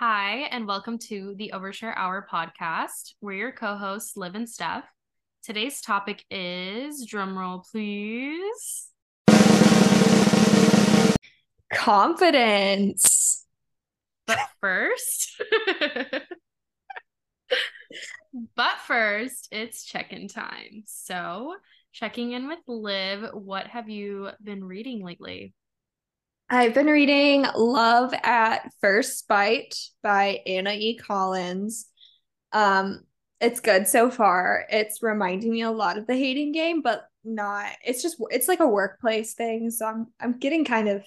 Hi, 0.00 0.48
and 0.50 0.66
welcome 0.66 0.96
to 1.10 1.34
the 1.36 1.52
Overshare 1.54 1.92
Hour 1.94 2.26
podcast. 2.32 3.12
We're 3.20 3.34
your 3.34 3.52
co 3.52 3.76
host. 3.76 3.76
We're 3.76 3.76
your 3.76 3.76
co 3.76 3.76
hosts, 3.76 4.16
Liv 4.16 4.34
and 4.34 4.48
Steph. 4.48 4.86
Today's 5.42 5.82
topic 5.82 6.24
is 6.30 7.06
drumroll, 7.06 7.66
please. 7.70 8.88
Confidence. 11.70 13.44
But 14.26 14.38
first, 14.62 15.38
but 18.56 18.78
first, 18.86 19.48
it's 19.52 19.84
check 19.84 20.14
in 20.14 20.28
time. 20.28 20.84
So, 20.86 21.56
checking 21.92 22.32
in 22.32 22.48
with 22.48 22.60
Liv, 22.66 23.34
what 23.34 23.66
have 23.66 23.90
you 23.90 24.30
been 24.42 24.64
reading 24.64 25.04
lately? 25.04 25.52
I've 26.52 26.74
been 26.74 26.88
reading 26.88 27.46
Love 27.54 28.12
at 28.24 28.72
First 28.80 29.28
Bite 29.28 29.76
by 30.02 30.40
Anna 30.44 30.72
E. 30.72 30.98
Collins. 30.98 31.86
Um, 32.50 33.02
it's 33.40 33.60
good 33.60 33.86
so 33.86 34.10
far. 34.10 34.66
It's 34.68 35.00
reminding 35.00 35.52
me 35.52 35.62
a 35.62 35.70
lot 35.70 35.96
of 35.96 36.08
the 36.08 36.16
hating 36.16 36.50
game, 36.50 36.82
but 36.82 37.04
not. 37.22 37.70
It's 37.84 38.02
just 38.02 38.16
it's 38.30 38.48
like 38.48 38.58
a 38.58 38.66
workplace 38.66 39.34
thing. 39.34 39.70
So 39.70 39.86
I'm 39.86 40.08
I'm 40.20 40.40
getting 40.40 40.64
kind 40.64 40.88
of 40.88 41.04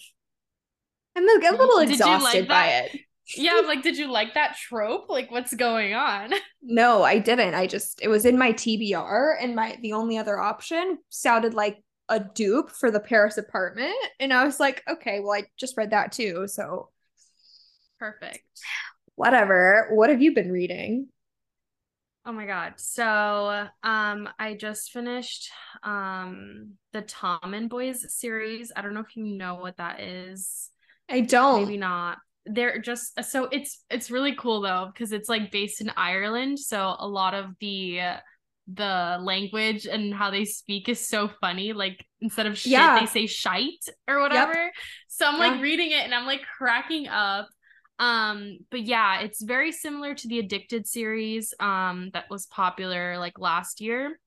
I'm 1.13 1.27
a, 1.27 1.49
a 1.49 1.51
little 1.51 1.79
did 1.79 1.89
exhausted 1.91 2.39
like 2.39 2.47
by 2.47 2.67
it. 2.67 3.01
Yeah, 3.35 3.55
I'm 3.55 3.67
like, 3.67 3.83
did 3.83 3.97
you 3.97 4.09
like 4.09 4.35
that 4.35 4.55
trope? 4.55 5.09
Like, 5.09 5.29
what's 5.29 5.53
going 5.53 5.93
on? 5.93 6.31
No, 6.65 7.03
I 7.03 7.19
didn't. 7.19 7.55
I 7.55 7.67
just 7.67 8.01
it 8.01 8.07
was 8.07 8.25
in 8.25 8.37
my 8.37 8.53
TBR, 8.53 9.35
and 9.41 9.53
my 9.53 9.77
the 9.81 9.91
only 9.91 10.17
other 10.17 10.39
option 10.39 10.97
sounded 11.09 11.53
like 11.53 11.83
a 12.09 12.19
dupe 12.19 12.71
for 12.71 12.91
the 12.91 12.99
Paris 12.99 13.37
apartment. 13.37 13.95
And 14.19 14.33
I 14.33 14.43
was 14.43 14.59
like, 14.59 14.83
okay, 14.89 15.19
well, 15.19 15.33
I 15.33 15.43
just 15.57 15.77
read 15.77 15.91
that 15.91 16.11
too. 16.11 16.47
So 16.47 16.89
perfect. 17.99 18.43
Whatever. 19.15 19.89
What 19.91 20.09
have 20.09 20.21
you 20.21 20.33
been 20.33 20.51
reading? 20.51 21.07
Oh 22.25 22.31
my 22.31 22.45
god. 22.45 22.73
So, 22.77 23.67
um 23.83 24.29
I 24.39 24.55
just 24.57 24.91
finished 24.91 25.49
um 25.83 26.73
the 26.93 27.01
Tommen 27.01 27.69
Boys 27.69 28.05
series. 28.13 28.71
I 28.75 28.81
don't 28.81 28.93
know 28.93 29.01
if 29.01 29.15
you 29.15 29.25
know 29.25 29.55
what 29.55 29.77
that 29.77 29.99
is. 29.99 30.69
I 31.09 31.21
don't. 31.21 31.65
Maybe 31.65 31.77
not. 31.77 32.17
They're 32.45 32.79
just 32.79 33.21
so 33.23 33.45
it's 33.51 33.83
it's 33.89 34.11
really 34.11 34.35
cool 34.35 34.61
though 34.61 34.89
because 34.93 35.11
it's 35.11 35.29
like 35.29 35.51
based 35.51 35.81
in 35.81 35.91
Ireland, 35.95 36.59
so 36.59 36.95
a 36.97 37.07
lot 37.07 37.33
of 37.33 37.51
the 37.59 37.99
the 38.67 39.17
language 39.21 39.85
and 39.85 40.13
how 40.13 40.31
they 40.31 40.45
speak 40.45 40.87
is 40.87 41.05
so 41.05 41.29
funny. 41.41 41.73
Like 41.73 42.05
instead 42.21 42.45
of 42.45 42.57
shit, 42.57 42.73
yeah. 42.73 42.99
they 42.99 43.05
say 43.05 43.27
shite 43.27 43.85
or 44.07 44.21
whatever. 44.21 44.53
Yep. 44.53 44.73
So 45.07 45.27
I'm 45.27 45.39
like 45.39 45.61
reading 45.61 45.91
it 45.91 46.03
and 46.03 46.13
I'm 46.13 46.25
like 46.25 46.41
cracking 46.57 47.07
up. 47.07 47.49
Um, 47.99 48.59
but 48.71 48.81
yeah, 48.83 49.21
it's 49.21 49.41
very 49.41 49.71
similar 49.71 50.15
to 50.15 50.27
the 50.27 50.39
Addicted 50.39 50.87
series 50.87 51.53
um 51.59 52.09
that 52.13 52.29
was 52.29 52.45
popular 52.47 53.17
like 53.17 53.37
last 53.37 53.81
year. 53.81 54.19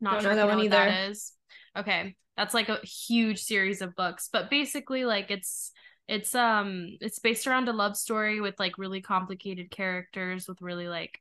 Not 0.00 0.14
Don't 0.14 0.22
sure 0.22 0.30
know 0.32 0.36
that 0.36 0.48
one 0.48 0.60
either. 0.60 0.70
That 0.70 1.10
is. 1.10 1.32
Okay. 1.76 2.16
That's 2.36 2.54
like 2.54 2.68
a 2.68 2.78
huge 2.84 3.42
series 3.42 3.82
of 3.82 3.94
books, 3.94 4.28
but 4.32 4.50
basically 4.50 5.04
like 5.04 5.30
it's 5.30 5.72
it's 6.08 6.34
um 6.34 6.88
it's 7.00 7.18
based 7.18 7.46
around 7.46 7.68
a 7.68 7.72
love 7.72 7.96
story 7.96 8.40
with 8.40 8.58
like 8.58 8.78
really 8.78 9.00
complicated 9.00 9.70
characters 9.70 10.48
with 10.48 10.60
really 10.60 10.88
like 10.88 11.18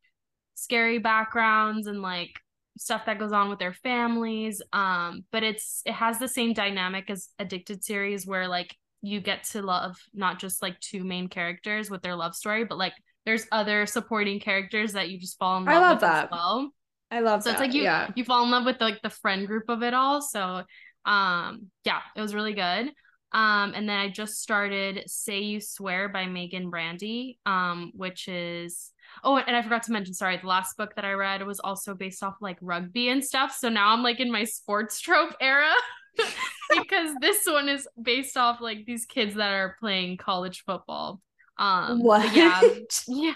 scary 0.61 0.99
backgrounds 0.99 1.87
and 1.87 2.01
like 2.01 2.39
stuff 2.77 3.05
that 3.05 3.19
goes 3.19 3.31
on 3.33 3.49
with 3.49 3.59
their 3.59 3.73
families 3.73 4.61
um 4.73 5.25
but 5.31 5.43
it's 5.43 5.81
it 5.85 5.93
has 5.93 6.19
the 6.19 6.27
same 6.27 6.53
dynamic 6.53 7.09
as 7.09 7.29
addicted 7.39 7.83
series 7.83 8.25
where 8.25 8.47
like 8.47 8.75
you 9.01 9.19
get 9.19 9.43
to 9.43 9.61
love 9.61 9.97
not 10.13 10.39
just 10.39 10.61
like 10.61 10.79
two 10.79 11.03
main 11.03 11.27
characters 11.27 11.89
with 11.89 12.01
their 12.01 12.15
love 12.15 12.35
story 12.35 12.63
but 12.63 12.77
like 12.77 12.93
there's 13.25 13.45
other 13.51 13.85
supporting 13.85 14.39
characters 14.39 14.93
that 14.93 15.09
you 15.09 15.19
just 15.19 15.37
fall 15.37 15.57
in 15.57 15.65
love, 15.65 15.75
I 15.75 15.79
love 15.79 15.95
with 15.95 16.01
that. 16.01 16.25
as 16.25 16.31
well 16.31 16.71
I 17.09 17.19
love 17.19 17.43
so 17.43 17.49
that. 17.49 17.53
it's 17.55 17.61
like 17.61 17.73
you 17.73 17.83
yeah. 17.83 18.09
you 18.15 18.23
fall 18.23 18.43
in 18.43 18.51
love 18.51 18.65
with 18.65 18.79
like 18.79 19.01
the 19.01 19.09
friend 19.09 19.47
group 19.47 19.65
of 19.67 19.83
it 19.83 19.93
all 19.93 20.21
so 20.21 20.63
um 21.05 21.67
yeah 21.83 21.99
it 22.15 22.21
was 22.21 22.35
really 22.35 22.53
good 22.53 22.91
um 23.33 23.73
and 23.75 23.87
then 23.87 23.97
I 23.97 24.09
just 24.09 24.41
started 24.41 25.03
Say 25.07 25.39
You 25.41 25.61
Swear 25.61 26.09
by 26.09 26.25
Meagan 26.25 26.69
Brandy 26.69 27.39
um 27.45 27.91
which 27.95 28.27
is 28.27 28.91
Oh, 29.23 29.37
and 29.37 29.55
I 29.55 29.61
forgot 29.61 29.83
to 29.83 29.91
mention, 29.91 30.13
sorry, 30.13 30.37
the 30.37 30.47
last 30.47 30.77
book 30.77 30.95
that 30.95 31.05
I 31.05 31.11
read 31.11 31.45
was 31.45 31.59
also 31.59 31.93
based 31.93 32.23
off 32.23 32.35
like 32.39 32.57
rugby 32.61 33.09
and 33.09 33.23
stuff. 33.23 33.53
So 33.57 33.69
now 33.69 33.89
I'm 33.89 34.03
like 34.03 34.19
in 34.19 34.31
my 34.31 34.45
sports 34.45 34.99
trope 35.01 35.35
era 35.41 35.73
because 36.69 37.13
this 37.19 37.45
one 37.45 37.69
is 37.69 37.87
based 38.01 38.37
off 38.37 38.61
like 38.61 38.85
these 38.85 39.05
kids 39.05 39.35
that 39.35 39.51
are 39.51 39.75
playing 39.79 40.17
college 40.17 40.63
football. 40.65 41.21
Um 41.57 41.99
what? 41.99 42.33
Yeah. 42.35 42.61
Yeah. 43.07 43.33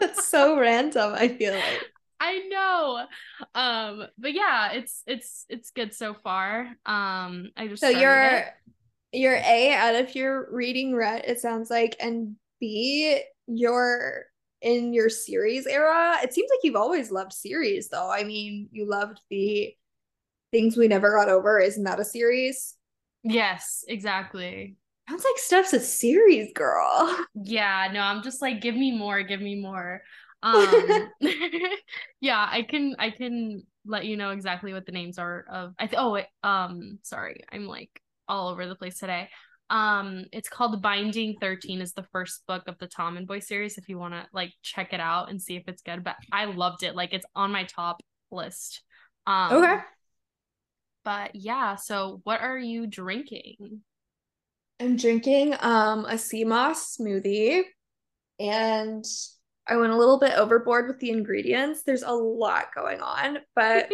That's 0.00 0.28
so 0.28 0.58
random, 0.58 1.14
I 1.14 1.28
feel 1.28 1.54
like. 1.54 1.82
I 2.20 2.38
know. 2.48 3.06
Um, 3.54 4.06
but 4.18 4.32
yeah, 4.32 4.72
it's 4.72 5.02
it's 5.06 5.46
it's 5.48 5.70
good 5.70 5.94
so 5.94 6.14
far. 6.14 6.66
Um, 6.84 7.50
I 7.56 7.68
just 7.68 7.80
So 7.80 7.88
you're 7.88 8.22
it. 8.22 8.46
You're 9.12 9.36
A 9.36 9.72
out 9.72 9.94
of 9.94 10.14
your 10.14 10.48
reading 10.50 10.94
rut, 10.94 11.24
it 11.26 11.40
sounds 11.40 11.70
like, 11.70 11.96
and 12.00 12.36
B, 12.60 13.20
you're 13.46 14.24
in 14.60 14.92
your 14.92 15.08
series 15.08 15.66
era. 15.66 16.16
It 16.22 16.32
seems 16.32 16.50
like 16.50 16.60
you've 16.64 16.76
always 16.76 17.10
loved 17.10 17.32
series 17.32 17.88
though. 17.88 18.10
I 18.10 18.24
mean, 18.24 18.68
you 18.72 18.88
loved 18.88 19.20
the 19.30 19.74
Things 20.52 20.76
We 20.76 20.88
Never 20.88 21.16
Got 21.16 21.28
Over. 21.28 21.58
Isn't 21.58 21.84
that 21.84 22.00
a 22.00 22.04
series? 22.04 22.74
Yes, 23.22 23.84
exactly. 23.88 24.76
Sounds 25.08 25.24
like 25.24 25.38
Steph's 25.38 25.72
a 25.72 25.80
series 25.80 26.52
girl. 26.54 27.16
Yeah, 27.34 27.88
no, 27.92 28.00
I'm 28.00 28.22
just 28.22 28.42
like, 28.42 28.60
give 28.60 28.74
me 28.74 28.96
more, 28.96 29.22
give 29.22 29.40
me 29.40 29.60
more. 29.60 30.02
Um 30.40 31.10
yeah, 32.20 32.46
I 32.48 32.62
can 32.62 32.94
I 32.96 33.10
can 33.10 33.64
let 33.84 34.04
you 34.04 34.16
know 34.16 34.30
exactly 34.30 34.72
what 34.72 34.86
the 34.86 34.92
names 34.92 35.18
are 35.18 35.44
of 35.50 35.74
I 35.80 35.88
th- 35.88 35.98
oh 35.98 36.22
um 36.48 37.00
sorry, 37.02 37.40
I'm 37.50 37.66
like 37.66 38.00
all 38.28 38.48
over 38.48 38.66
the 38.66 38.74
place 38.74 38.98
today. 38.98 39.28
Um, 39.70 40.24
it's 40.32 40.48
called 40.48 40.80
Binding 40.80 41.36
13 41.40 41.82
is 41.82 41.92
the 41.92 42.06
first 42.10 42.46
book 42.46 42.64
of 42.68 42.78
the 42.78 42.86
Tommen 42.88 43.26
Boy 43.26 43.40
series 43.40 43.76
if 43.76 43.88
you 43.88 43.98
want 43.98 44.14
to 44.14 44.26
like 44.32 44.52
check 44.62 44.92
it 44.92 45.00
out 45.00 45.30
and 45.30 45.40
see 45.40 45.56
if 45.56 45.64
it's 45.68 45.82
good. 45.82 46.04
But 46.04 46.16
I 46.32 46.46
loved 46.46 46.82
it. 46.82 46.96
Like 46.96 47.12
it's 47.12 47.26
on 47.34 47.52
my 47.52 47.64
top 47.64 48.00
list. 48.30 48.82
Um 49.26 49.52
Okay. 49.52 49.76
But 51.04 51.34
yeah, 51.34 51.76
so 51.76 52.20
what 52.24 52.40
are 52.40 52.58
you 52.58 52.86
drinking? 52.86 53.82
I'm 54.80 54.96
drinking 54.96 55.54
um 55.60 56.06
a 56.06 56.16
sea 56.16 56.44
moss 56.44 56.96
smoothie 56.96 57.62
and 58.40 59.04
I 59.66 59.76
went 59.76 59.92
a 59.92 59.96
little 59.96 60.18
bit 60.18 60.32
overboard 60.32 60.86
with 60.88 60.98
the 60.98 61.10
ingredients. 61.10 61.82
There's 61.82 62.02
a 62.02 62.12
lot 62.12 62.74
going 62.74 63.00
on, 63.00 63.38
but 63.54 63.90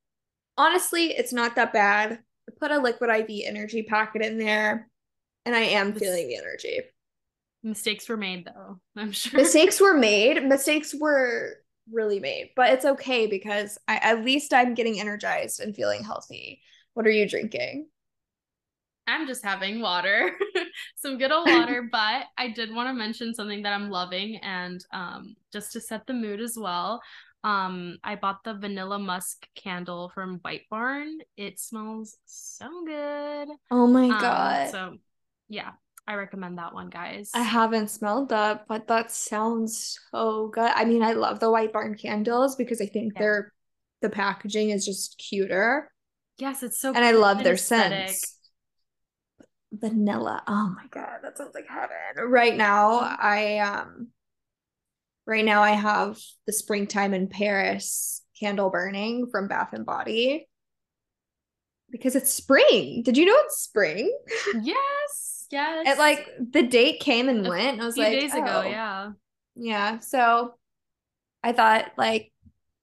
honestly, 0.56 1.08
it's 1.08 1.32
not 1.32 1.56
that 1.56 1.74
bad. 1.74 2.20
Put 2.58 2.70
a 2.70 2.78
liquid 2.78 3.10
IV 3.10 3.42
energy 3.46 3.82
packet 3.82 4.22
in 4.22 4.38
there 4.38 4.90
and 5.46 5.54
I 5.54 5.60
am 5.60 5.92
feeling 5.92 6.28
the 6.28 6.36
energy. 6.36 6.80
Mistakes 7.62 8.08
were 8.08 8.16
made 8.16 8.46
though, 8.46 8.80
I'm 8.96 9.12
sure. 9.12 9.40
Mistakes 9.40 9.80
were 9.80 9.94
made. 9.94 10.42
Mistakes 10.44 10.94
were 10.94 11.56
really 11.92 12.20
made, 12.20 12.50
but 12.56 12.70
it's 12.70 12.84
okay 12.84 13.26
because 13.26 13.78
I, 13.88 13.96
at 13.96 14.24
least 14.24 14.54
I'm 14.54 14.74
getting 14.74 15.00
energized 15.00 15.60
and 15.60 15.74
feeling 15.74 16.04
healthy. 16.04 16.62
What 16.94 17.06
are 17.06 17.10
you 17.10 17.28
drinking? 17.28 17.88
I'm 19.06 19.26
just 19.26 19.44
having 19.44 19.80
water, 19.80 20.30
some 20.96 21.18
good 21.18 21.32
old 21.32 21.48
water. 21.48 21.88
but 21.92 22.26
I 22.38 22.48
did 22.48 22.72
want 22.72 22.88
to 22.88 22.94
mention 22.94 23.34
something 23.34 23.62
that 23.62 23.72
I'm 23.72 23.90
loving, 23.90 24.36
and 24.36 24.84
um, 24.92 25.34
just 25.52 25.72
to 25.72 25.80
set 25.80 26.06
the 26.06 26.12
mood 26.12 26.40
as 26.40 26.56
well. 26.56 27.02
Um, 27.42 27.98
I 28.04 28.16
bought 28.16 28.44
the 28.44 28.54
vanilla 28.54 28.98
musk 28.98 29.46
candle 29.54 30.10
from 30.14 30.38
White 30.42 30.68
Barn. 30.70 31.18
It 31.36 31.58
smells 31.58 32.16
so 32.26 32.68
good. 32.86 33.48
Oh 33.70 33.86
my 33.86 34.04
um, 34.04 34.20
god! 34.20 34.70
So 34.70 34.96
yeah, 35.48 35.70
I 36.06 36.14
recommend 36.14 36.58
that 36.58 36.74
one, 36.74 36.90
guys. 36.90 37.30
I 37.34 37.42
haven't 37.42 37.88
smelled 37.88 38.28
that, 38.28 38.66
but 38.68 38.88
that 38.88 39.10
sounds 39.10 39.98
so 40.10 40.48
good. 40.48 40.70
I 40.74 40.84
mean, 40.84 41.02
I 41.02 41.12
love 41.12 41.40
the 41.40 41.50
White 41.50 41.72
Barn 41.72 41.94
candles 41.94 42.56
because 42.56 42.80
I 42.80 42.86
think 42.86 43.14
yeah. 43.14 43.20
they're 43.20 43.52
the 44.02 44.10
packaging 44.10 44.70
is 44.70 44.84
just 44.84 45.18
cuter. 45.18 45.90
Yes, 46.38 46.62
it's 46.62 46.80
so 46.80 46.92
and 46.92 47.04
I 47.04 47.12
love 47.12 47.44
their 47.44 47.54
aesthetic. 47.54 48.08
scents. 48.08 48.36
Vanilla. 49.72 50.42
Oh 50.46 50.74
my 50.76 50.86
god, 50.90 51.20
that 51.22 51.38
sounds 51.38 51.54
like 51.54 51.68
heaven. 51.68 52.28
Right 52.28 52.56
now, 52.56 53.00
mm-hmm. 53.00 53.14
I 53.20 53.58
um 53.58 54.08
right 55.30 55.44
now 55.44 55.62
I 55.62 55.70
have 55.70 56.18
the 56.46 56.52
springtime 56.52 57.14
in 57.14 57.28
Paris 57.28 58.22
candle 58.38 58.68
burning 58.68 59.28
from 59.30 59.46
Bath 59.46 59.72
and 59.72 59.86
Body. 59.86 60.48
Because 61.90 62.16
it's 62.16 62.32
spring. 62.32 63.02
Did 63.02 63.16
you 63.16 63.24
know 63.24 63.36
it's 63.44 63.58
spring? 63.58 64.12
Yes. 64.62 65.46
Yes. 65.50 65.86
It 65.88 65.98
like 65.98 66.28
the 66.38 66.62
date 66.62 67.00
came 67.00 67.28
and 67.28 67.46
a 67.46 67.50
went. 67.50 67.80
I 67.80 67.84
was 67.84 67.96
like, 67.96 68.12
days 68.12 68.32
oh. 68.34 68.42
ago, 68.42 68.62
yeah. 68.62 69.10
Yeah. 69.56 69.98
So 70.00 70.54
I 71.42 71.52
thought 71.52 71.86
like 71.96 72.32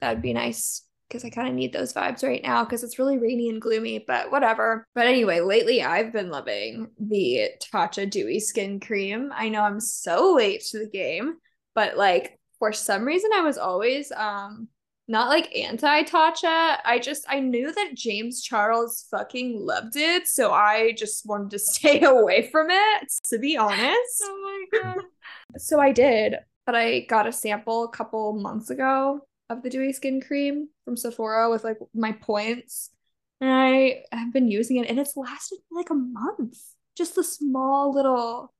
that 0.02 0.14
would 0.14 0.22
be 0.22 0.34
nice 0.34 0.84
because 1.08 1.24
I 1.24 1.30
kind 1.30 1.48
of 1.48 1.54
need 1.54 1.72
those 1.72 1.94
vibes 1.94 2.24
right 2.24 2.44
now 2.44 2.66
because 2.66 2.84
it's 2.84 3.00
really 3.00 3.18
rainy 3.18 3.50
and 3.50 3.62
gloomy, 3.62 4.04
but 4.06 4.32
whatever. 4.32 4.86
But 4.94 5.08
anyway, 5.08 5.40
lately 5.40 5.82
I've 5.82 6.12
been 6.12 6.30
loving 6.30 6.90
the 7.00 7.52
Tatcha 7.62 8.10
Dewy 8.10 8.40
Skin 8.40 8.80
Cream. 8.80 9.32
I 9.34 9.48
know 9.50 9.62
I'm 9.62 9.80
so 9.80 10.34
late 10.34 10.64
to 10.72 10.80
the 10.80 10.90
game, 10.90 11.36
but 11.74 11.98
like 11.98 12.37
for 12.60 12.74
some 12.74 13.06
reason 13.06 13.32
I 13.34 13.42
was 13.42 13.58
always 13.58 14.12
um 14.12 14.68
not 15.08 15.30
like 15.30 15.56
anti 15.56 16.04
Tatcha. 16.04 16.78
I 16.84 17.00
just 17.00 17.26
I 17.30 17.40
knew 17.40 17.72
that 17.72 17.96
James 17.96 18.42
Charles 18.42 19.06
fucking 19.10 19.60
loved 19.66 19.96
it, 19.96 20.28
so 20.28 20.52
I 20.52 20.94
just 20.94 21.26
wanted 21.26 21.52
to 21.52 21.60
stay 21.74 22.02
away 22.02 22.50
from 22.52 22.68
it, 22.70 23.08
to 23.30 23.40
be 23.40 23.58
honest. 23.58 24.24
Oh 24.24 24.66
my 24.72 24.80
god. 24.80 25.04
so 25.58 25.80
I 25.80 25.92
did, 25.92 26.36
but 26.66 26.76
I 26.76 27.02
got 27.02 27.28
a 27.28 27.32
sample 27.32 27.86
a 27.86 27.90
couple 27.90 28.34
months 28.34 28.70
ago 28.70 29.22
of 29.50 29.64
the 29.64 29.70
dewy 29.70 29.94
skin 29.94 30.20
cream 30.20 30.68
from 30.84 30.98
Sephora 30.98 31.50
with 31.50 31.64
like 31.64 31.78
my 31.94 32.12
points. 32.12 32.90
And 33.40 33.50
I 33.50 34.04
have 34.12 34.34
been 34.34 34.50
using 34.50 34.78
it 34.78 34.90
and 34.90 35.00
it's 35.00 35.16
lasted 35.16 35.60
like 35.72 35.90
a 35.90 35.94
month. 35.94 36.58
Just 36.98 37.16
the 37.16 37.24
small 37.24 37.94
little 37.94 38.52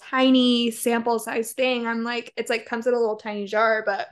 tiny 0.00 0.70
sample 0.70 1.18
size 1.18 1.52
thing. 1.52 1.86
I'm 1.86 2.02
like, 2.04 2.32
it's 2.36 2.50
like 2.50 2.66
comes 2.66 2.86
in 2.86 2.94
a 2.94 2.98
little 2.98 3.16
tiny 3.16 3.46
jar, 3.46 3.82
but 3.84 4.08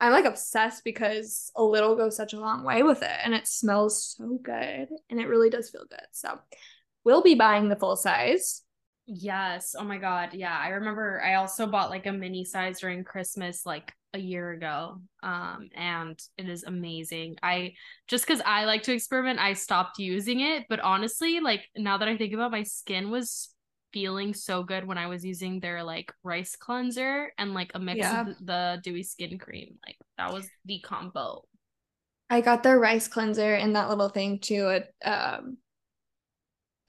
I'm 0.00 0.12
like 0.12 0.26
obsessed 0.26 0.84
because 0.84 1.50
a 1.56 1.62
little 1.62 1.96
goes 1.96 2.16
such 2.16 2.34
a 2.34 2.40
long 2.40 2.64
way 2.64 2.82
with 2.82 3.02
it 3.02 3.18
and 3.24 3.34
it 3.34 3.46
smells 3.46 4.14
so 4.16 4.38
good 4.42 4.88
and 5.08 5.20
it 5.20 5.26
really 5.26 5.48
does 5.50 5.70
feel 5.70 5.84
good. 5.88 6.06
So 6.12 6.38
we'll 7.04 7.22
be 7.22 7.34
buying 7.34 7.68
the 7.68 7.76
full 7.76 7.96
size. 7.96 8.62
Yes. 9.06 9.74
Oh 9.78 9.84
my 9.84 9.98
god. 9.98 10.34
Yeah. 10.34 10.56
I 10.56 10.68
remember 10.68 11.22
I 11.24 11.34
also 11.34 11.66
bought 11.66 11.90
like 11.90 12.06
a 12.06 12.12
mini 12.12 12.44
size 12.44 12.80
during 12.80 13.04
Christmas 13.04 13.64
like 13.64 13.92
a 14.12 14.18
year 14.18 14.50
ago. 14.50 15.00
Um 15.22 15.70
and 15.74 16.20
it 16.36 16.48
is 16.48 16.64
amazing. 16.64 17.36
I 17.42 17.74
just 18.06 18.26
cuz 18.26 18.42
I 18.44 18.64
like 18.64 18.82
to 18.84 18.92
experiment, 18.92 19.38
I 19.38 19.54
stopped 19.54 19.98
using 19.98 20.40
it, 20.40 20.66
but 20.68 20.80
honestly, 20.80 21.40
like 21.40 21.70
now 21.74 21.96
that 21.98 22.08
I 22.08 22.18
think 22.18 22.34
about 22.34 22.48
it, 22.48 22.52
my 22.52 22.62
skin 22.64 23.10
was 23.10 23.48
feeling 23.92 24.34
so 24.34 24.62
good 24.62 24.86
when 24.86 24.98
I 24.98 25.06
was 25.06 25.24
using 25.24 25.60
their 25.60 25.82
like 25.82 26.12
rice 26.22 26.56
cleanser 26.56 27.32
and 27.38 27.54
like 27.54 27.72
a 27.74 27.78
mix 27.78 27.98
Yeah. 27.98 28.22
of 28.22 28.36
the 28.44 28.80
dewy 28.82 29.02
skin 29.02 29.38
cream. 29.38 29.78
Like 29.86 29.96
that 30.18 30.32
was 30.32 30.48
the 30.64 30.80
combo. 30.80 31.44
I 32.28 32.40
got 32.40 32.62
their 32.62 32.78
rice 32.78 33.08
cleanser 33.08 33.54
in 33.54 33.72
that 33.74 33.88
little 33.88 34.08
thing 34.08 34.38
too. 34.38 34.82
A 35.04 35.10
um 35.10 35.58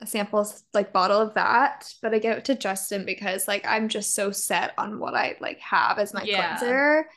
a 0.00 0.06
sample 0.06 0.46
like 0.74 0.92
bottle 0.92 1.20
of 1.20 1.34
that, 1.34 1.92
but 2.02 2.14
I 2.14 2.18
gave 2.20 2.36
it 2.36 2.44
to 2.46 2.54
Justin 2.54 3.04
because 3.04 3.48
like 3.48 3.66
I'm 3.66 3.88
just 3.88 4.14
so 4.14 4.30
set 4.30 4.72
on 4.78 5.00
what 5.00 5.14
I 5.14 5.36
like 5.40 5.58
have 5.60 5.98
as 5.98 6.14
my 6.14 6.24
Yeah. 6.24 6.60
cleanser. 6.60 7.08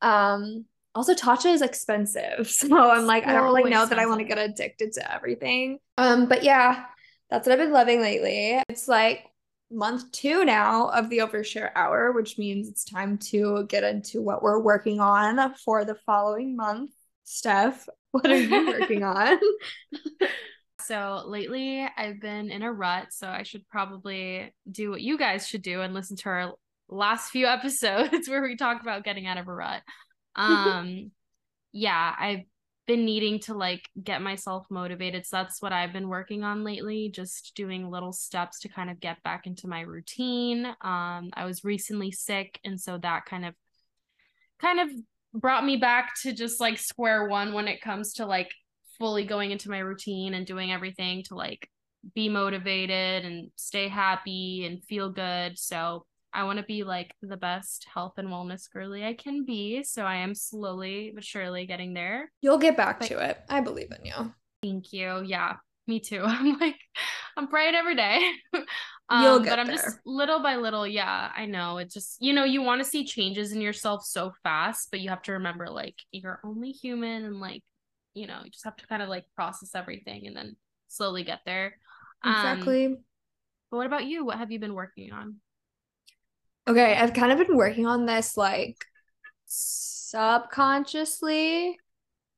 Um 0.00 0.64
also 0.94 1.14
Tatcha 1.14 1.52
is 1.52 1.62
expensive. 1.62 2.48
So 2.50 2.76
I'm 2.90 3.06
like 3.06 3.26
I 3.26 3.32
don't 3.32 3.44
really 3.44 3.70
know 3.70 3.86
that 3.86 3.98
I 3.98 4.06
want 4.06 4.20
to 4.20 4.26
get 4.26 4.38
addicted 4.38 4.92
to 4.94 5.12
everything. 5.14 5.78
Um 5.98 6.26
but 6.28 6.44
yeah, 6.44 6.84
that's 7.30 7.46
what 7.46 7.52
I've 7.52 7.64
been 7.64 7.72
loving 7.72 8.00
lately. 8.00 8.62
It's 8.68 8.88
like 8.88 9.24
month 9.70 10.10
2 10.12 10.44
now 10.44 10.88
of 10.88 11.08
the 11.08 11.18
overshare 11.18 11.70
hour, 11.76 12.12
which 12.12 12.38
means 12.38 12.68
it's 12.68 12.84
time 12.84 13.18
to 13.18 13.64
get 13.68 13.84
into 13.84 14.20
what 14.20 14.42
we're 14.42 14.58
working 14.58 15.00
on 15.00 15.54
for 15.54 15.84
the 15.84 15.94
following 15.94 16.56
month. 16.56 16.90
Steph, 17.24 17.88
what 18.10 18.26
are 18.26 18.36
you 18.36 18.66
working 18.78 19.02
on? 19.04 19.38
So 20.82 21.22
lately 21.26 21.86
I've 21.96 22.20
been 22.20 22.50
in 22.50 22.62
a 22.62 22.72
rut, 22.72 23.08
so 23.12 23.28
I 23.28 23.44
should 23.44 23.68
probably 23.68 24.52
do 24.68 24.90
what 24.90 25.00
you 25.00 25.18
guys 25.18 25.46
should 25.46 25.62
do 25.62 25.82
and 25.82 25.94
listen 25.94 26.16
to 26.16 26.28
our 26.30 26.54
last 26.88 27.30
few 27.30 27.46
episodes 27.46 28.28
where 28.28 28.42
we 28.42 28.56
talk 28.56 28.82
about 28.82 29.04
getting 29.04 29.26
out 29.26 29.38
of 29.38 29.46
a 29.46 29.52
rut. 29.52 29.82
Um 30.34 31.12
yeah, 31.70 32.12
I've 32.18 32.40
been 32.90 33.04
needing 33.04 33.38
to 33.38 33.54
like 33.54 33.88
get 34.02 34.20
myself 34.20 34.66
motivated. 34.68 35.24
So 35.24 35.36
that's 35.36 35.62
what 35.62 35.72
I've 35.72 35.92
been 35.92 36.08
working 36.08 36.42
on 36.42 36.64
lately, 36.64 37.08
just 37.14 37.52
doing 37.54 37.88
little 37.88 38.12
steps 38.12 38.58
to 38.60 38.68
kind 38.68 38.90
of 38.90 38.98
get 38.98 39.22
back 39.22 39.46
into 39.46 39.68
my 39.68 39.82
routine. 39.82 40.66
Um 40.66 41.30
I 41.34 41.44
was 41.44 41.62
recently 41.62 42.10
sick 42.10 42.58
and 42.64 42.80
so 42.80 42.98
that 42.98 43.26
kind 43.26 43.46
of 43.46 43.54
kind 44.60 44.80
of 44.80 44.88
brought 45.32 45.64
me 45.64 45.76
back 45.76 46.14
to 46.22 46.32
just 46.32 46.60
like 46.60 46.78
square 46.78 47.28
one 47.28 47.52
when 47.52 47.68
it 47.68 47.80
comes 47.80 48.14
to 48.14 48.26
like 48.26 48.50
fully 48.98 49.24
going 49.24 49.52
into 49.52 49.70
my 49.70 49.78
routine 49.78 50.34
and 50.34 50.44
doing 50.44 50.72
everything 50.72 51.22
to 51.28 51.36
like 51.36 51.70
be 52.16 52.28
motivated 52.28 53.24
and 53.24 53.52
stay 53.54 53.86
happy 53.86 54.66
and 54.66 54.82
feel 54.82 55.10
good. 55.10 55.56
So 55.56 56.06
I 56.32 56.44
want 56.44 56.58
to 56.58 56.64
be 56.64 56.84
like 56.84 57.14
the 57.22 57.36
best 57.36 57.86
health 57.92 58.14
and 58.16 58.28
wellness 58.28 58.70
girly 58.72 59.04
I 59.04 59.14
can 59.14 59.44
be. 59.44 59.82
So 59.82 60.04
I 60.04 60.16
am 60.16 60.34
slowly 60.34 61.12
but 61.14 61.24
surely 61.24 61.66
getting 61.66 61.94
there. 61.94 62.30
You'll 62.40 62.58
get 62.58 62.76
back 62.76 63.00
But- 63.00 63.08
to 63.08 63.18
it. 63.30 63.38
I 63.48 63.60
believe 63.60 63.90
in 63.90 64.04
you. 64.04 64.32
Thank 64.62 64.92
you. 64.92 65.22
Yeah, 65.24 65.54
me 65.86 66.00
too. 66.00 66.22
I'm 66.26 66.58
like, 66.58 66.76
I'm 67.36 67.48
praying 67.48 67.74
every 67.74 67.96
day. 67.96 68.20
You'll 69.12 69.36
um, 69.36 69.42
get 69.42 69.50
but 69.50 69.58
I'm 69.58 69.66
just 69.66 69.98
little 70.06 70.40
by 70.40 70.54
little. 70.56 70.86
Yeah, 70.86 71.32
I 71.36 71.46
know. 71.46 71.78
It's 71.78 71.94
just, 71.94 72.18
you 72.20 72.32
know, 72.32 72.44
you 72.44 72.62
want 72.62 72.80
to 72.80 72.88
see 72.88 73.04
changes 73.04 73.50
in 73.50 73.60
yourself 73.60 74.04
so 74.04 74.32
fast, 74.44 74.88
but 74.92 75.00
you 75.00 75.08
have 75.08 75.22
to 75.22 75.32
remember, 75.32 75.68
like, 75.68 75.96
you're 76.12 76.38
only 76.44 76.70
human 76.70 77.24
and, 77.24 77.40
like, 77.40 77.62
you 78.14 78.28
know, 78.28 78.40
you 78.44 78.50
just 78.50 78.64
have 78.64 78.76
to 78.76 78.86
kind 78.86 79.02
of 79.02 79.08
like 79.08 79.24
process 79.34 79.74
everything 79.74 80.26
and 80.28 80.36
then 80.36 80.54
slowly 80.88 81.24
get 81.24 81.40
there. 81.44 81.74
Um, 82.22 82.32
Exactly. 82.34 82.96
but 83.70 83.76
what 83.76 83.86
about 83.86 84.04
you? 84.04 84.24
What 84.24 84.38
have 84.38 84.50
you 84.52 84.60
been 84.60 84.74
working 84.74 85.12
on? 85.12 85.36
Okay, 86.68 86.94
I've 86.94 87.14
kind 87.14 87.32
of 87.32 87.38
been 87.38 87.56
working 87.56 87.86
on 87.86 88.06
this 88.06 88.36
like 88.36 88.84
subconsciously, 89.46 91.76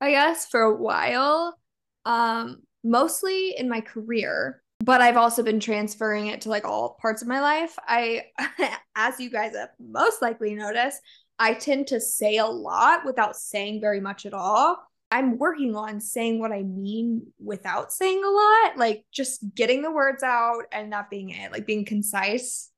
I 0.01 0.11
guess, 0.11 0.47
for 0.47 0.63
a 0.63 0.75
while. 0.75 1.59
Um, 2.05 2.63
mostly 2.85 3.57
in 3.57 3.69
my 3.69 3.81
career, 3.81 4.63
but 4.81 5.01
I've 5.01 5.17
also 5.17 5.43
been 5.43 5.61
transferring 5.61 6.27
it 6.27 6.43
to 6.43 6.49
like 6.49 6.65
all 6.65 6.99
parts 7.01 7.23
of 7.23 7.29
my 7.29 7.41
life. 7.41 7.77
I 7.87 8.25
as 8.97 9.21
you 9.21 9.31
guys 9.31 9.55
have 9.55 9.71
most 9.79 10.23
likely 10.23 10.55
noticed, 10.55 11.01
I 11.39 11.55
tend 11.55 11.89
to 11.89 12.01
say 12.01 12.39
a 12.39 12.47
lot 12.47 13.05
without 13.05 13.37
saying 13.37 13.81
very 13.81 14.01
much 14.01 14.27
at 14.27 14.35
all. 14.35 14.79
I'm 15.11 15.39
working 15.39 15.77
on 15.77 16.01
saying 16.01 16.41
what 16.41 16.53
I 16.53 16.63
mean 16.63 17.27
without 17.39 17.93
saying 17.93 18.25
a 18.25 18.31
lot, 18.31 18.79
like 18.79 19.05
just 19.13 19.45
getting 19.55 19.83
the 19.83 19.91
words 19.91 20.23
out 20.23 20.65
and 20.73 20.89
not 20.89 21.11
being 21.11 21.31
it, 21.31 21.53
like 21.53 21.67
being 21.67 21.85
concise 21.85 22.72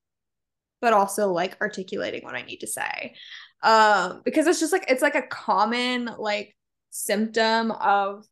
but 0.85 0.93
also 0.93 1.33
like 1.33 1.57
articulating 1.63 2.23
what 2.25 2.35
I 2.35 2.43
need 2.43 2.59
to 2.59 2.67
say. 2.67 3.15
Um, 3.63 4.21
because 4.23 4.47
it's 4.47 4.61
just 4.61 4.71
like 4.71 4.85
it's 4.89 5.01
like 5.01 5.15
a 5.15 5.23
common 5.23 6.11
like 6.19 6.55
symptom 6.91 7.71
of 7.71 8.27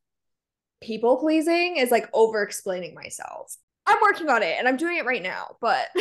people 0.83 1.17
pleasing 1.17 1.79
is 1.79 1.91
like 1.91 2.11
over 2.13 2.43
explaining 2.43 2.95
myself. 2.95 3.57
I'm 3.87 3.97
working 4.03 4.29
on 4.29 4.43
it 4.43 4.57
and 4.59 4.69
I'm 4.69 4.77
doing 4.77 4.99
it 4.99 5.07
right 5.07 5.23
now, 5.23 5.57
but 5.63 5.89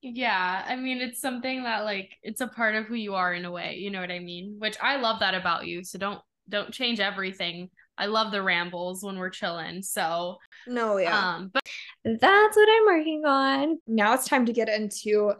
yeah, 0.00 0.64
I 0.66 0.76
mean, 0.76 1.02
it's 1.02 1.20
something 1.20 1.64
that 1.64 1.84
like 1.84 2.16
it's 2.22 2.40
a 2.40 2.48
part 2.48 2.74
of 2.74 2.86
who 2.86 2.94
you 2.94 3.14
are 3.14 3.34
in 3.34 3.44
a 3.44 3.50
way. 3.50 3.76
You 3.76 3.90
know 3.90 4.00
what 4.00 4.10
I 4.10 4.18
mean? 4.20 4.56
Which 4.58 4.78
I 4.82 4.96
love 4.96 5.20
that 5.20 5.34
about 5.34 5.66
you. 5.66 5.84
So 5.84 5.98
don't 5.98 6.20
don't 6.48 6.72
change 6.72 7.00
everything. 7.00 7.68
I 7.98 8.06
love 8.06 8.32
the 8.32 8.42
rambles 8.42 9.02
when 9.02 9.18
we're 9.18 9.30
chilling. 9.30 9.82
So, 9.82 10.36
no, 10.66 10.98
yeah. 10.98 11.18
um, 11.18 11.50
but 11.52 11.62
That's 12.04 12.56
what 12.56 12.68
I'm 12.68 12.86
working 12.86 13.24
on. 13.24 13.78
Now 13.86 14.14
it's 14.14 14.28
time 14.28 14.46
to 14.46 14.52
get 14.52 14.68
into 14.68 15.32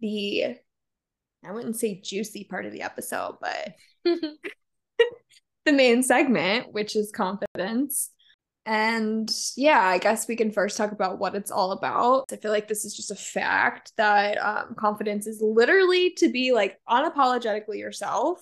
the 0.00 0.56
I 1.44 1.52
wouldn't 1.52 1.76
say 1.76 2.00
juicy 2.00 2.44
part 2.44 2.66
of 2.66 2.72
the 2.72 2.82
episode, 2.82 3.36
but 3.40 3.74
the 4.04 5.72
main 5.72 6.02
segment, 6.02 6.72
which 6.72 6.94
is 6.94 7.10
confidence. 7.10 8.10
And 8.64 9.28
yeah, 9.56 9.80
I 9.80 9.98
guess 9.98 10.28
we 10.28 10.36
can 10.36 10.52
first 10.52 10.76
talk 10.76 10.92
about 10.92 11.18
what 11.18 11.34
it's 11.34 11.50
all 11.50 11.72
about. 11.72 12.26
I 12.32 12.36
feel 12.36 12.52
like 12.52 12.68
this 12.68 12.84
is 12.84 12.94
just 12.94 13.10
a 13.10 13.16
fact 13.16 13.92
that 13.96 14.38
um, 14.38 14.76
confidence 14.78 15.26
is 15.26 15.42
literally 15.42 16.10
to 16.18 16.30
be 16.30 16.52
like 16.52 16.78
unapologetically 16.88 17.78
yourself. 17.78 18.40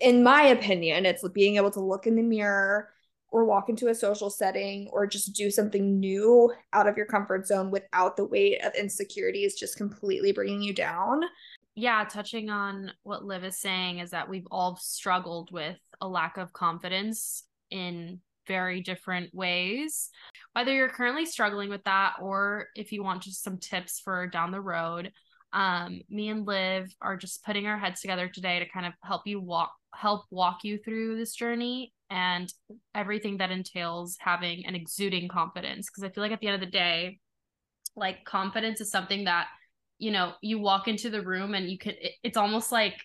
In 0.00 0.22
my 0.22 0.42
opinion, 0.42 1.06
it's 1.06 1.26
being 1.28 1.56
able 1.56 1.70
to 1.72 1.80
look 1.80 2.06
in 2.06 2.16
the 2.16 2.22
mirror 2.22 2.90
or 3.30 3.44
walk 3.44 3.68
into 3.68 3.88
a 3.88 3.94
social 3.94 4.28
setting 4.28 4.88
or 4.92 5.06
just 5.06 5.32
do 5.34 5.50
something 5.50 5.98
new 5.98 6.52
out 6.72 6.86
of 6.86 6.96
your 6.96 7.06
comfort 7.06 7.46
zone 7.46 7.70
without 7.70 8.16
the 8.16 8.24
weight 8.24 8.62
of 8.62 8.74
insecurities 8.74 9.54
just 9.58 9.76
completely 9.76 10.32
bringing 10.32 10.60
you 10.62 10.74
down. 10.74 11.22
yeah, 11.74 12.04
touching 12.04 12.50
on 12.50 12.92
what 13.02 13.24
Liv 13.24 13.44
is 13.44 13.56
saying 13.56 14.00
is 14.00 14.10
that 14.10 14.28
we've 14.28 14.46
all 14.50 14.76
struggled 14.76 15.50
with 15.50 15.78
a 16.00 16.08
lack 16.08 16.36
of 16.36 16.52
confidence 16.52 17.44
in 17.70 18.20
very 18.46 18.82
different 18.82 19.34
ways. 19.34 20.10
Whether 20.52 20.74
you're 20.74 20.88
currently 20.90 21.24
struggling 21.24 21.70
with 21.70 21.84
that 21.84 22.14
or 22.20 22.68
if 22.76 22.92
you 22.92 23.02
want 23.02 23.22
just 23.22 23.42
some 23.42 23.56
tips 23.56 24.00
for 24.00 24.26
down 24.26 24.50
the 24.50 24.60
road, 24.60 25.12
um, 25.52 26.00
me 26.08 26.28
and 26.28 26.46
Liv 26.46 26.94
are 27.00 27.16
just 27.16 27.44
putting 27.44 27.66
our 27.66 27.78
heads 27.78 28.00
together 28.00 28.28
today 28.28 28.58
to 28.58 28.68
kind 28.68 28.86
of 28.86 28.94
help 29.02 29.22
you 29.26 29.40
walk 29.40 29.72
help 29.94 30.24
walk 30.30 30.64
you 30.64 30.78
through 30.78 31.18
this 31.18 31.34
journey 31.34 31.92
and 32.08 32.52
everything 32.94 33.38
that 33.38 33.50
entails 33.50 34.16
having 34.18 34.64
and 34.66 34.74
exuding 34.74 35.28
confidence. 35.28 35.90
Because 35.90 36.04
I 36.04 36.12
feel 36.12 36.22
like 36.22 36.32
at 36.32 36.40
the 36.40 36.46
end 36.46 36.54
of 36.54 36.60
the 36.60 36.70
day, 36.72 37.18
like 37.96 38.24
confidence 38.24 38.80
is 38.80 38.90
something 38.90 39.24
that 39.24 39.48
you 39.98 40.10
know 40.10 40.32
you 40.40 40.58
walk 40.58 40.88
into 40.88 41.10
the 41.10 41.22
room 41.22 41.54
and 41.54 41.70
you 41.70 41.78
can 41.78 41.92
it, 42.00 42.12
it's 42.22 42.36
almost 42.36 42.72
like 42.72 42.96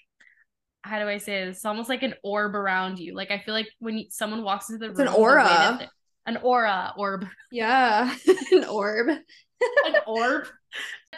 how 0.84 1.00
do 1.00 1.08
I 1.08 1.18
say 1.18 1.46
this? 1.46 1.58
It's 1.58 1.66
almost 1.66 1.90
like 1.90 2.04
an 2.04 2.14
orb 2.24 2.56
around 2.56 2.98
you. 3.00 3.14
Like 3.14 3.32
I 3.32 3.40
feel 3.40 3.54
like 3.54 3.68
when 3.80 3.98
you, 3.98 4.06
someone 4.10 4.44
walks 4.44 4.70
into 4.70 4.80
the 4.80 4.92
room, 4.92 4.92
It's 4.92 5.00
room, 5.00 5.08
an 5.10 5.14
the 5.14 5.20
way 5.20 5.24
aura. 5.24 5.44
that 5.80 5.90
an 6.28 6.38
aura, 6.38 6.94
orb, 6.98 7.26
Yeah. 7.52 8.14
An 8.52 8.66
orb. 8.66 9.10
an 9.10 9.96
orb. 10.06 10.46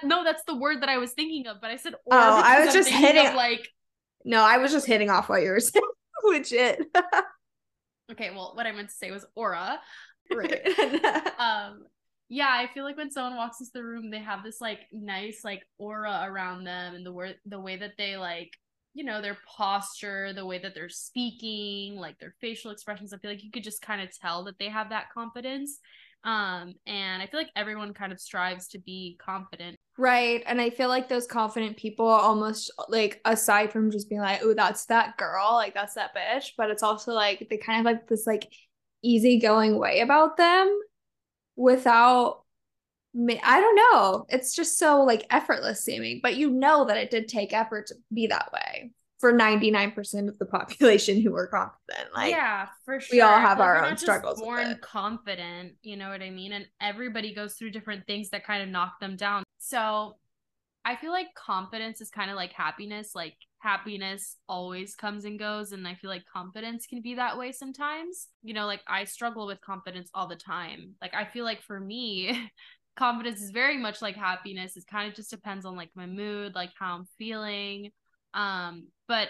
No, 0.03 0.23
that's 0.23 0.43
the 0.47 0.55
word 0.55 0.81
that 0.81 0.87
I 0.89 0.97
was 0.97 1.11
thinking 1.11 1.47
of, 1.47 1.57
but 1.59 1.71
I 1.71 1.75
said 1.75 1.93
orb. 2.05 2.13
Oh, 2.13 2.41
I 2.45 2.59
was 2.61 2.69
I'm 2.69 2.73
just 2.75 2.89
of, 2.89 2.95
hitting- 2.95 3.35
like. 3.35 3.67
No, 4.23 4.41
I 4.43 4.57
was 4.59 4.71
just 4.71 4.87
hitting 4.87 5.09
off 5.09 5.27
what 5.27 5.41
you 5.43 5.49
were 5.49 5.59
saying. 5.59 5.83
Legit. 6.23 6.85
Okay, 8.11 8.29
well, 8.31 8.51
what 8.55 8.65
I 8.65 8.71
meant 8.71 8.89
to 8.89 8.95
say 8.95 9.11
was 9.11 9.25
aura. 9.35 9.79
right. 10.31 10.65
um 11.39 11.83
yeah 12.31 12.49
i 12.51 12.67
feel 12.71 12.83
like 12.83 12.95
when 12.95 13.09
someone 13.09 13.35
walks 13.35 13.59
into 13.59 13.71
the 13.73 13.83
room 13.83 14.11
they 14.11 14.19
have 14.19 14.43
this 14.43 14.61
like 14.61 14.81
nice 14.91 15.41
like 15.43 15.63
aura 15.79 16.21
around 16.25 16.63
them 16.63 16.93
and 16.93 17.03
the 17.03 17.11
word 17.11 17.35
the 17.47 17.59
way 17.59 17.75
that 17.77 17.93
they 17.97 18.15
like 18.17 18.51
you 19.00 19.06
know 19.06 19.22
their 19.22 19.38
posture 19.48 20.34
the 20.34 20.46
way 20.46 20.60
that 20.60 20.75
they're 20.75 20.89
speaking 20.89 21.96
like 21.96 22.20
their 22.20 22.36
facial 22.41 22.70
expressions 22.70 23.13
i 23.13 23.18
feel 23.18 23.32
like 23.32 23.44
you 23.44 23.50
could 23.50 23.63
just 23.63 23.82
kind 23.82 24.01
of 24.01 24.10
tell 24.20 24.44
that 24.44 24.60
they 24.60 24.68
have 24.68 24.89
that 24.89 25.10
confidence 25.13 25.79
um 26.25 26.74
and 26.86 27.22
i 27.24 27.25
feel 27.25 27.39
like 27.39 27.50
everyone 27.56 27.94
kind 27.94 28.12
of 28.12 28.20
strives 28.20 28.68
to 28.68 28.77
be 28.79 29.18
confident 29.25 29.77
Right. 29.98 30.44
And 30.48 30.62
I 30.62 30.70
feel 30.70 30.88
like 30.88 31.10
those 31.10 31.27
confident 31.27 31.75
people 31.75 32.08
almost 32.08 32.72
like 32.88 33.20
aside 33.25 33.74
from 33.74 33.91
just 33.91 34.08
being 34.08 34.22
like, 34.22 34.39
oh, 34.41 34.53
that's 34.53 34.86
that 34.86 35.18
girl, 35.18 35.56
like 35.56 35.74
that's 35.74 35.96
that 35.96 36.15
bitch, 36.15 36.51
but 36.58 36.70
it's 36.70 36.84
also 36.84 37.12
like 37.12 37.46
they 37.50 37.58
kind 37.58 37.82
of 37.82 37.86
like 37.86 38.08
this 38.08 38.25
like 38.25 38.48
easygoing 39.03 39.77
way 39.77 40.00
about 40.00 40.38
them 40.38 40.79
without 41.58 42.44
I 43.15 43.59
don't 43.59 43.75
know. 43.75 44.25
It's 44.29 44.55
just 44.55 44.77
so 44.77 45.03
like 45.03 45.25
effortless 45.29 45.83
seeming, 45.83 46.19
but 46.21 46.35
you 46.35 46.49
know 46.49 46.85
that 46.85 46.97
it 46.97 47.09
did 47.09 47.27
take 47.27 47.53
effort 47.53 47.87
to 47.87 47.95
be 48.13 48.27
that 48.27 48.51
way 48.53 48.91
for 49.19 49.33
99% 49.33 50.29
of 50.29 50.39
the 50.39 50.45
population 50.45 51.21
who 51.21 51.35
are 51.35 51.47
confident. 51.47 52.13
Like 52.15 52.31
yeah 52.31 52.67
for 52.85 52.99
sure 52.99 53.17
we 53.17 53.21
all 53.21 53.39
have 53.39 53.59
like 53.59 53.67
our 53.67 53.85
own 53.85 53.97
struggles 53.97 54.41
born 54.41 54.77
confident 54.81 55.73
you 55.81 55.97
know 55.97 56.09
what 56.09 56.21
i 56.21 56.29
mean 56.29 56.53
and 56.53 56.65
everybody 56.81 57.33
goes 57.33 57.55
through 57.55 57.69
different 57.69 58.05
things 58.07 58.29
that 58.29 58.45
kind 58.45 58.63
of 58.63 58.69
knock 58.69 58.99
them 58.99 59.15
down 59.15 59.43
so 59.57 60.15
i 60.85 60.95
feel 60.95 61.11
like 61.11 61.27
confidence 61.35 62.01
is 62.01 62.09
kind 62.09 62.31
of 62.31 62.35
like 62.35 62.53
happiness 62.53 63.11
like 63.13 63.35
happiness 63.59 64.37
always 64.47 64.95
comes 64.95 65.25
and 65.25 65.37
goes 65.37 65.71
and 65.71 65.87
i 65.87 65.93
feel 65.95 66.09
like 66.09 66.23
confidence 66.31 66.87
can 66.87 67.01
be 67.01 67.15
that 67.15 67.37
way 67.37 67.51
sometimes 67.51 68.27
you 68.41 68.53
know 68.53 68.65
like 68.65 68.81
i 68.87 69.03
struggle 69.03 69.45
with 69.45 69.59
confidence 69.61 70.09
all 70.13 70.27
the 70.27 70.35
time 70.35 70.93
like 71.01 71.13
i 71.13 71.25
feel 71.25 71.43
like 71.43 71.61
for 71.61 71.79
me 71.79 72.49
confidence 73.00 73.41
is 73.41 73.51
very 73.51 73.77
much 73.77 74.01
like 74.01 74.15
happiness 74.15 74.75
it 74.75 74.86
kind 74.86 75.10
of 75.10 75.15
just 75.15 75.29
depends 75.29 75.65
on 75.65 75.75
like 75.75 75.89
my 75.96 76.06
mood 76.06 76.53
like 76.53 76.72
how 76.77 76.96
i'm 76.96 77.06
feeling 77.18 77.89
um 78.34 78.88
but 79.08 79.29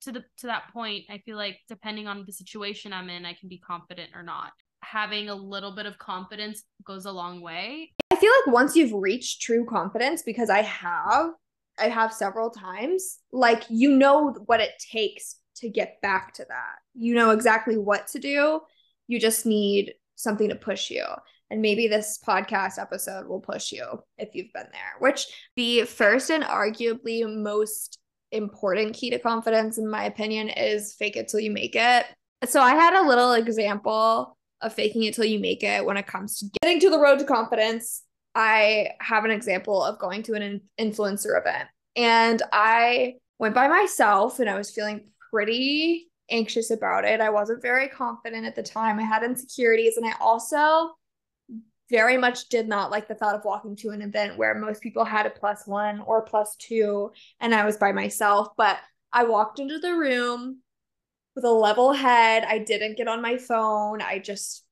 to 0.00 0.12
the 0.12 0.22
to 0.36 0.46
that 0.46 0.64
point 0.72 1.04
i 1.10 1.18
feel 1.18 1.36
like 1.36 1.58
depending 1.68 2.06
on 2.06 2.22
the 2.26 2.32
situation 2.32 2.92
i'm 2.92 3.08
in 3.08 3.24
i 3.24 3.32
can 3.32 3.48
be 3.48 3.58
confident 3.58 4.10
or 4.14 4.22
not 4.22 4.52
having 4.82 5.28
a 5.28 5.34
little 5.34 5.74
bit 5.74 5.86
of 5.86 5.98
confidence 5.98 6.62
goes 6.84 7.04
a 7.04 7.10
long 7.10 7.40
way 7.40 7.90
I 8.10 8.16
feel 8.16 8.32
like 8.44 8.54
once 8.54 8.74
you've 8.74 8.94
reached 8.94 9.42
true 9.42 9.64
confidence, 9.64 10.22
because 10.22 10.50
I 10.50 10.62
have, 10.62 11.30
I 11.78 11.88
have 11.88 12.12
several 12.12 12.50
times, 12.50 13.18
like 13.32 13.64
you 13.68 13.90
know 13.90 14.34
what 14.46 14.60
it 14.60 14.72
takes 14.90 15.36
to 15.56 15.68
get 15.68 16.00
back 16.00 16.32
to 16.34 16.44
that. 16.48 16.76
You 16.94 17.14
know 17.14 17.30
exactly 17.30 17.76
what 17.76 18.08
to 18.08 18.18
do. 18.18 18.60
You 19.06 19.20
just 19.20 19.46
need 19.46 19.94
something 20.16 20.48
to 20.48 20.54
push 20.54 20.90
you. 20.90 21.04
And 21.50 21.62
maybe 21.62 21.88
this 21.88 22.18
podcast 22.26 22.78
episode 22.78 23.26
will 23.26 23.40
push 23.40 23.72
you 23.72 24.02
if 24.18 24.34
you've 24.34 24.52
been 24.52 24.68
there, 24.70 24.94
which 24.98 25.26
the 25.56 25.84
first 25.84 26.30
and 26.30 26.44
arguably 26.44 27.24
most 27.42 27.98
important 28.32 28.94
key 28.94 29.10
to 29.10 29.18
confidence, 29.18 29.78
in 29.78 29.88
my 29.88 30.04
opinion, 30.04 30.50
is 30.50 30.94
fake 30.98 31.16
it 31.16 31.28
till 31.28 31.40
you 31.40 31.50
make 31.50 31.74
it. 31.74 32.06
So 32.46 32.60
I 32.60 32.74
had 32.74 32.94
a 32.94 33.08
little 33.08 33.32
example 33.32 34.36
of 34.60 34.74
faking 34.74 35.04
it 35.04 35.14
till 35.14 35.24
you 35.24 35.38
make 35.38 35.62
it 35.62 35.84
when 35.84 35.96
it 35.96 36.06
comes 36.06 36.38
to 36.38 36.46
getting 36.60 36.80
to 36.80 36.90
the 36.90 36.98
road 36.98 37.18
to 37.20 37.24
confidence. 37.24 38.02
I 38.34 38.90
have 39.00 39.24
an 39.24 39.30
example 39.30 39.82
of 39.82 39.98
going 39.98 40.22
to 40.24 40.34
an 40.34 40.60
influencer 40.78 41.40
event 41.40 41.68
and 41.96 42.42
I 42.52 43.14
went 43.38 43.54
by 43.54 43.68
myself 43.68 44.38
and 44.38 44.48
I 44.48 44.56
was 44.56 44.70
feeling 44.70 45.08
pretty 45.30 46.08
anxious 46.30 46.70
about 46.70 47.04
it. 47.04 47.20
I 47.20 47.30
wasn't 47.30 47.62
very 47.62 47.88
confident 47.88 48.46
at 48.46 48.54
the 48.54 48.62
time. 48.62 48.98
I 48.98 49.02
had 49.02 49.22
insecurities 49.22 49.96
and 49.96 50.06
I 50.06 50.12
also 50.20 50.92
very 51.90 52.16
much 52.16 52.48
did 52.48 52.68
not 52.68 52.90
like 52.90 53.08
the 53.08 53.14
thought 53.14 53.34
of 53.34 53.44
walking 53.44 53.76
to 53.76 53.90
an 53.90 54.02
event 54.02 54.36
where 54.36 54.54
most 54.54 54.82
people 54.82 55.04
had 55.04 55.26
a 55.26 55.30
plus 55.30 55.66
one 55.66 56.00
or 56.00 56.22
plus 56.22 56.56
two 56.56 57.10
and 57.40 57.54
I 57.54 57.64
was 57.64 57.76
by 57.76 57.92
myself. 57.92 58.48
But 58.56 58.78
I 59.12 59.24
walked 59.24 59.58
into 59.58 59.78
the 59.78 59.94
room 59.94 60.60
with 61.34 61.44
a 61.44 61.50
level 61.50 61.92
head. 61.92 62.44
I 62.46 62.58
didn't 62.58 62.96
get 62.96 63.08
on 63.08 63.22
my 63.22 63.38
phone. 63.38 64.02
I 64.02 64.18
just 64.18 64.64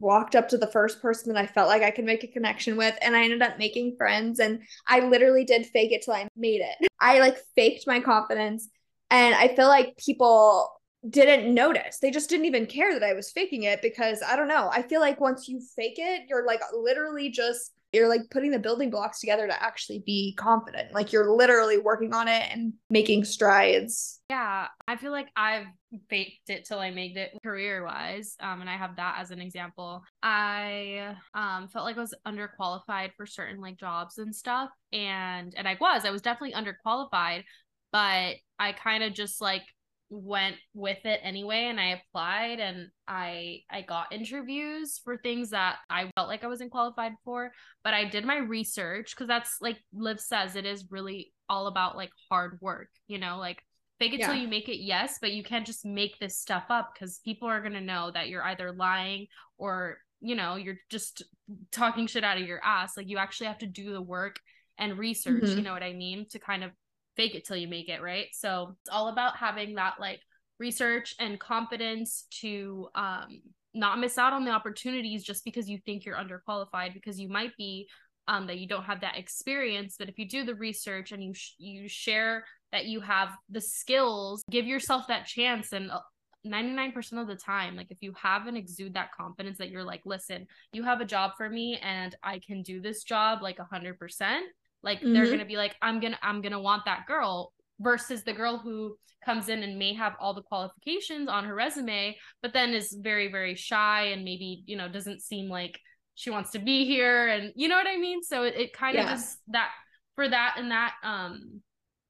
walked 0.00 0.36
up 0.36 0.48
to 0.48 0.58
the 0.58 0.66
first 0.66 1.02
person 1.02 1.32
that 1.32 1.42
I 1.42 1.46
felt 1.46 1.68
like 1.68 1.82
I 1.82 1.90
could 1.90 2.04
make 2.04 2.22
a 2.22 2.28
connection 2.28 2.76
with 2.76 2.94
and 3.02 3.16
I 3.16 3.24
ended 3.24 3.42
up 3.42 3.58
making 3.58 3.96
friends 3.96 4.38
and 4.38 4.60
I 4.86 5.00
literally 5.00 5.44
did 5.44 5.66
fake 5.66 5.92
it 5.92 6.02
till 6.02 6.14
I 6.14 6.28
made 6.36 6.60
it. 6.60 6.88
I 7.00 7.20
like 7.20 7.38
faked 7.56 7.86
my 7.86 8.00
confidence 8.00 8.68
and 9.10 9.34
I 9.34 9.54
feel 9.54 9.68
like 9.68 9.96
people 9.96 10.77
didn't 11.08 11.52
notice. 11.52 11.98
They 11.98 12.10
just 12.10 12.28
didn't 12.28 12.46
even 12.46 12.66
care 12.66 12.92
that 12.92 13.02
I 13.02 13.12
was 13.14 13.30
faking 13.30 13.64
it 13.64 13.82
because 13.82 14.22
I 14.26 14.36
don't 14.36 14.48
know. 14.48 14.68
I 14.72 14.82
feel 14.82 15.00
like 15.00 15.20
once 15.20 15.48
you 15.48 15.60
fake 15.76 15.98
it, 15.98 16.22
you're 16.28 16.46
like 16.46 16.60
literally 16.72 17.30
just 17.30 17.72
you're 17.92 18.08
like 18.08 18.20
putting 18.30 18.50
the 18.50 18.58
building 18.58 18.90
blocks 18.90 19.18
together 19.18 19.46
to 19.46 19.62
actually 19.62 20.02
be 20.04 20.34
confident. 20.38 20.92
Like 20.92 21.10
you're 21.12 21.34
literally 21.34 21.78
working 21.78 22.12
on 22.12 22.28
it 22.28 22.42
and 22.50 22.74
making 22.90 23.24
strides. 23.24 24.20
yeah 24.30 24.66
i 24.86 24.96
feel 24.96 25.10
like 25.10 25.28
i've 25.36 25.64
faked 26.10 26.50
it 26.50 26.66
till 26.66 26.78
i 26.78 26.90
made 26.90 27.16
it 27.16 27.30
career 27.42 27.82
wise 27.84 28.36
um 28.40 28.60
and 28.60 28.68
i 28.68 28.76
have 28.76 28.96
that 28.96 29.16
as 29.18 29.30
an 29.30 29.40
example 29.40 30.02
i 30.22 31.14
um 31.34 31.68
felt 31.68 31.86
like 31.86 31.96
i 31.96 32.00
was 32.00 32.14
underqualified 32.26 33.10
for 33.16 33.24
certain 33.24 33.60
like 33.60 33.78
jobs 33.78 34.18
and 34.18 34.34
stuff 34.34 34.68
and 34.92 35.54
and 35.56 35.66
i 35.66 35.76
was 35.80 36.04
i 36.04 36.10
was 36.10 36.20
definitely 36.20 36.54
underqualified 36.54 37.42
but 37.90 38.34
i 38.58 38.72
kind 38.72 39.02
of 39.02 39.14
just 39.14 39.40
like 39.40 39.62
went 40.10 40.56
with 40.72 41.04
it 41.04 41.20
anyway 41.22 41.66
and 41.66 41.78
I 41.78 42.00
applied 42.00 42.60
and 42.60 42.88
I 43.06 43.60
I 43.70 43.82
got 43.82 44.12
interviews 44.12 45.00
for 45.04 45.18
things 45.18 45.50
that 45.50 45.76
I 45.90 46.10
felt 46.16 46.28
like 46.28 46.44
I 46.44 46.46
wasn't 46.46 46.70
qualified 46.70 47.12
for 47.24 47.52
but 47.84 47.92
I 47.92 48.06
did 48.06 48.24
my 48.24 48.38
research 48.38 49.14
cuz 49.16 49.26
that's 49.28 49.58
like 49.60 49.78
Liv 49.92 50.18
says 50.18 50.56
it 50.56 50.64
is 50.64 50.86
really 50.90 51.32
all 51.48 51.66
about 51.66 51.96
like 51.96 52.10
hard 52.30 52.58
work 52.62 52.88
you 53.06 53.18
know 53.18 53.36
like 53.36 53.62
fake 53.98 54.14
it 54.14 54.22
till 54.24 54.34
you 54.34 54.48
make 54.48 54.68
it 54.68 54.78
yes 54.82 55.18
but 55.20 55.32
you 55.32 55.42
can't 55.42 55.66
just 55.66 55.84
make 55.84 56.18
this 56.18 56.38
stuff 56.38 56.64
up 56.70 56.94
cuz 56.98 57.20
people 57.24 57.48
are 57.48 57.60
going 57.60 57.72
to 57.74 57.80
know 57.80 58.10
that 58.10 58.28
you're 58.28 58.44
either 58.44 58.72
lying 58.72 59.26
or 59.58 59.98
you 60.20 60.34
know 60.34 60.56
you're 60.56 60.78
just 60.88 61.22
talking 61.70 62.06
shit 62.06 62.24
out 62.24 62.40
of 62.40 62.46
your 62.46 62.64
ass 62.64 62.96
like 62.96 63.08
you 63.08 63.18
actually 63.18 63.46
have 63.46 63.58
to 63.58 63.66
do 63.66 63.92
the 63.92 64.00
work 64.02 64.40
and 64.78 64.96
research 64.98 65.42
you 65.42 65.56
Mhm. 65.56 65.64
know 65.64 65.72
what 65.72 65.82
I 65.82 65.92
mean 65.92 66.26
to 66.30 66.38
kind 66.38 66.64
of 66.64 66.70
fake 67.18 67.34
it 67.34 67.44
till 67.44 67.56
you 67.56 67.68
make 67.68 67.90
it, 67.90 68.00
right? 68.00 68.28
So 68.32 68.76
it's 68.80 68.90
all 68.90 69.08
about 69.08 69.36
having 69.36 69.74
that 69.74 69.94
like 70.00 70.20
research 70.58 71.14
and 71.20 71.38
confidence 71.38 72.26
to 72.40 72.88
um 72.94 73.42
not 73.74 74.00
miss 74.00 74.16
out 74.16 74.32
on 74.32 74.44
the 74.44 74.50
opportunities 74.50 75.22
just 75.22 75.44
because 75.44 75.68
you 75.68 75.78
think 75.84 76.04
you're 76.04 76.16
underqualified 76.16 76.94
because 76.94 77.20
you 77.20 77.28
might 77.28 77.54
be 77.56 77.86
um 78.26 78.46
that 78.46 78.58
you 78.58 78.66
don't 78.66 78.84
have 78.84 79.02
that 79.02 79.18
experience 79.18 79.96
but 79.98 80.08
if 80.08 80.18
you 80.18 80.28
do 80.28 80.44
the 80.44 80.54
research 80.54 81.12
and 81.12 81.22
you 81.22 81.34
sh- 81.34 81.54
you 81.58 81.88
share 81.88 82.44
that 82.72 82.86
you 82.86 83.00
have 83.00 83.30
the 83.50 83.60
skills 83.60 84.42
give 84.50 84.66
yourself 84.66 85.06
that 85.06 85.26
chance 85.26 85.72
and 85.72 85.90
uh, 85.90 86.00
99% 86.46 87.20
of 87.20 87.26
the 87.26 87.36
time 87.36 87.76
like 87.76 87.90
if 87.90 87.98
you 88.00 88.12
have 88.20 88.46
and 88.46 88.56
exude 88.56 88.94
that 88.94 89.12
confidence 89.12 89.58
that 89.58 89.70
you're 89.70 89.84
like 89.84 90.00
listen 90.04 90.46
you 90.72 90.82
have 90.82 91.00
a 91.00 91.04
job 91.04 91.32
for 91.36 91.48
me 91.48 91.78
and 91.82 92.16
I 92.22 92.40
can 92.44 92.62
do 92.62 92.80
this 92.80 93.02
job 93.04 93.42
like 93.42 93.58
100% 93.58 94.40
like 94.82 95.00
they're 95.00 95.26
Mhm. 95.26 95.30
gonna 95.32 95.44
be 95.44 95.56
like 95.56 95.74
i'm 95.82 96.00
gonna 96.00 96.18
i'm 96.22 96.40
gonna 96.40 96.60
want 96.60 96.84
that 96.84 97.06
girl 97.06 97.52
versus 97.80 98.24
the 98.24 98.32
girl 98.32 98.58
who 98.58 98.96
comes 99.24 99.48
in 99.48 99.62
and 99.62 99.78
may 99.78 99.92
have 99.94 100.14
all 100.20 100.32
the 100.34 100.42
qualifications 100.42 101.28
on 101.28 101.44
her 101.44 101.54
resume 101.54 102.16
but 102.42 102.52
then 102.52 102.72
is 102.74 102.96
very 103.00 103.30
very 103.30 103.54
shy 103.54 104.04
and 104.12 104.24
maybe 104.24 104.62
you 104.66 104.76
know 104.76 104.88
doesn't 104.88 105.20
seem 105.22 105.48
like 105.48 105.78
she 106.14 106.30
wants 106.30 106.50
to 106.52 106.58
be 106.58 106.84
here 106.84 107.28
and 107.28 107.52
you 107.56 107.68
know 107.68 107.76
what 107.76 107.86
i 107.86 107.96
mean 107.96 108.22
so 108.22 108.44
it, 108.44 108.54
it 108.56 108.72
kind 108.72 108.96
of 108.96 109.04
Yeah. 109.04 109.10
just 109.10 109.38
that 109.48 109.70
for 110.14 110.28
that 110.28 110.54
and 110.58 110.70
that 110.70 110.94
um 111.02 111.60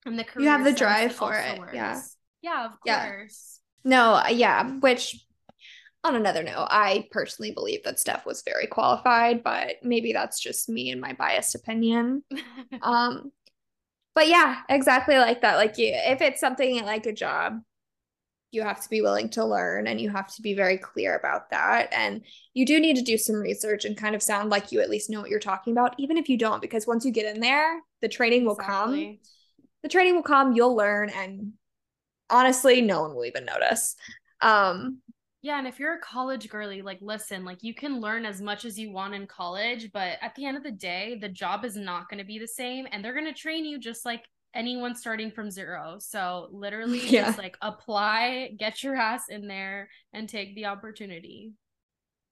and 0.07 0.19
the 0.19 0.25
career 0.25 0.45
You 0.45 0.51
have 0.51 0.65
the 0.65 0.73
drive 0.73 1.15
for 1.15 1.35
it, 1.35 1.61
yeah. 1.73 1.95
works. 1.95 2.17
yeah 2.43 2.67
of 2.67 2.73
Yeah. 2.85 3.07
course 3.09 3.61
No, 3.85 4.23
yeah, 4.29 4.65
which 4.81 5.25
on 6.05 6.15
another 6.15 6.43
note, 6.43 6.69
I 6.71 7.07
personally 7.11 7.51
believe 7.51 7.83
that 7.85 7.99
Steph 7.99 8.25
was 8.25 8.43
very 8.43 8.67
qualified, 8.67 9.43
but 9.43 9.77
maybe 9.83 10.13
that's 10.13 10.41
just 10.41 10.69
me 10.69 10.91
and 10.91 11.01
my 11.01 11.13
biased 11.13 11.55
opinion. 11.55 12.23
Um 12.83 13.33
but 14.15 14.27
yeah, 14.27 14.63
exactly 14.69 15.17
like 15.17 15.43
that. 15.43 15.55
Like 15.55 15.79
you, 15.79 15.93
if 15.95 16.21
it's 16.21 16.41
something 16.41 16.85
like 16.85 17.07
a 17.07 17.13
job, 17.13 17.61
you 18.51 18.63
have 18.63 18.83
to 18.83 18.89
be 18.89 19.01
willing 19.01 19.29
to 19.31 19.45
learn 19.45 19.87
and 19.87 20.01
you 20.01 20.11
have 20.11 20.35
to 20.35 20.43
be 20.43 20.55
very 20.55 20.77
clear 20.77 21.17
about 21.17 21.51
that. 21.51 21.93
And 21.93 22.23
you 22.53 22.67
do 22.67 22.81
need 22.81 22.97
to 22.97 23.03
do 23.03 23.17
some 23.17 23.37
research 23.37 23.85
and 23.85 23.97
kind 23.97 24.17
of 24.17 24.23
sound 24.23 24.51
like 24.51 24.73
you 24.73 24.81
at 24.81 24.91
least 24.91 25.09
know 25.09 25.21
what 25.21 25.31
you're 25.31 25.39
talking 25.39 25.73
about, 25.73 25.95
even 25.99 26.17
if 26.17 26.29
you 26.29 26.37
don't, 26.37 26.61
because 26.61 26.85
once 26.85 27.05
you 27.05 27.13
get 27.13 27.33
in 27.33 27.41
there, 27.41 27.81
the 28.03 28.09
training 28.09 28.45
will 28.45 28.57
come. 28.57 29.19
The 29.85 29.89
training 29.89 30.17
will 30.17 30.23
come, 30.25 30.53
you'll 30.53 30.75
learn 30.75 31.11
and 31.11 31.53
honestly, 32.29 32.81
no 32.81 33.03
one 33.03 33.15
will 33.15 33.25
even 33.25 33.45
notice. 33.45 33.95
Um, 34.41 34.99
yeah, 35.49 35.59
and 35.59 35.67
if 35.67 35.81
you're 35.81 35.95
a 35.95 36.01
college 36.01 36.47
girly, 36.51 36.83
like 36.83 36.99
listen, 37.01 37.43
like 37.43 37.63
you 37.63 37.73
can 37.73 38.03
learn 38.03 38.27
as 38.27 38.43
much 38.43 38.67
as 38.67 38.79
you 38.79 38.93
want 38.93 39.15
in 39.15 39.27
college, 39.27 39.91
but 39.95 40.19
at 40.21 40.35
the 40.35 40.45
end 40.45 40.59
of 40.59 40.63
the 40.63 40.71
day, 40.71 41.17
the 41.19 41.29
job 41.31 41.65
is 41.65 41.75
not 41.75 42.07
going 42.11 42.19
to 42.19 42.25
be 42.25 42.39
the 42.39 42.47
same 42.47 42.87
and 42.93 43.03
they're 43.03 43.15
going 43.15 43.25
to 43.25 43.33
train 43.33 43.65
you 43.65 43.79
just 43.79 44.05
like 44.05 44.27
anyone 44.53 44.95
starting 44.95 45.31
from 45.31 45.51
zero. 45.51 45.97
So 46.01 46.49
literally 46.53 47.01
yeah. 47.01 47.25
just 47.25 47.39
like 47.39 47.57
apply, 47.63 48.51
get 48.59 48.83
your 48.83 48.95
ass 48.95 49.31
in 49.31 49.49
there 49.49 49.89
and 50.13 50.29
take 50.29 50.55
the 50.55 50.67
opportunity. 50.67 51.55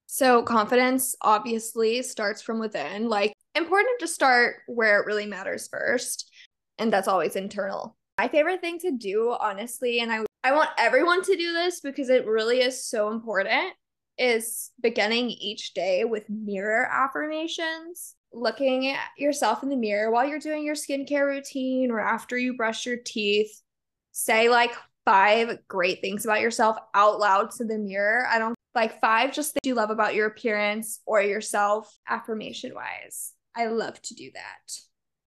So 0.04 0.42
confidence 0.42 1.16
obviously 1.23 2.02
starts 2.02 2.42
from 2.42 2.58
within. 2.58 3.08
Like 3.08 3.32
important 3.54 3.99
to 4.00 4.08
start 4.08 4.56
where 4.66 5.00
it 5.00 5.06
really 5.06 5.25
matters 5.25 5.68
first, 5.68 6.30
and 6.76 6.92
that's 6.92 7.08
always 7.08 7.35
internal. 7.35 7.96
My 8.18 8.28
favorite 8.28 8.61
thing 8.61 8.78
to 8.80 8.90
do, 8.90 9.35
honestly, 9.40 10.00
and 10.00 10.12
I 10.12 10.25
I 10.47 10.53
want 10.53 10.71
everyone 10.79 11.25
to 11.25 11.37
do 11.37 11.53
this 11.53 11.81
because 11.81 12.09
it 12.09 12.25
really 12.25 12.61
is 12.61 12.88
so 12.88 13.11
important, 13.11 13.73
is 14.17 14.71
beginning 14.81 15.29
each 15.29 15.75
day 15.75 16.05
with 16.05 16.31
mirror 16.31 16.88
affirmations. 16.88 18.15
Looking 18.33 18.87
at 18.87 19.09
yourself 19.19 19.65
in 19.65 19.71
the 19.71 19.76
mirror 19.76 20.12
while 20.12 20.25
you're 20.25 20.38
doing 20.38 20.65
your 20.65 20.76
skincare 20.76 21.26
routine 21.26 21.91
or 21.91 21.99
after 21.99 22.38
you 22.38 22.57
brush 22.57 22.87
your 22.87 22.97
teeth. 22.97 23.61
Say 24.12 24.49
like 24.49 24.71
five 25.05 25.59
great 25.67 26.00
things 26.00 26.25
about 26.25 26.43
yourself 26.43 26.76
out 26.95 27.19
loud 27.19 27.50
to 27.57 27.65
the 27.65 27.79
mirror. 27.79 28.29
I 28.31 28.38
don't 28.38 28.55
like 28.73 29.00
five 29.00 29.33
just 29.33 29.53
things 29.53 29.62
you 29.65 29.75
love 29.75 29.91
about 29.91 30.15
your 30.15 30.29
appearance 30.29 31.00
or 31.07 31.21
yourself 31.23 31.93
affirmation 32.09 32.73
wise. 32.73 33.33
I 33.57 33.67
love 33.67 34.00
to 34.00 34.15
do 34.15 34.31
that. 34.33 34.79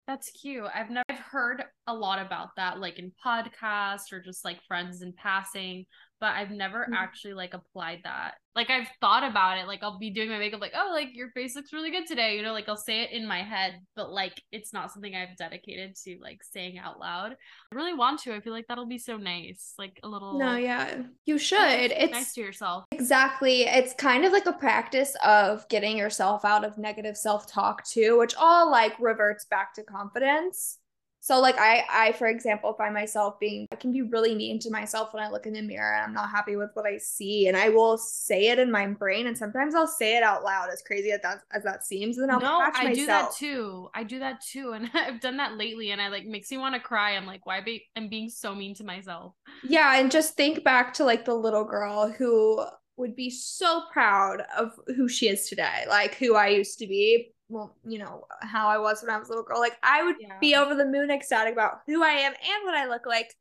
That's 0.08 0.30
cute. 0.30 0.64
I've 0.74 0.88
never 0.88 1.04
I've 1.10 1.18
heard 1.18 1.62
a 1.86 1.92
lot 1.92 2.18
about 2.18 2.56
that, 2.56 2.80
like 2.80 2.98
in 2.98 3.12
podcasts 3.22 4.10
or 4.10 4.22
just 4.22 4.42
like 4.42 4.58
friends 4.66 5.02
in 5.02 5.12
passing 5.12 5.84
but 6.20 6.32
I've 6.34 6.50
never 6.50 6.80
mm-hmm. 6.80 6.94
actually 6.94 7.34
like 7.34 7.54
applied 7.54 8.00
that. 8.04 8.34
Like 8.54 8.70
I've 8.70 8.88
thought 9.00 9.28
about 9.28 9.58
it. 9.58 9.68
Like 9.68 9.82
I'll 9.82 9.98
be 9.98 10.10
doing 10.10 10.30
my 10.30 10.38
makeup, 10.38 10.60
like, 10.60 10.74
oh, 10.74 10.90
like 10.92 11.08
your 11.12 11.30
face 11.30 11.54
looks 11.54 11.72
really 11.72 11.90
good 11.90 12.06
today. 12.06 12.36
You 12.36 12.42
know, 12.42 12.52
like 12.52 12.68
I'll 12.68 12.76
say 12.76 13.02
it 13.02 13.12
in 13.12 13.26
my 13.26 13.42
head, 13.42 13.80
but 13.94 14.10
like 14.10 14.42
it's 14.50 14.72
not 14.72 14.90
something 14.90 15.14
I've 15.14 15.36
dedicated 15.36 15.94
to 16.04 16.18
like 16.20 16.42
saying 16.42 16.78
out 16.78 16.98
loud. 16.98 17.36
I 17.72 17.74
really 17.74 17.94
want 17.94 18.20
to. 18.20 18.34
I 18.34 18.40
feel 18.40 18.52
like 18.52 18.66
that'll 18.68 18.86
be 18.86 18.98
so 18.98 19.16
nice. 19.16 19.74
Like 19.78 20.00
a 20.02 20.08
little 20.08 20.38
No, 20.38 20.56
yeah. 20.56 21.02
You 21.24 21.38
should. 21.38 21.92
It's 21.92 22.12
nice 22.12 22.32
to 22.34 22.40
yourself. 22.40 22.84
Exactly. 22.90 23.62
It's 23.62 23.94
kind 23.94 24.24
of 24.24 24.32
like 24.32 24.46
a 24.46 24.52
practice 24.52 25.14
of 25.24 25.68
getting 25.68 25.96
yourself 25.96 26.44
out 26.44 26.64
of 26.64 26.78
negative 26.78 27.16
self-talk 27.16 27.84
too, 27.86 28.18
which 28.18 28.34
all 28.36 28.70
like 28.70 28.94
reverts 28.98 29.44
back 29.44 29.74
to 29.74 29.84
confidence. 29.84 30.78
So 31.20 31.40
like 31.40 31.56
I 31.58 31.84
I 31.90 32.12
for 32.12 32.26
example 32.26 32.74
find 32.74 32.94
myself 32.94 33.38
being 33.40 33.66
I 33.72 33.76
can 33.76 33.92
be 33.92 34.02
really 34.02 34.34
mean 34.34 34.58
to 34.60 34.70
myself 34.70 35.12
when 35.12 35.22
I 35.22 35.28
look 35.30 35.46
in 35.46 35.52
the 35.52 35.62
mirror 35.62 35.94
and 35.94 36.04
I'm 36.04 36.14
not 36.14 36.30
happy 36.30 36.56
with 36.56 36.70
what 36.74 36.86
I 36.86 36.98
see 36.98 37.48
and 37.48 37.56
I 37.56 37.68
will 37.68 37.98
say 37.98 38.48
it 38.48 38.58
in 38.58 38.70
my 38.70 38.86
brain 38.86 39.26
and 39.26 39.36
sometimes 39.36 39.74
I'll 39.74 39.86
say 39.86 40.16
it 40.16 40.22
out 40.22 40.44
loud 40.44 40.70
as 40.72 40.82
crazy 40.82 41.10
as 41.10 41.20
that 41.22 41.42
as 41.52 41.64
that 41.64 41.84
seems 41.84 42.18
and 42.18 42.28
then 42.28 42.34
I'll 42.34 42.40
no, 42.40 42.58
catch 42.58 42.76
I 42.76 42.84
myself. 42.84 42.96
do 42.96 43.06
that 43.06 43.32
too. 43.36 43.88
I 43.94 44.04
do 44.04 44.18
that 44.20 44.40
too 44.40 44.72
and 44.72 44.90
I've 44.94 45.20
done 45.20 45.36
that 45.38 45.56
lately 45.56 45.90
and 45.90 46.00
I 46.00 46.08
like 46.08 46.26
makes 46.26 46.50
me 46.50 46.58
want 46.58 46.74
to 46.74 46.80
cry. 46.80 47.16
I'm 47.16 47.26
like 47.26 47.44
why 47.46 47.60
be 47.60 47.84
I'm 47.96 48.08
being 48.08 48.30
so 48.30 48.54
mean 48.54 48.74
to 48.76 48.84
myself. 48.84 49.34
Yeah, 49.64 49.98
and 49.98 50.10
just 50.10 50.34
think 50.34 50.64
back 50.64 50.94
to 50.94 51.04
like 51.04 51.24
the 51.24 51.34
little 51.34 51.64
girl 51.64 52.10
who 52.10 52.64
would 52.96 53.14
be 53.14 53.30
so 53.30 53.82
proud 53.92 54.42
of 54.56 54.72
who 54.96 55.08
she 55.08 55.28
is 55.28 55.48
today, 55.48 55.84
like 55.88 56.16
who 56.16 56.34
I 56.34 56.48
used 56.48 56.78
to 56.80 56.86
be 56.86 57.32
well, 57.48 57.76
you 57.86 57.98
know, 57.98 58.26
how 58.40 58.68
I 58.68 58.78
was 58.78 59.02
when 59.02 59.10
I 59.10 59.18
was 59.18 59.28
a 59.28 59.30
little 59.30 59.44
girl. 59.44 59.58
Like 59.58 59.78
I 59.82 60.02
would 60.02 60.16
yeah. 60.20 60.38
be 60.40 60.54
over 60.54 60.74
the 60.74 60.84
moon 60.84 61.10
ecstatic 61.10 61.54
about 61.54 61.80
who 61.86 62.02
I 62.02 62.10
am 62.10 62.32
and 62.32 62.64
what 62.64 62.74
I 62.74 62.86
look 62.86 63.06
like. 63.06 63.34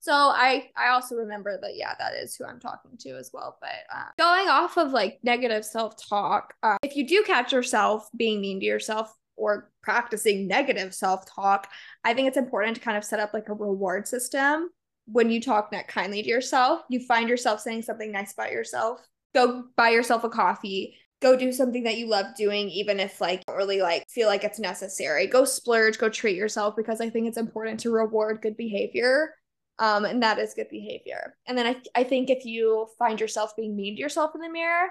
So 0.00 0.12
I 0.12 0.70
I 0.76 0.90
also 0.90 1.16
remember 1.16 1.58
that 1.60 1.74
yeah, 1.74 1.94
that 1.98 2.14
is 2.14 2.36
who 2.36 2.44
I'm 2.44 2.60
talking 2.60 2.92
to 3.00 3.16
as 3.16 3.30
well. 3.32 3.58
But 3.60 3.70
uh, 3.92 4.04
going 4.18 4.48
off 4.48 4.76
of 4.76 4.92
like 4.92 5.18
negative 5.22 5.64
self 5.64 5.94
talk, 6.08 6.54
uh, 6.62 6.76
if 6.82 6.96
you 6.96 7.06
do 7.06 7.24
catch 7.26 7.52
yourself 7.52 8.08
being 8.16 8.40
mean 8.40 8.60
to 8.60 8.66
yourself 8.66 9.12
or 9.36 9.70
practicing 9.82 10.46
negative 10.46 10.94
self 10.94 11.24
talk, 11.26 11.68
I 12.04 12.14
think 12.14 12.28
it's 12.28 12.36
important 12.36 12.76
to 12.76 12.82
kind 12.82 12.96
of 12.96 13.04
set 13.04 13.20
up 13.20 13.32
like 13.34 13.48
a 13.48 13.54
reward 13.54 14.06
system 14.06 14.68
when 15.06 15.30
you 15.30 15.40
talk 15.40 15.70
that 15.70 15.88
kindly 15.88 16.22
to 16.22 16.28
yourself. 16.28 16.82
You 16.88 17.00
find 17.00 17.28
yourself 17.28 17.60
saying 17.60 17.82
something 17.82 18.12
nice 18.12 18.32
about 18.32 18.52
yourself. 18.52 19.00
Go 19.34 19.64
buy 19.76 19.90
yourself 19.90 20.24
a 20.24 20.28
coffee 20.28 20.96
go 21.20 21.36
do 21.36 21.52
something 21.52 21.84
that 21.84 21.96
you 21.96 22.08
love 22.08 22.26
doing 22.36 22.68
even 22.68 23.00
if 23.00 23.20
like 23.20 23.44
don't 23.46 23.56
really 23.56 23.80
like 23.80 24.04
feel 24.08 24.28
like 24.28 24.44
it's 24.44 24.58
necessary. 24.58 25.26
Go 25.26 25.44
splurge 25.44 25.98
go 25.98 26.08
treat 26.08 26.36
yourself 26.36 26.76
because 26.76 27.00
i 27.00 27.08
think 27.08 27.26
it's 27.26 27.38
important 27.38 27.80
to 27.80 27.90
reward 27.90 28.42
good 28.42 28.56
behavior 28.56 29.34
um 29.78 30.04
and 30.04 30.22
that 30.22 30.38
is 30.38 30.54
good 30.54 30.68
behavior. 30.70 31.36
And 31.46 31.56
then 31.56 31.66
i, 31.66 32.00
I 32.00 32.04
think 32.04 32.30
if 32.30 32.44
you 32.44 32.88
find 32.98 33.20
yourself 33.20 33.56
being 33.56 33.76
mean 33.76 33.96
to 33.96 34.00
yourself 34.00 34.32
in 34.34 34.40
the 34.40 34.48
mirror 34.48 34.88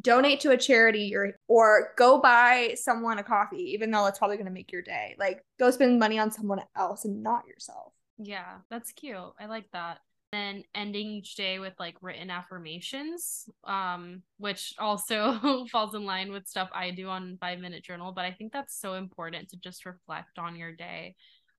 donate 0.00 0.40
to 0.40 0.52
a 0.52 0.56
charity 0.56 1.14
or 1.16 1.34
or 1.48 1.92
go 1.96 2.20
buy 2.20 2.74
someone 2.76 3.18
a 3.18 3.24
coffee 3.24 3.72
even 3.74 3.90
though 3.90 4.06
it's 4.06 4.18
probably 4.18 4.36
going 4.36 4.46
to 4.46 4.52
make 4.52 4.72
your 4.72 4.82
day. 4.82 5.16
Like 5.18 5.42
go 5.58 5.70
spend 5.70 5.98
money 5.98 6.18
on 6.18 6.30
someone 6.30 6.60
else 6.76 7.04
and 7.04 7.22
not 7.22 7.46
yourself. 7.46 7.92
Yeah 8.18 8.58
that's 8.70 8.92
cute. 8.92 9.16
I 9.38 9.46
like 9.46 9.70
that 9.72 9.98
then 10.32 10.62
ending 10.74 11.06
each 11.06 11.34
day 11.34 11.58
with 11.58 11.74
like 11.78 11.96
written 12.02 12.30
affirmations 12.30 13.48
um 13.64 14.22
which 14.38 14.74
also 14.78 15.64
falls 15.72 15.94
in 15.94 16.04
line 16.04 16.32
with 16.32 16.46
stuff 16.46 16.68
i 16.72 16.90
do 16.90 17.08
on 17.08 17.38
five 17.40 17.58
minute 17.58 17.84
journal 17.84 18.12
but 18.12 18.24
i 18.24 18.32
think 18.32 18.52
that's 18.52 18.78
so 18.78 18.94
important 18.94 19.48
to 19.48 19.56
just 19.58 19.86
reflect 19.86 20.38
on 20.38 20.56
your 20.56 20.72
day 20.72 21.14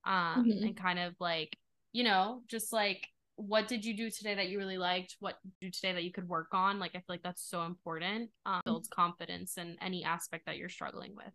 um 0.06 0.46
mm-hmm. 0.46 0.66
and 0.66 0.78
kind 0.78 1.00
of 1.00 1.14
like 1.20 1.58
you 1.92 2.04
know 2.04 2.42
just 2.48 2.72
like 2.72 3.08
what 3.36 3.68
did 3.68 3.84
you 3.84 3.96
do 3.96 4.10
today 4.10 4.36
that 4.36 4.50
you 4.50 4.60
really 4.60 4.78
liked? 4.78 5.16
What 5.20 5.38
do 5.62 5.72
today 5.72 5.94
that 5.94 6.04
you 6.04 6.12
could 6.12 6.28
work 6.28 6.50
on? 6.54 6.78
Like 6.78 6.92
i 6.92 7.00
feel 7.00 7.06
like 7.08 7.24
that's 7.24 7.50
so 7.50 7.64
important 7.64 8.30
um, 8.46 8.62
builds 8.66 8.88
confidence 8.88 9.58
in 9.58 9.78
any 9.82 10.04
aspect 10.04 10.46
that 10.46 10.58
you're 10.58 10.70
struggling 10.70 11.16
with 11.16 11.34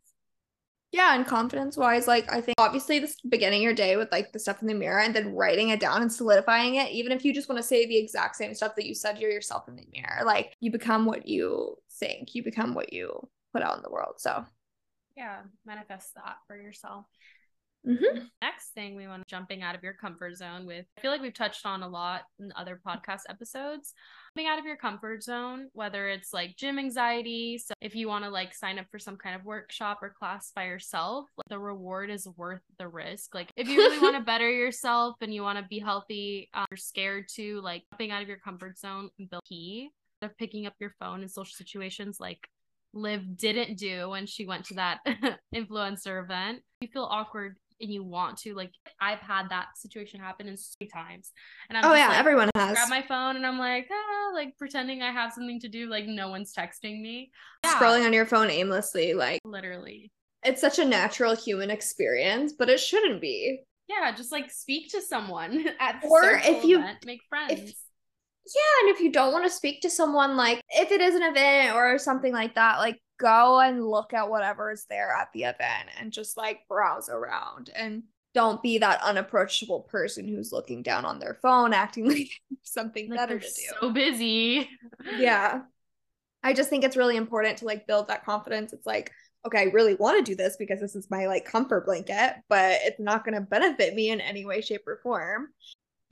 yeah, 0.97 1.15
and 1.15 1.27
confidence 1.27 1.77
wise, 1.77 2.09
like 2.09 2.33
I 2.33 2.41
think 2.41 2.55
obviously 2.59 2.99
this 2.99 3.21
beginning 3.21 3.61
your 3.61 3.75
day 3.75 3.99
with 3.99 4.11
like 4.11 4.33
the 4.33 4.39
stuff 4.39 4.63
in 4.63 4.67
the 4.67 4.73
mirror 4.73 5.01
and 5.01 5.15
then 5.15 5.35
writing 5.35 5.69
it 5.69 5.79
down 5.79 6.01
and 6.01 6.11
solidifying 6.11 6.77
it, 6.77 6.91
even 6.91 7.13
if 7.13 7.23
you 7.23 7.35
just 7.35 7.51
want 7.51 7.59
to 7.59 7.63
say 7.63 7.87
the 7.87 7.99
exact 7.99 8.35
same 8.35 8.55
stuff 8.55 8.75
that 8.77 8.87
you 8.87 8.95
said 8.95 9.17
to 9.17 9.21
yourself 9.21 9.69
in 9.69 9.77
the 9.77 9.87
mirror, 9.93 10.25
like 10.25 10.57
you 10.59 10.73
become 10.73 11.05
what 11.05 11.29
you 11.29 11.77
think, 12.01 12.35
you 12.35 12.43
become 12.43 12.73
what 12.73 12.95
you 12.95 13.29
put 13.53 13.63
out 13.63 13.77
in 13.77 13.83
the 13.83 13.91
world. 13.91 14.15
So, 14.17 14.47
yeah, 15.19 15.41
manifest 15.67 16.15
that 16.15 16.37
for 16.47 16.57
yourself. 16.57 17.05
Mm-hmm. 17.87 18.25
Next 18.41 18.71
thing 18.71 18.97
we 18.97 19.07
want 19.07 19.27
jumping 19.27 19.63
out 19.63 19.75
of 19.75 19.83
your 19.83 19.93
comfort 19.93 20.35
zone 20.35 20.65
with. 20.65 20.87
I 20.97 21.01
feel 21.03 21.11
like 21.11 21.21
we've 21.21 21.35
touched 21.35 21.67
on 21.67 21.83
a 21.83 21.89
lot 21.89 22.23
in 22.41 22.55
other 22.57 22.81
podcast 22.85 23.23
episodes. 23.29 23.93
Out 24.45 24.59
of 24.59 24.67
your 24.67 24.77
comfort 24.77 25.23
zone, 25.23 25.69
whether 25.73 26.09
it's 26.09 26.33
like 26.33 26.57
gym 26.57 26.79
anxiety. 26.79 27.59
So 27.59 27.75
if 27.81 27.95
you 27.95 28.07
want 28.07 28.25
to 28.25 28.31
like 28.31 28.55
sign 28.55 28.79
up 28.79 28.87
for 28.91 28.99
some 28.99 29.17
kind 29.17 29.35
of 29.35 29.45
workshop 29.45 29.99
or 30.03 30.11
class 30.11 30.53
by 30.55 30.67
yourself, 30.67 31.27
like, 31.37 31.49
the 31.49 31.59
reward 31.59 32.11
is 32.11 32.29
worth 32.37 32.61
the 32.79 32.87
risk. 32.87 33.35
Like 33.35 33.51
if 33.57 33.69
you 33.69 33.79
really 33.79 33.99
want 33.99 34.17
to 34.17 34.23
better 34.25 34.51
yourself 34.51 35.17
and 35.21 35.33
you 35.33 35.43
want 35.43 35.59
to 35.59 35.65
be 35.65 35.79
healthy, 35.79 36.49
um, 36.55 36.67
you're 36.71 36.77
scared 36.77 37.29
to 37.37 37.61
like 37.63 37.85
jumping 37.93 38.11
out 38.11 38.23
of 38.23 38.29
your 38.29 38.39
comfort 38.39 38.79
zone 38.79 39.09
and 39.19 39.29
build 39.31 39.43
key 39.45 39.91
of 40.23 40.37
picking 40.37 40.67
up 40.67 40.75
your 40.79 40.95
phone 41.01 41.23
in 41.23 41.29
social 41.29 41.55
situations 41.55 42.19
like 42.21 42.49
Liv 42.93 43.37
didn't 43.37 43.79
do 43.79 44.11
when 44.11 44.27
she 44.27 44.47
went 44.47 44.65
to 44.67 44.75
that 44.75 45.01
influencer 45.55 46.23
event. 46.23 46.63
You 46.81 46.89
feel 46.89 47.05
awkward 47.05 47.57
and 47.81 47.93
you 47.93 48.03
want 48.03 48.39
to 48.39 48.55
like 48.55 48.73
I've 49.01 49.19
had 49.19 49.51
that 49.51 49.77
situation 49.77 50.21
happen 50.21 50.49
in 50.49 50.57
so 50.57 50.75
many 50.81 50.91
times 50.91 51.33
and 51.69 51.79
I'm 51.79 51.85
oh 51.85 51.95
yeah 51.95 52.09
like, 52.09 52.19
everyone 52.19 52.51
has 52.55 52.75
grab 52.75 52.89
my 52.89 53.03
phone 53.03 53.37
and 53.37 53.47
I'm 53.47 53.59
like 53.59 53.89
ah 53.91 54.35
like 54.35 54.57
pretending 54.59 55.03
I 55.03 55.11
have 55.11 55.33
something 55.33 55.61
to 55.61 55.69
do 55.69 55.89
like 55.89 56.07
no 56.07 56.29
one's 56.29 56.55
texting 56.55 57.03
me. 57.03 57.31
Yeah. 57.65 57.75
scrolling 57.75 58.07
on 58.07 58.13
your 58.13 58.27
phone 58.27 58.51
aimlessly 58.51 59.15
like 59.15 59.41
literally. 59.45 60.11
it's 60.45 60.61
such 60.61 60.79
a 60.79 60.85
natural 60.85 61.35
human 61.35 61.71
experience 61.71 62.55
but 62.59 62.69
it 62.69 62.81
shouldn't 62.81 63.21
be. 63.21 63.61
Yeah 63.89 64.13
just 64.17 64.33
like 64.33 64.51
speak 64.51 64.91
to 64.91 65.03
someone 65.03 65.67
at 65.81 66.03
or 66.03 66.41
if 66.45 66.65
you 66.65 66.79
event, 66.79 66.99
make 67.05 67.21
friends. 67.29 67.53
If, 67.53 67.75
yeah 68.55 68.87
and 68.89 68.95
if 68.95 69.01
you 69.01 69.11
don't 69.11 69.33
want 69.33 69.45
to 69.45 69.51
speak 69.51 69.83
to 69.83 69.91
someone 69.91 70.37
like 70.37 70.61
if 70.71 70.93
it 70.93 71.01
is 71.01 71.15
an 71.15 71.23
event 71.23 71.75
or 71.75 71.99
something 71.99 72.33
like 72.33 72.55
that 72.55 72.79
like 72.79 73.01
go 73.19 73.61
and 73.61 73.87
look 73.87 74.13
at 74.13 74.29
whatever 74.29 74.71
is 74.71 74.87
there 74.89 75.13
at 75.13 75.29
the 75.33 75.45
event 75.45 75.89
and 75.99 76.13
just 76.13 76.37
like 76.37 76.69
browse 76.69 77.09
around 77.09 77.71
and 77.75 78.03
don't 78.35 78.63
be 78.63 78.79
that 78.79 79.03
unapproachable 79.03 79.81
person 79.81 80.29
who's 80.29 80.53
looking 80.53 80.83
down 80.83 81.07
on 81.07 81.19
their 81.19 81.39
phone 81.41 81.73
acting 81.73 82.07
like 82.09 82.31
something 82.63 83.09
like 83.09 83.19
better 83.19 83.39
to 83.39 83.47
do. 83.47 83.63
So 83.81 83.91
busy. 83.91 84.69
yeah. 85.17 85.63
I 86.43 86.53
just 86.53 86.69
think 86.69 86.85
it's 86.85 86.99
really 86.99 87.17
important 87.17 87.59
to 87.59 87.65
like 87.65 87.87
build 87.87 88.09
that 88.09 88.25
confidence. 88.25 88.73
It's 88.73 88.87
like, 88.87 89.11
okay, 89.47 89.61
I 89.61 89.65
really 89.65 89.95
want 89.95 90.19
to 90.19 90.31
do 90.31 90.37
this 90.37 90.57
because 90.59 90.81
this 90.81 90.95
is 90.95 91.11
my 91.11 91.27
like 91.27 91.45
comfort 91.45 91.87
blanket, 91.87 92.37
but 92.49 92.79
it's 92.83 93.01
not 93.01 93.25
going 93.25 93.35
to 93.35 93.41
benefit 93.41 93.95
me 93.95 94.11
in 94.11 94.21
any 94.21 94.45
way, 94.45 94.61
shape, 94.61 94.87
or 94.87 95.01
form. 95.03 95.49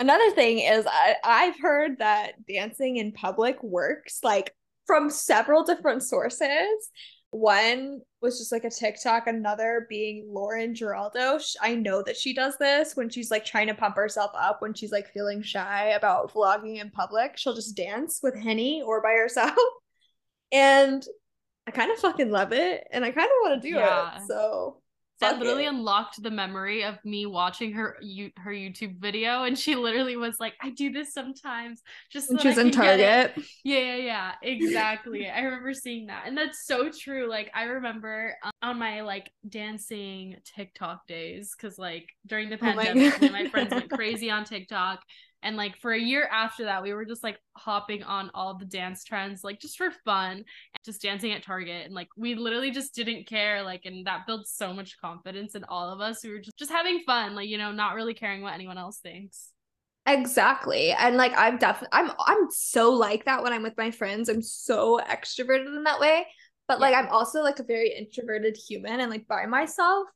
Another 0.00 0.30
thing 0.30 0.60
is 0.60 0.86
I, 0.86 1.16
I've 1.22 1.60
heard 1.60 1.98
that 1.98 2.44
dancing 2.46 2.96
in 2.96 3.12
public 3.12 3.62
works 3.62 4.20
like 4.24 4.54
from 4.86 5.10
several 5.10 5.64
different 5.64 6.02
sources. 6.02 6.90
One 7.30 8.00
was 8.20 8.38
just 8.38 8.52
like 8.52 8.64
a 8.64 8.70
TikTok, 8.70 9.26
another 9.26 9.86
being 9.88 10.24
Lauren 10.28 10.74
Giraldo. 10.74 11.40
I 11.60 11.74
know 11.74 12.00
that 12.02 12.16
she 12.16 12.32
does 12.32 12.56
this 12.58 12.94
when 12.94 13.10
she's 13.10 13.30
like 13.30 13.44
trying 13.44 13.66
to 13.66 13.74
pump 13.74 13.96
herself 13.96 14.30
up, 14.38 14.62
when 14.62 14.72
she's 14.72 14.92
like 14.92 15.12
feeling 15.12 15.42
shy 15.42 15.88
about 15.90 16.32
vlogging 16.32 16.80
in 16.80 16.90
public. 16.90 17.36
She'll 17.36 17.54
just 17.54 17.76
dance 17.76 18.20
with 18.22 18.38
Henny 18.38 18.82
or 18.82 19.02
by 19.02 19.12
herself. 19.12 19.54
And 20.52 21.04
I 21.66 21.72
kind 21.72 21.90
of 21.90 21.98
fucking 21.98 22.30
love 22.30 22.52
it. 22.52 22.86
And 22.92 23.04
I 23.04 23.10
kind 23.10 23.26
of 23.26 23.32
want 23.42 23.60
to 23.60 23.68
do 23.68 23.74
yeah. 23.74 24.18
it. 24.18 24.22
So 24.28 24.82
that 25.20 25.38
literally 25.38 25.64
it. 25.64 25.68
unlocked 25.68 26.22
the 26.22 26.30
memory 26.30 26.84
of 26.84 26.96
me 27.04 27.26
watching 27.26 27.72
her 27.72 27.96
you 28.02 28.30
her 28.36 28.50
YouTube 28.50 28.98
video, 29.00 29.44
and 29.44 29.58
she 29.58 29.76
literally 29.76 30.16
was 30.16 30.36
like, 30.40 30.54
"I 30.60 30.70
do 30.70 30.90
this 30.90 31.12
sometimes." 31.12 31.82
Just 32.10 32.28
so 32.28 32.36
she's 32.38 32.58
in 32.58 32.70
Target. 32.70 33.32
Yeah, 33.64 33.78
yeah, 33.78 33.96
yeah, 33.96 34.32
exactly. 34.42 35.28
I 35.28 35.40
remember 35.40 35.72
seeing 35.72 36.06
that, 36.06 36.24
and 36.26 36.36
that's 36.36 36.66
so 36.66 36.90
true. 36.90 37.28
Like 37.28 37.50
I 37.54 37.64
remember 37.64 38.34
um, 38.42 38.50
on 38.62 38.78
my 38.78 39.02
like 39.02 39.30
dancing 39.48 40.36
TikTok 40.56 41.06
days, 41.06 41.54
because 41.56 41.78
like 41.78 42.08
during 42.26 42.50
the 42.50 42.58
pandemic, 42.58 43.14
oh 43.22 43.28
my, 43.30 43.44
my 43.44 43.48
friends 43.50 43.70
went 43.70 43.90
crazy 43.90 44.30
on 44.30 44.44
TikTok, 44.44 45.00
and 45.44 45.56
like 45.56 45.76
for 45.76 45.92
a 45.92 46.00
year 46.00 46.28
after 46.32 46.64
that, 46.64 46.82
we 46.82 46.92
were 46.92 47.04
just 47.04 47.22
like 47.22 47.38
hopping 47.56 48.02
on 48.02 48.30
all 48.34 48.56
the 48.58 48.64
dance 48.64 49.04
trends, 49.04 49.44
like 49.44 49.60
just 49.60 49.76
for 49.76 49.90
fun, 50.04 50.44
just 50.84 51.02
dancing 51.02 51.32
at 51.32 51.44
Target. 51.44 51.84
And 51.84 51.94
like 51.94 52.08
we 52.16 52.34
literally 52.34 52.70
just 52.70 52.94
didn't 52.94 53.26
care. 53.26 53.62
Like, 53.62 53.82
and 53.84 54.06
that 54.06 54.26
builds 54.26 54.50
so 54.50 54.72
much 54.72 54.98
confidence 55.00 55.54
in 55.54 55.64
all 55.64 55.92
of 55.92 56.00
us. 56.00 56.24
We 56.24 56.30
were 56.30 56.40
just, 56.40 56.58
just 56.58 56.72
having 56.72 57.02
fun, 57.06 57.34
like, 57.34 57.48
you 57.48 57.58
know, 57.58 57.70
not 57.70 57.94
really 57.94 58.14
caring 58.14 58.42
what 58.42 58.54
anyone 58.54 58.78
else 58.78 58.98
thinks. 58.98 59.50
Exactly. 60.06 60.92
And 60.92 61.16
like 61.16 61.32
I'm 61.36 61.58
definitely 61.58 61.90
I'm 61.92 62.10
I'm 62.26 62.50
so 62.50 62.90
like 62.92 63.24
that 63.26 63.42
when 63.42 63.52
I'm 63.52 63.62
with 63.62 63.76
my 63.78 63.90
friends. 63.90 64.28
I'm 64.28 64.42
so 64.42 65.00
extroverted 65.00 65.66
in 65.66 65.84
that 65.84 66.00
way. 66.00 66.26
But 66.68 66.78
yeah. 66.80 66.86
like 66.86 66.94
I'm 66.94 67.08
also 67.10 67.42
like 67.42 67.58
a 67.58 67.64
very 67.64 67.94
introverted 67.96 68.56
human 68.56 69.00
and 69.00 69.10
like 69.10 69.26
by 69.26 69.46
myself, 69.46 70.08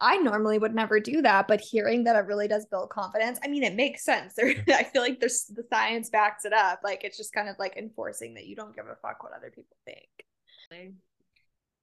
I 0.00 0.16
normally 0.16 0.58
would 0.58 0.74
never 0.74 1.00
do 1.00 1.22
that, 1.22 1.48
but 1.48 1.60
hearing 1.60 2.04
that 2.04 2.16
it 2.16 2.26
really 2.26 2.48
does 2.48 2.66
build 2.66 2.90
confidence, 2.90 3.38
I 3.44 3.48
mean, 3.48 3.62
it 3.62 3.74
makes 3.74 4.04
sense. 4.04 4.34
There, 4.36 4.54
I 4.68 4.84
feel 4.84 5.02
like 5.02 5.20
there's 5.20 5.44
the 5.44 5.64
science 5.70 6.10
backs 6.10 6.44
it 6.44 6.52
up. 6.52 6.80
Like 6.82 7.04
it's 7.04 7.16
just 7.16 7.32
kind 7.32 7.48
of 7.48 7.56
like 7.58 7.76
enforcing 7.76 8.34
that 8.34 8.46
you 8.46 8.56
don't 8.56 8.74
give 8.74 8.86
a 8.86 8.96
fuck 8.96 9.22
what 9.22 9.32
other 9.32 9.50
people 9.50 9.76
think. 9.84 10.08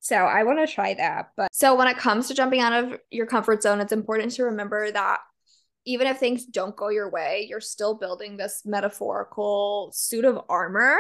So 0.02 0.16
I 0.16 0.44
want 0.44 0.60
to 0.60 0.74
try 0.74 0.94
that. 0.96 1.32
But 1.38 1.50
so 1.54 1.76
when 1.76 1.88
it 1.88 1.98
comes 1.98 2.28
to 2.28 2.34
jumping 2.34 2.60
out 2.60 2.74
of 2.74 3.00
your 3.12 3.28
comfort 3.28 3.64
zone, 3.64 3.80
it's 3.80 3.94
important 3.94 4.34
to 4.34 4.46
remember 4.46 4.92
that 4.92 5.20
even 5.86 6.08
if 6.08 6.18
things 6.18 6.46
don't 6.46 6.76
go 6.76 6.90
your 6.90 7.10
way, 7.10 7.46
you're 7.50 7.62
still 7.62 7.96
building 7.96 8.38
this 8.38 8.64
metaphorical 8.66 9.92
suit 9.94 10.26
of 10.26 10.42
armor. 10.50 10.98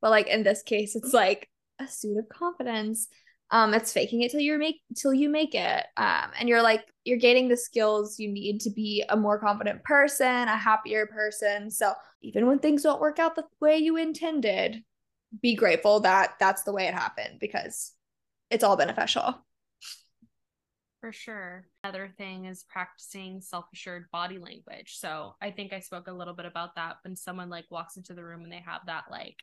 But 0.00 0.10
like 0.10 0.26
in 0.26 0.42
this 0.42 0.62
case, 0.62 0.96
it's 0.96 1.14
like 1.14 1.48
a 1.80 1.86
suit 1.88 2.18
of 2.18 2.28
confidence 2.28 3.08
um 3.52 3.74
it's 3.74 3.92
faking 3.92 4.22
it 4.22 4.30
till 4.32 4.40
you 4.40 4.58
make 4.58 4.80
till 4.96 5.14
you 5.14 5.28
make 5.28 5.54
it. 5.54 5.86
Um 5.96 6.30
and 6.40 6.48
you're 6.48 6.62
like 6.62 6.86
you're 7.04 7.18
gaining 7.18 7.48
the 7.48 7.56
skills 7.56 8.18
you 8.18 8.28
need 8.28 8.60
to 8.62 8.70
be 8.70 9.04
a 9.08 9.16
more 9.16 9.38
confident 9.38 9.84
person 9.84 10.26
a 10.26 10.56
happier 10.56 11.06
person. 11.06 11.70
So 11.70 11.92
even 12.22 12.46
when 12.46 12.58
things 12.58 12.82
don't 12.82 13.00
work 13.00 13.18
out 13.18 13.36
the 13.36 13.44
way 13.60 13.78
you 13.78 13.96
intended 13.96 14.82
be 15.40 15.54
grateful 15.54 16.00
that 16.00 16.34
that's 16.40 16.62
the 16.64 16.72
way 16.72 16.86
it 16.86 16.94
happened 16.94 17.38
because 17.40 17.92
it's 18.50 18.64
all 18.64 18.76
beneficial. 18.76 19.34
For 21.00 21.10
sure. 21.12 21.66
Another 21.82 22.12
thing 22.16 22.44
is 22.44 22.64
practicing 22.68 23.40
self-assured 23.40 24.10
body 24.12 24.38
language. 24.38 24.96
So 24.98 25.34
i 25.42 25.50
think 25.50 25.72
i 25.72 25.80
spoke 25.80 26.08
a 26.08 26.12
little 26.12 26.34
bit 26.34 26.46
about 26.46 26.74
that 26.76 26.96
when 27.04 27.16
someone 27.16 27.50
like 27.50 27.66
walks 27.70 27.96
into 27.96 28.14
the 28.14 28.24
room 28.24 28.42
and 28.42 28.52
they 28.52 28.62
have 28.64 28.82
that 28.86 29.04
like 29.10 29.36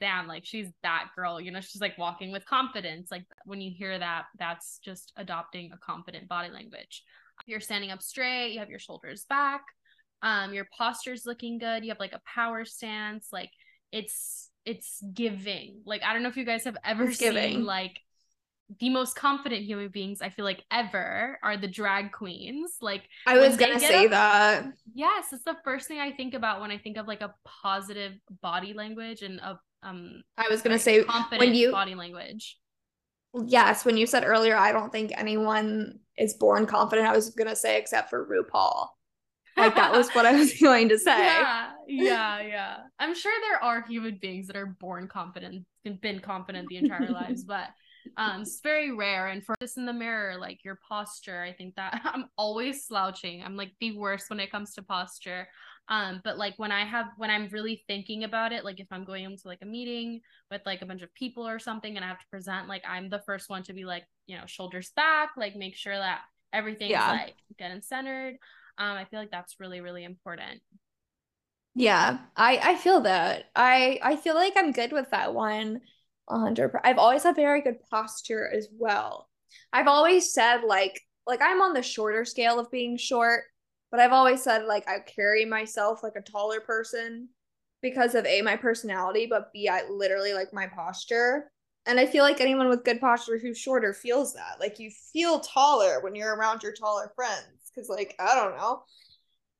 damn, 0.00 0.26
like 0.26 0.44
she's 0.44 0.68
that 0.82 1.08
girl, 1.16 1.40
you 1.40 1.50
know, 1.50 1.60
she's 1.60 1.80
like 1.80 1.96
walking 1.98 2.32
with 2.32 2.44
confidence. 2.46 3.10
Like 3.10 3.24
when 3.44 3.60
you 3.60 3.72
hear 3.74 3.98
that, 3.98 4.26
that's 4.38 4.78
just 4.84 5.12
adopting 5.16 5.72
a 5.72 5.78
confident 5.78 6.28
body 6.28 6.50
language. 6.50 7.02
You're 7.46 7.60
standing 7.60 7.90
up 7.90 8.02
straight, 8.02 8.52
you 8.52 8.58
have 8.58 8.70
your 8.70 8.78
shoulders 8.78 9.24
back, 9.28 9.62
um, 10.22 10.52
your 10.52 10.66
posture's 10.76 11.24
looking 11.24 11.58
good, 11.58 11.84
you 11.84 11.90
have 11.90 12.00
like 12.00 12.12
a 12.12 12.20
power 12.26 12.64
stance, 12.64 13.28
like 13.32 13.50
it's 13.92 14.50
it's 14.64 15.02
giving. 15.14 15.80
Like 15.86 16.02
I 16.02 16.12
don't 16.12 16.22
know 16.22 16.28
if 16.28 16.36
you 16.36 16.44
guys 16.44 16.64
have 16.64 16.76
ever 16.84 17.04
it's 17.04 17.18
seen 17.18 17.32
giving. 17.32 17.64
like 17.64 18.00
the 18.80 18.90
most 18.90 19.16
confident 19.16 19.64
human 19.64 19.88
beings 19.88 20.20
I 20.20 20.28
feel 20.28 20.44
like 20.44 20.62
ever 20.70 21.38
are 21.42 21.56
the 21.56 21.68
drag 21.68 22.12
queens. 22.12 22.76
Like 22.82 23.04
I 23.26 23.38
was 23.38 23.56
gonna 23.56 23.80
say 23.80 24.04
up, 24.04 24.10
that. 24.10 24.66
Yes, 24.94 25.32
it's 25.32 25.44
the 25.44 25.56
first 25.64 25.88
thing 25.88 26.00
I 26.00 26.12
think 26.12 26.34
about 26.34 26.60
when 26.60 26.70
I 26.70 26.76
think 26.76 26.98
of 26.98 27.06
like 27.06 27.22
a 27.22 27.34
positive 27.62 28.12
body 28.42 28.74
language 28.74 29.22
and 29.22 29.40
a 29.40 29.58
um 29.82 30.22
I 30.36 30.48
was 30.48 30.62
gonna 30.62 30.78
say 30.78 31.04
when 31.36 31.54
you 31.54 31.72
body 31.72 31.94
language. 31.94 32.58
Yes, 33.46 33.84
when 33.84 33.96
you 33.96 34.06
said 34.06 34.24
earlier, 34.24 34.56
I 34.56 34.72
don't 34.72 34.90
think 34.90 35.12
anyone 35.16 36.00
is 36.16 36.34
born 36.34 36.66
confident. 36.66 37.06
I 37.06 37.14
was 37.14 37.30
gonna 37.30 37.56
say 37.56 37.78
except 37.78 38.10
for 38.10 38.26
RuPaul. 38.26 38.88
Like 39.56 39.74
that 39.74 39.92
was 39.92 40.08
what 40.10 40.24
I 40.24 40.32
was 40.32 40.54
going 40.60 40.88
to 40.88 40.98
say. 40.98 41.18
Yeah, 41.18 41.70
yeah, 41.86 42.40
yeah. 42.40 42.76
I'm 42.98 43.14
sure 43.14 43.32
there 43.50 43.62
are 43.62 43.82
human 43.82 44.18
beings 44.20 44.46
that 44.46 44.56
are 44.56 44.76
born 44.80 45.08
confident 45.08 45.66
and 45.84 46.00
been 46.00 46.20
confident 46.20 46.68
the 46.68 46.76
entire 46.76 47.10
lives, 47.10 47.44
but 47.44 47.68
um 48.16 48.42
it's 48.42 48.60
very 48.62 48.92
rare 48.92 49.28
and 49.28 49.44
for 49.44 49.54
this 49.60 49.76
in 49.76 49.84
the 49.86 49.92
mirror 49.92 50.36
like 50.38 50.64
your 50.64 50.78
posture 50.88 51.42
i 51.42 51.52
think 51.52 51.74
that 51.74 52.00
i'm 52.04 52.26
always 52.36 52.84
slouching 52.84 53.42
i'm 53.42 53.56
like 53.56 53.72
the 53.80 53.96
worst 53.96 54.30
when 54.30 54.40
it 54.40 54.50
comes 54.50 54.74
to 54.74 54.82
posture 54.82 55.46
um, 55.88 56.20
but 56.22 56.36
like 56.36 56.54
when 56.58 56.70
I 56.70 56.84
have 56.84 57.06
when 57.16 57.30
I'm 57.30 57.48
really 57.50 57.82
thinking 57.86 58.24
about 58.24 58.52
it, 58.52 58.64
like 58.64 58.78
if 58.78 58.86
I'm 58.90 59.04
going 59.04 59.24
into 59.24 59.48
like 59.48 59.60
a 59.62 59.66
meeting 59.66 60.20
with 60.50 60.60
like 60.66 60.82
a 60.82 60.86
bunch 60.86 61.02
of 61.02 61.12
people 61.14 61.48
or 61.48 61.58
something 61.58 61.96
and 61.96 62.04
I 62.04 62.08
have 62.08 62.18
to 62.20 62.26
present, 62.30 62.68
like 62.68 62.84
I'm 62.86 63.08
the 63.08 63.22
first 63.24 63.48
one 63.48 63.62
to 63.64 63.72
be 63.72 63.84
like, 63.84 64.04
you 64.26 64.36
know, 64.36 64.44
shoulders 64.46 64.90
back, 64.94 65.30
like 65.36 65.56
make 65.56 65.76
sure 65.76 65.96
that 65.96 66.20
everything's 66.52 66.90
yeah. 66.90 67.10
like 67.10 67.36
dead 67.58 67.70
and 67.70 67.82
centered. 67.82 68.34
Um, 68.76 68.96
I 68.96 69.06
feel 69.06 69.18
like 69.18 69.30
that's 69.30 69.58
really, 69.58 69.80
really 69.80 70.04
important. 70.04 70.60
Yeah, 71.74 72.18
I 72.36 72.58
I 72.62 72.74
feel 72.76 73.00
that. 73.02 73.44
I 73.56 73.98
I 74.02 74.16
feel 74.16 74.34
like 74.34 74.54
I'm 74.56 74.72
good 74.72 74.92
with 74.92 75.10
that 75.10 75.32
one. 75.34 75.80
100 76.26 76.72
I've 76.84 76.98
always 76.98 77.22
had 77.22 77.36
very 77.36 77.62
good 77.62 77.78
posture 77.90 78.46
as 78.46 78.68
well. 78.70 79.28
I've 79.72 79.88
always 79.88 80.34
said 80.34 80.58
like 80.66 81.00
like 81.26 81.40
I'm 81.42 81.62
on 81.62 81.72
the 81.72 81.82
shorter 81.82 82.26
scale 82.26 82.58
of 82.58 82.70
being 82.70 82.98
short 82.98 83.44
but 83.90 84.00
I've 84.00 84.12
always 84.12 84.42
said 84.42 84.64
like 84.64 84.88
I 84.88 84.98
carry 85.00 85.44
myself 85.44 86.02
like 86.02 86.16
a 86.16 86.20
taller 86.20 86.60
person 86.60 87.28
because 87.82 88.14
of 88.14 88.26
A, 88.26 88.42
my 88.42 88.56
personality, 88.56 89.26
but 89.28 89.52
B, 89.52 89.68
I 89.68 89.88
literally 89.88 90.34
like 90.34 90.52
my 90.52 90.66
posture. 90.66 91.50
And 91.86 91.98
I 91.98 92.06
feel 92.06 92.24
like 92.24 92.40
anyone 92.40 92.68
with 92.68 92.84
good 92.84 93.00
posture 93.00 93.38
who's 93.38 93.56
shorter 93.56 93.94
feels 93.94 94.34
that. 94.34 94.56
Like 94.60 94.78
you 94.78 94.90
feel 95.12 95.40
taller 95.40 96.00
when 96.02 96.14
you're 96.14 96.34
around 96.34 96.62
your 96.62 96.72
taller 96.72 97.12
friends. 97.14 97.70
Cause 97.74 97.88
like, 97.88 98.14
I 98.18 98.34
don't 98.34 98.56
know. 98.56 98.82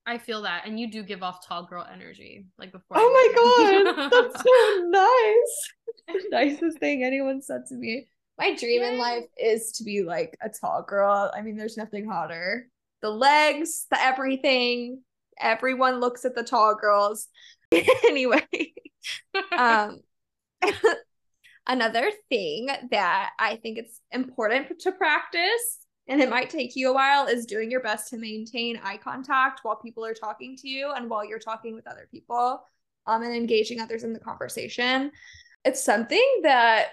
I 0.05 0.19
feel 0.19 0.43
that. 0.43 0.67
And 0.67 0.79
you 0.79 0.91
do 0.91 1.03
give 1.03 1.23
off 1.23 1.47
tall 1.47 1.67
girl 1.67 1.87
energy. 1.91 2.47
Like 2.59 2.73
before. 2.73 2.97
Oh 2.99 3.13
my 3.13 3.95
god. 3.95 4.11
That's 4.11 4.43
so 4.43 4.89
nice. 4.89 6.25
nicest 6.31 6.79
thing 6.79 7.05
anyone 7.05 7.41
said 7.41 7.67
to 7.69 7.75
me. 7.75 8.09
My 8.39 8.55
dream 8.55 8.83
Yay. 8.83 8.95
in 8.95 8.99
life 8.99 9.25
is 9.37 9.73
to 9.73 9.85
be 9.85 10.03
like 10.03 10.37
a 10.43 10.49
tall 10.49 10.83
girl. 10.83 11.31
I 11.35 11.41
mean, 11.41 11.57
there's 11.57 11.77
nothing 11.77 12.07
hotter 12.09 12.69
the 13.03 13.11
legs, 13.11 13.87
the 13.91 14.01
everything. 14.01 15.03
Everyone 15.41 16.01
looks 16.01 16.25
at 16.25 16.35
the 16.35 16.43
tall 16.43 16.75
girls. 16.75 17.29
anyway, 17.73 18.47
um, 19.57 20.01
another 21.67 22.11
thing 22.29 22.69
that 22.91 23.31
I 23.39 23.57
think 23.57 23.79
it's 23.79 24.01
important 24.11 24.81
to 24.81 24.93
practice, 24.93 25.79
and 26.09 26.21
it 26.21 26.31
might 26.31 26.51
take 26.51 26.75
you 26.75 26.91
a 26.91 26.95
while, 26.95 27.27
is 27.27 27.47
doing 27.47 27.71
your 27.71 27.83
best 27.83 28.09
to 28.11 28.17
maintain 28.17 28.81
eye 28.83 28.97
contact 28.97 29.61
while 29.63 29.77
people 29.77 30.05
are 30.05 30.15
talking 30.15 30.57
to 30.57 30.69
you 30.69 30.93
and 30.93 31.09
while 31.09 31.25
you're 31.25 31.39
talking 31.39 31.75
with 31.75 31.87
other 31.87 32.09
people 32.11 32.63
um, 33.07 33.23
and 33.23 33.35
engaging 33.35 33.81
others 33.81 34.05
in 34.05 34.13
the 34.13 34.19
conversation. 34.19 35.11
It's 35.65 35.83
something 35.83 36.41
that 36.43 36.89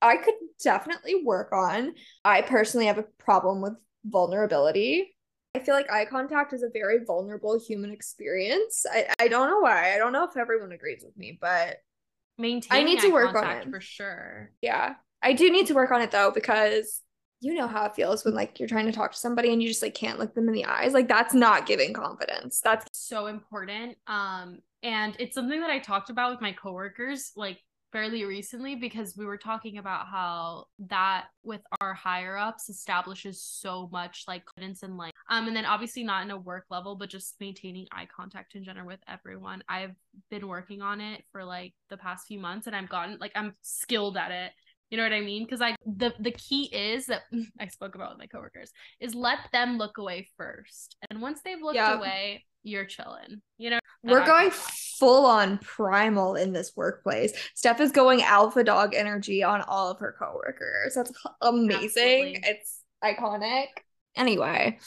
I 0.00 0.16
could 0.16 0.34
definitely 0.62 1.22
work 1.24 1.52
on. 1.52 1.94
I 2.24 2.42
personally 2.42 2.86
have 2.86 2.98
a 2.98 3.06
problem 3.18 3.62
with 3.62 3.74
vulnerability. 4.04 5.14
I 5.54 5.58
feel 5.58 5.74
like 5.74 5.90
eye 5.90 6.06
contact 6.06 6.52
is 6.52 6.62
a 6.62 6.70
very 6.72 7.04
vulnerable 7.04 7.58
human 7.58 7.90
experience. 7.90 8.86
I, 8.90 9.08
I 9.18 9.28
don't 9.28 9.50
know 9.50 9.60
why. 9.60 9.94
I 9.94 9.98
don't 9.98 10.12
know 10.12 10.24
if 10.24 10.36
everyone 10.36 10.72
agrees 10.72 11.02
with 11.04 11.16
me, 11.16 11.38
but 11.40 11.76
maintain 12.38 12.80
I 12.80 12.82
need 12.82 13.00
to 13.00 13.10
work 13.10 13.34
on 13.34 13.58
it 13.58 13.70
for 13.70 13.80
sure. 13.80 14.50
Yeah. 14.62 14.94
I 15.22 15.34
do 15.34 15.50
need 15.50 15.66
to 15.66 15.74
work 15.74 15.90
on 15.90 16.00
it 16.00 16.10
though 16.10 16.30
because 16.30 17.02
you 17.40 17.54
know 17.54 17.66
how 17.66 17.84
it 17.86 17.94
feels 17.94 18.24
when 18.24 18.34
like 18.34 18.60
you're 18.60 18.68
trying 18.68 18.86
to 18.86 18.92
talk 18.92 19.12
to 19.12 19.18
somebody 19.18 19.52
and 19.52 19.62
you 19.62 19.68
just 19.68 19.82
like 19.82 19.94
can't 19.94 20.18
look 20.18 20.34
them 20.34 20.48
in 20.48 20.54
the 20.54 20.64
eyes. 20.64 20.94
Like 20.94 21.08
that's 21.08 21.34
not 21.34 21.66
giving 21.66 21.92
confidence. 21.92 22.60
That's 22.62 22.86
so 22.92 23.26
important. 23.26 23.98
Um 24.06 24.60
and 24.82 25.14
it's 25.18 25.34
something 25.34 25.60
that 25.60 25.70
I 25.70 25.80
talked 25.80 26.08
about 26.08 26.32
with 26.32 26.40
my 26.40 26.52
coworkers 26.52 27.32
like 27.36 27.58
fairly 27.92 28.24
recently 28.24 28.74
because 28.74 29.16
we 29.16 29.26
were 29.26 29.36
talking 29.36 29.78
about 29.78 30.06
how 30.06 30.64
that 30.88 31.26
with 31.44 31.60
our 31.80 31.92
higher 31.92 32.38
ups 32.38 32.70
establishes 32.70 33.42
so 33.42 33.88
much 33.92 34.24
like 34.26 34.44
confidence 34.46 34.82
and 34.82 34.96
like 34.96 35.11
um 35.32 35.48
and 35.48 35.56
then 35.56 35.64
obviously 35.64 36.04
not 36.04 36.22
in 36.24 36.30
a 36.30 36.38
work 36.38 36.66
level 36.70 36.94
but 36.94 37.08
just 37.10 37.34
maintaining 37.40 37.86
eye 37.92 38.06
contact 38.14 38.54
in 38.54 38.62
general 38.62 38.86
with 38.86 39.00
everyone 39.08 39.62
i've 39.68 39.94
been 40.30 40.46
working 40.46 40.80
on 40.82 41.00
it 41.00 41.24
for 41.32 41.44
like 41.44 41.72
the 41.90 41.96
past 41.96 42.26
few 42.28 42.38
months 42.38 42.66
and 42.68 42.76
i've 42.76 42.88
gotten 42.88 43.18
like 43.20 43.32
i'm 43.34 43.54
skilled 43.62 44.16
at 44.16 44.30
it 44.30 44.52
You 44.92 44.98
know 44.98 45.04
what 45.08 45.14
I 45.16 45.22
mean? 45.24 45.44
Because 45.46 45.62
I 45.62 45.74
the 46.02 46.12
the 46.20 46.32
key 46.32 46.64
is 46.70 47.06
that 47.06 47.22
I 47.64 47.66
spoke 47.68 47.94
about 47.96 48.10
with 48.10 48.18
my 48.18 48.26
coworkers 48.26 48.70
is 49.00 49.14
let 49.14 49.38
them 49.50 49.78
look 49.78 49.96
away 49.96 50.28
first, 50.36 50.96
and 51.08 51.22
once 51.22 51.40
they've 51.42 51.62
looked 51.62 51.76
Yeah. 51.80 51.96
away, 51.96 52.44
you're 52.62 52.84
chilling. 52.84 53.40
You 53.56 53.70
know, 53.70 53.78
We're 54.04 54.26
going 54.26 54.50
full 55.00 55.24
on 55.24 55.56
primal 55.76 56.36
in 56.36 56.52
this 56.52 56.72
workplace. 56.76 57.32
Steph 57.54 57.80
is 57.80 57.90
going 57.90 58.20
alpha 58.22 58.62
dog 58.64 58.92
energy 58.94 59.42
on 59.42 59.62
all 59.62 59.88
of 59.90 59.98
her 60.04 60.12
coworkers. 60.20 60.92
That's 60.94 61.12
amazing. 61.40 61.80
Absolutely. 61.80 62.40
It's 62.52 62.70
iconic. 63.02 63.68
Anyway, 64.14 64.78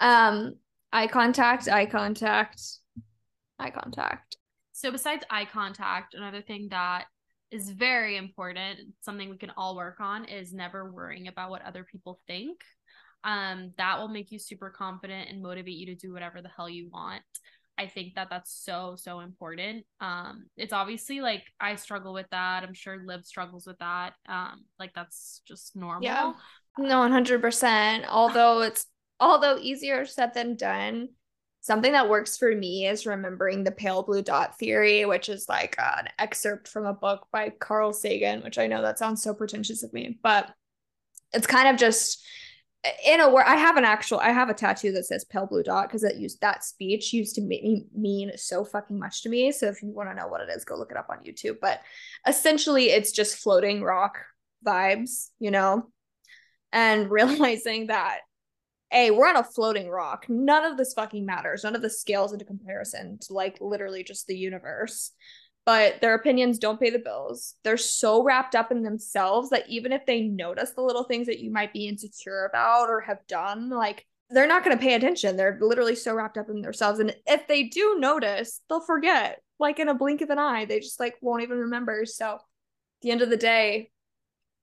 um, 0.00 0.54
eye 0.92 1.06
contact, 1.06 1.68
eye 1.68 1.86
contact, 1.86 2.60
eye 3.58 3.70
contact. 3.70 4.36
So 4.72 4.92
besides 4.92 5.24
eye 5.30 5.44
contact, 5.44 6.14
another 6.14 6.40
thing 6.40 6.68
that 6.70 7.06
is 7.50 7.70
very 7.70 8.16
important, 8.16 8.78
something 9.00 9.30
we 9.30 9.38
can 9.38 9.52
all 9.56 9.74
work 9.74 10.00
on 10.00 10.24
is 10.24 10.52
never 10.52 10.90
worrying 10.90 11.28
about 11.28 11.50
what 11.50 11.62
other 11.62 11.84
people 11.84 12.20
think. 12.26 12.60
Um 13.24 13.72
that 13.78 13.98
will 13.98 14.08
make 14.08 14.30
you 14.30 14.38
super 14.38 14.70
confident 14.70 15.28
and 15.28 15.42
motivate 15.42 15.74
you 15.74 15.86
to 15.86 15.96
do 15.96 16.12
whatever 16.12 16.40
the 16.40 16.50
hell 16.54 16.68
you 16.68 16.88
want. 16.92 17.22
I 17.76 17.88
think 17.88 18.14
that 18.14 18.28
that's 18.30 18.62
so 18.64 18.94
so 18.96 19.18
important. 19.18 19.84
Um 20.00 20.46
it's 20.56 20.72
obviously 20.72 21.20
like 21.20 21.42
I 21.58 21.74
struggle 21.74 22.12
with 22.12 22.26
that. 22.30 22.62
I'm 22.62 22.74
sure 22.74 23.02
Liv 23.04 23.24
struggles 23.24 23.66
with 23.66 23.78
that. 23.78 24.12
Um 24.28 24.64
like 24.78 24.94
that's 24.94 25.40
just 25.48 25.74
normal. 25.74 26.04
Yeah. 26.04 26.32
No, 26.78 27.00
100%. 27.00 28.06
Although 28.08 28.60
it's 28.60 28.86
although 29.20 29.58
easier 29.58 30.04
said 30.06 30.34
than 30.34 30.56
done, 30.56 31.08
something 31.60 31.92
that 31.92 32.08
works 32.08 32.36
for 32.36 32.54
me 32.54 32.86
is 32.86 33.06
remembering 33.06 33.64
the 33.64 33.70
pale 33.70 34.02
blue 34.02 34.22
dot 34.22 34.58
theory, 34.58 35.04
which 35.04 35.28
is 35.28 35.48
like 35.48 35.76
uh, 35.78 35.96
an 35.98 36.08
excerpt 36.18 36.68
from 36.68 36.86
a 36.86 36.94
book 36.94 37.26
by 37.32 37.50
Carl 37.50 37.92
Sagan, 37.92 38.42
which 38.42 38.58
I 38.58 38.66
know 38.66 38.82
that 38.82 38.98
sounds 38.98 39.22
so 39.22 39.34
pretentious 39.34 39.82
of 39.82 39.92
me, 39.92 40.18
but 40.22 40.50
it's 41.32 41.46
kind 41.46 41.68
of 41.68 41.76
just 41.76 42.24
in 43.04 43.20
a 43.20 43.28
word 43.28 43.44
I 43.46 43.56
have 43.56 43.76
an 43.76 43.84
actual 43.84 44.20
I 44.20 44.30
have 44.30 44.48
a 44.48 44.54
tattoo 44.54 44.92
that 44.92 45.04
says 45.04 45.24
pale 45.24 45.46
blue 45.46 45.62
dot 45.62 45.88
because 45.88 46.04
it 46.04 46.16
used 46.16 46.40
that 46.40 46.64
speech 46.64 47.12
used 47.12 47.34
to 47.34 47.40
me 47.40 47.86
mean 47.94 48.30
so 48.36 48.64
fucking 48.64 48.98
much 48.98 49.22
to 49.22 49.28
me. 49.28 49.50
So 49.52 49.66
if 49.66 49.82
you 49.82 49.88
want 49.88 50.08
to 50.10 50.14
know 50.14 50.28
what 50.28 50.40
it 50.40 50.48
is, 50.48 50.64
go 50.64 50.76
look 50.76 50.90
it 50.90 50.96
up 50.96 51.08
on 51.10 51.24
YouTube. 51.24 51.56
But 51.60 51.80
essentially 52.26 52.90
it's 52.90 53.12
just 53.12 53.36
floating 53.36 53.82
rock 53.82 54.18
vibes, 54.64 55.28
you 55.38 55.50
know, 55.50 55.90
and 56.72 57.10
realizing 57.10 57.88
that 57.88 58.20
hey, 58.90 59.10
we're 59.10 59.28
on 59.28 59.36
a 59.36 59.44
floating 59.44 59.88
rock. 59.88 60.26
None 60.28 60.64
of 60.64 60.76
this 60.76 60.94
fucking 60.94 61.26
matters. 61.26 61.64
None 61.64 61.76
of 61.76 61.82
this 61.82 62.00
scales 62.00 62.32
into 62.32 62.44
comparison 62.44 63.18
to 63.22 63.32
like 63.32 63.58
literally 63.60 64.02
just 64.02 64.26
the 64.26 64.36
universe. 64.36 65.12
But 65.66 66.00
their 66.00 66.14
opinions 66.14 66.58
don't 66.58 66.80
pay 66.80 66.88
the 66.88 66.98
bills. 66.98 67.54
They're 67.62 67.76
so 67.76 68.22
wrapped 68.22 68.54
up 68.54 68.72
in 68.72 68.82
themselves 68.82 69.50
that 69.50 69.68
even 69.68 69.92
if 69.92 70.06
they 70.06 70.22
notice 70.22 70.70
the 70.70 70.80
little 70.80 71.04
things 71.04 71.26
that 71.26 71.40
you 71.40 71.50
might 71.50 71.74
be 71.74 71.86
insecure 71.86 72.46
about 72.46 72.88
or 72.88 73.02
have 73.02 73.26
done, 73.26 73.68
like 73.68 74.06
they're 74.30 74.46
not 74.46 74.64
going 74.64 74.76
to 74.76 74.82
pay 74.82 74.94
attention. 74.94 75.36
They're 75.36 75.58
literally 75.60 75.94
so 75.94 76.14
wrapped 76.14 76.38
up 76.38 76.48
in 76.48 76.62
themselves. 76.62 77.00
And 77.00 77.14
if 77.26 77.46
they 77.46 77.64
do 77.64 77.96
notice, 77.98 78.62
they'll 78.68 78.80
forget 78.80 79.42
like 79.58 79.78
in 79.78 79.88
a 79.88 79.94
blink 79.94 80.22
of 80.22 80.30
an 80.30 80.38
eye. 80.38 80.64
They 80.64 80.80
just 80.80 81.00
like 81.00 81.16
won't 81.20 81.42
even 81.42 81.58
remember. 81.58 82.06
So 82.06 82.36
at 82.36 82.40
the 83.02 83.10
end 83.10 83.20
of 83.20 83.28
the 83.28 83.36
day, 83.36 83.90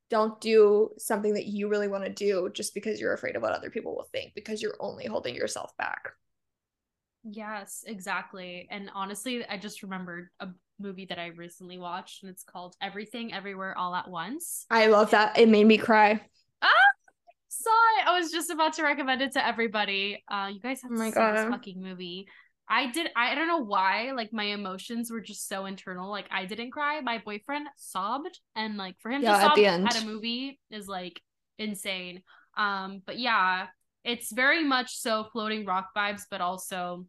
don't 0.10 0.40
do 0.40 0.90
something 0.98 1.34
that 1.34 1.48
you 1.48 1.68
really 1.68 1.88
want 1.88 2.04
to 2.04 2.10
do 2.10 2.50
just 2.54 2.74
because 2.74 3.00
you're 3.00 3.14
afraid 3.14 3.36
of 3.36 3.42
what 3.42 3.54
other 3.54 3.70
people 3.70 3.96
will 3.96 4.08
think 4.12 4.34
because 4.36 4.62
you're 4.62 4.78
only 4.80 5.06
holding 5.06 5.36
yourself 5.36 5.76
back. 5.78 6.10
Yes, 7.24 7.84
exactly. 7.88 8.68
And 8.70 8.92
honestly, 8.94 9.44
I 9.48 9.58
just 9.58 9.82
remembered 9.82 10.30
a 10.40 10.50
movie 10.80 11.06
that 11.06 11.18
I 11.18 11.28
recently 11.28 11.78
watched 11.78 12.22
and 12.24 12.30
it's 12.30 12.44
called 12.44 12.76
Everything 12.82 13.34
Everywhere 13.34 13.76
All 13.78 13.96
at 13.96 14.10
Once. 14.10 14.66
I 14.70 14.88
love 14.88 15.12
that. 15.12 15.38
It 15.40 15.50
made 15.50 15.66
me 15.66 15.78
cry. 15.78 16.22
Saw 17.48 17.70
it. 18.00 18.08
I 18.08 18.20
was 18.20 18.32
just 18.32 18.52
about 18.52 18.74
to 18.74 18.84
recommend 18.84 19.24
it 19.24 19.32
to 19.32 19.46
everybody. 19.46 20.24
Uh 20.30 20.52
you 20.54 20.60
guys 20.60 20.82
have 20.84 20.92
Oh 20.92 20.96
to 20.96 21.00
my 21.00 21.10
see 21.10 21.20
this 21.20 21.50
fucking 21.50 21.82
movie. 21.82 22.28
I 22.68 22.92
did 22.92 23.08
I 23.16 23.36
don't 23.36 23.48
know 23.48 23.64
why, 23.64 24.12
like 24.16 24.34
my 24.34 24.46
emotions 24.46 25.12
were 25.12 25.22
just 25.22 25.48
so 25.48 25.66
internal. 25.66 26.10
Like 26.10 26.28
I 26.32 26.46
didn't 26.46 26.72
cry. 26.72 27.00
My 27.02 27.20
boyfriend 27.20 27.68
sobbed 27.78 28.40
and 28.56 28.78
like 28.78 28.96
for 29.00 29.12
him 29.12 29.24
Yeah, 29.24 29.34
to 29.34 29.36
at 29.38 29.42
sob 29.42 29.56
the 29.56 29.66
end. 29.66 29.88
at 29.88 30.02
a 30.02 30.06
movie 30.06 30.60
is 30.72 30.88
like 30.88 31.22
insane. 31.60 32.24
Um 32.58 33.02
but 33.06 33.20
yeah, 33.20 33.68
it's 34.04 34.32
very 34.32 34.64
much 34.64 34.98
so 34.98 35.26
floating 35.32 35.66
rock 35.66 35.90
vibes, 35.96 36.24
but 36.30 36.42
also 36.42 37.06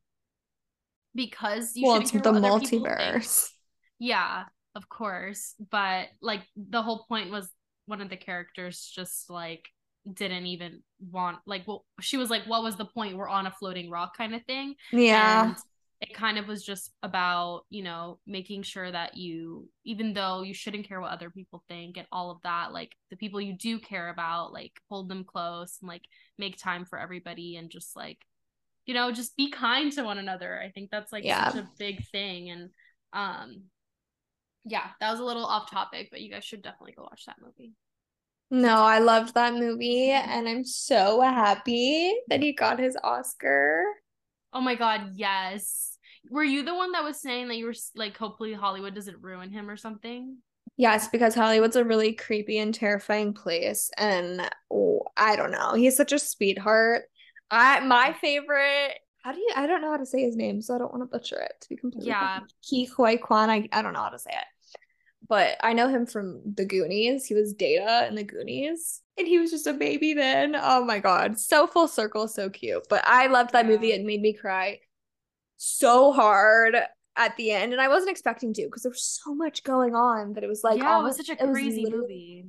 because 1.15 1.77
you 1.77 1.87
well, 1.87 1.97
it's 2.01 2.11
the 2.11 2.19
multiverse. 2.33 3.51
Yeah, 3.99 4.45
of 4.75 4.89
course. 4.89 5.55
But 5.71 6.09
like 6.21 6.43
the 6.57 6.83
whole 6.83 7.05
point 7.09 7.31
was 7.31 7.49
one 7.87 8.01
of 8.01 8.11
the 8.11 8.17
characters 8.17 8.91
just 8.95 9.31
like 9.31 9.65
didn't 10.13 10.47
even 10.47 10.83
want 11.11 11.39
like 11.47 11.63
well 11.67 11.85
she 12.01 12.17
was 12.17 12.31
like 12.31 12.45
what 12.47 12.63
was 12.63 12.77
the 12.77 12.85
point? 12.85 13.17
We're 13.17 13.29
on 13.29 13.47
a 13.47 13.51
floating 13.51 13.91
rock 13.91 14.17
kind 14.17 14.35
of 14.35 14.45
thing. 14.45 14.75
Yeah. 14.93 15.47
and 15.49 15.57
it 16.03 16.13
kind 16.15 16.37
of 16.39 16.47
was 16.47 16.63
just 16.63 16.91
about 17.03 17.63
you 17.71 17.83
know 17.83 18.19
making 18.27 18.63
sure 18.63 18.91
that 18.91 19.17
you 19.17 19.69
even 19.85 20.13
though 20.13 20.43
you 20.43 20.53
shouldn't 20.53 20.87
care 20.87 21.01
what 21.01 21.11
other 21.11 21.31
people 21.31 21.65
think 21.69 21.97
and 21.97 22.07
all 22.13 22.31
of 22.31 22.39
that 22.43 22.71
like 22.73 22.95
the 23.11 23.17
people 23.17 23.41
you 23.41 23.57
do 23.57 23.79
care 23.79 24.11
about 24.11 24.53
like 24.53 24.73
hold 24.91 25.09
them 25.09 25.25
close 25.25 25.79
and 25.81 25.89
like 25.89 26.03
make 26.39 26.59
time 26.59 26.85
for 26.85 26.99
everybody 26.99 27.57
and 27.57 27.71
just 27.71 27.97
like 27.97 28.19
you 28.85 28.93
know 28.95 29.11
just 29.11 29.37
be 29.37 29.51
kind 29.51 29.91
to 29.93 30.05
one 30.05 30.19
another. 30.19 30.61
I 30.63 30.71
think 30.71 30.91
that's 30.91 31.13
like 31.13 31.25
Yeah. 31.25 31.49
such 31.49 31.63
a 31.63 31.69
big 31.79 32.07
thing. 32.09 32.51
And 32.51 32.71
um 33.13 33.63
yeah 34.69 34.89
that 35.01 35.11
was 35.11 35.21
a 35.21 35.25
little 35.25 35.45
off 35.47 35.71
topic 35.71 36.09
but 36.11 36.21
you 36.21 36.31
guys 36.31 36.45
should 36.45 36.61
definitely 36.61 36.93
go 36.93 37.05
watch 37.05 37.25
that 37.27 37.37
movie 37.41 37.73
No, 38.51 38.77
I 38.77 38.99
loved 39.01 39.35
that 39.35 39.55
movie 39.55 40.11
and 40.11 40.49
I'm 40.49 40.65
so 40.65 41.21
happy 41.21 42.15
that 42.29 42.41
he 42.43 42.53
got 42.53 42.79
his 42.79 42.97
Oscar. 43.03 43.83
oh 44.53 44.61
my 44.61 44.75
god 44.75 45.13
yes 45.15 45.99
were 46.31 46.45
you 46.45 46.63
the 46.63 46.75
one 46.75 46.93
that 46.93 47.05
was 47.05 47.21
saying 47.21 47.49
that 47.49 47.57
you 47.57 47.67
were 47.67 47.75
like 47.95 48.17
hopefully 48.17 48.53
hollywood 48.55 48.95
doesn't 48.95 49.21
ruin 49.23 49.51
him 49.51 49.69
or 49.69 49.77
something 49.77 50.39
Yes, 50.79 51.09
because 51.09 51.35
Hollywood's 51.35 51.77
a 51.77 51.85
really 51.85 52.13
creepy 52.13 52.59
and 52.59 52.75
terrifying 52.75 53.33
place. 53.33 53.91
And 53.97 54.43
oh, 54.71 55.05
I 55.17 55.35
don't 55.35 55.51
know. 55.51 55.73
He's 55.73 55.97
such 55.97 56.13
a 56.13 56.19
sweetheart. 56.19 57.05
I 57.51 57.81
my 57.81 58.13
favorite 58.21 58.93
how 59.23 59.33
do 59.33 59.39
you 59.41 59.49
I 59.57 59.67
don't 59.67 59.81
know 59.81 59.91
how 59.91 59.97
to 59.97 60.05
say 60.05 60.21
his 60.21 60.37
name, 60.37 60.61
so 60.61 60.75
I 60.75 60.79
don't 60.79 60.93
want 60.93 61.03
to 61.03 61.07
butcher 61.19 61.39
it 61.41 61.55
to 61.63 61.69
be 61.71 61.77
completely 61.77 62.09
Yeah. 62.11 62.41
Ke 62.63 62.91
Huy 62.95 63.17
Quan. 63.17 63.49
I, 63.49 63.69
I 63.73 63.81
don't 63.81 63.95
know 63.95 64.03
how 64.03 64.11
to 64.11 64.19
say 64.19 64.33
it. 64.33 64.45
But 65.29 65.57
I 65.63 65.73
know 65.73 65.89
him 65.89 66.07
from 66.07 66.41
the 66.55 66.65
Goonies. 66.65 67.27
He 67.27 67.35
was 67.35 67.53
Data 67.53 68.07
in 68.09 68.15
the 68.15 68.23
Goonies. 68.25 69.03
And 69.19 69.27
he 69.27 69.39
was 69.39 69.51
just 69.51 69.67
a 69.67 69.73
baby 69.73 70.15
then. 70.15 70.55
Oh 70.61 70.85
my 70.85 70.99
god. 70.99 71.39
So 71.41 71.67
full 71.67 71.89
circle, 71.89 72.29
so 72.29 72.49
cute. 72.51 72.87
But 72.89 73.03
I 73.07 73.27
loved 73.27 73.53
that 73.53 73.65
Yeah. 73.65 73.71
movie. 73.73 73.93
It 73.93 74.05
made 74.05 74.21
me 74.21 74.33
cry 74.35 74.81
so 75.57 76.13
hard 76.13 76.77
at 77.17 77.37
the 77.37 77.51
end. 77.51 77.73
And 77.73 77.81
I 77.81 77.89
wasn't 77.89 78.11
expecting 78.11 78.53
to 78.55 78.65
because 78.67 78.83
there 78.83 78.91
was 78.91 79.03
so 79.03 79.35
much 79.35 79.63
going 79.65 79.95
on 79.95 80.35
that 80.35 80.45
it 80.45 80.49
was 80.49 80.63
like 80.63 80.79
yeah, 80.79 81.01
it 81.01 81.03
was 81.03 81.17
such 81.17 81.31
a 81.31 81.37
crazy 81.37 81.85
literally- 81.85 82.01
movie. 82.03 82.47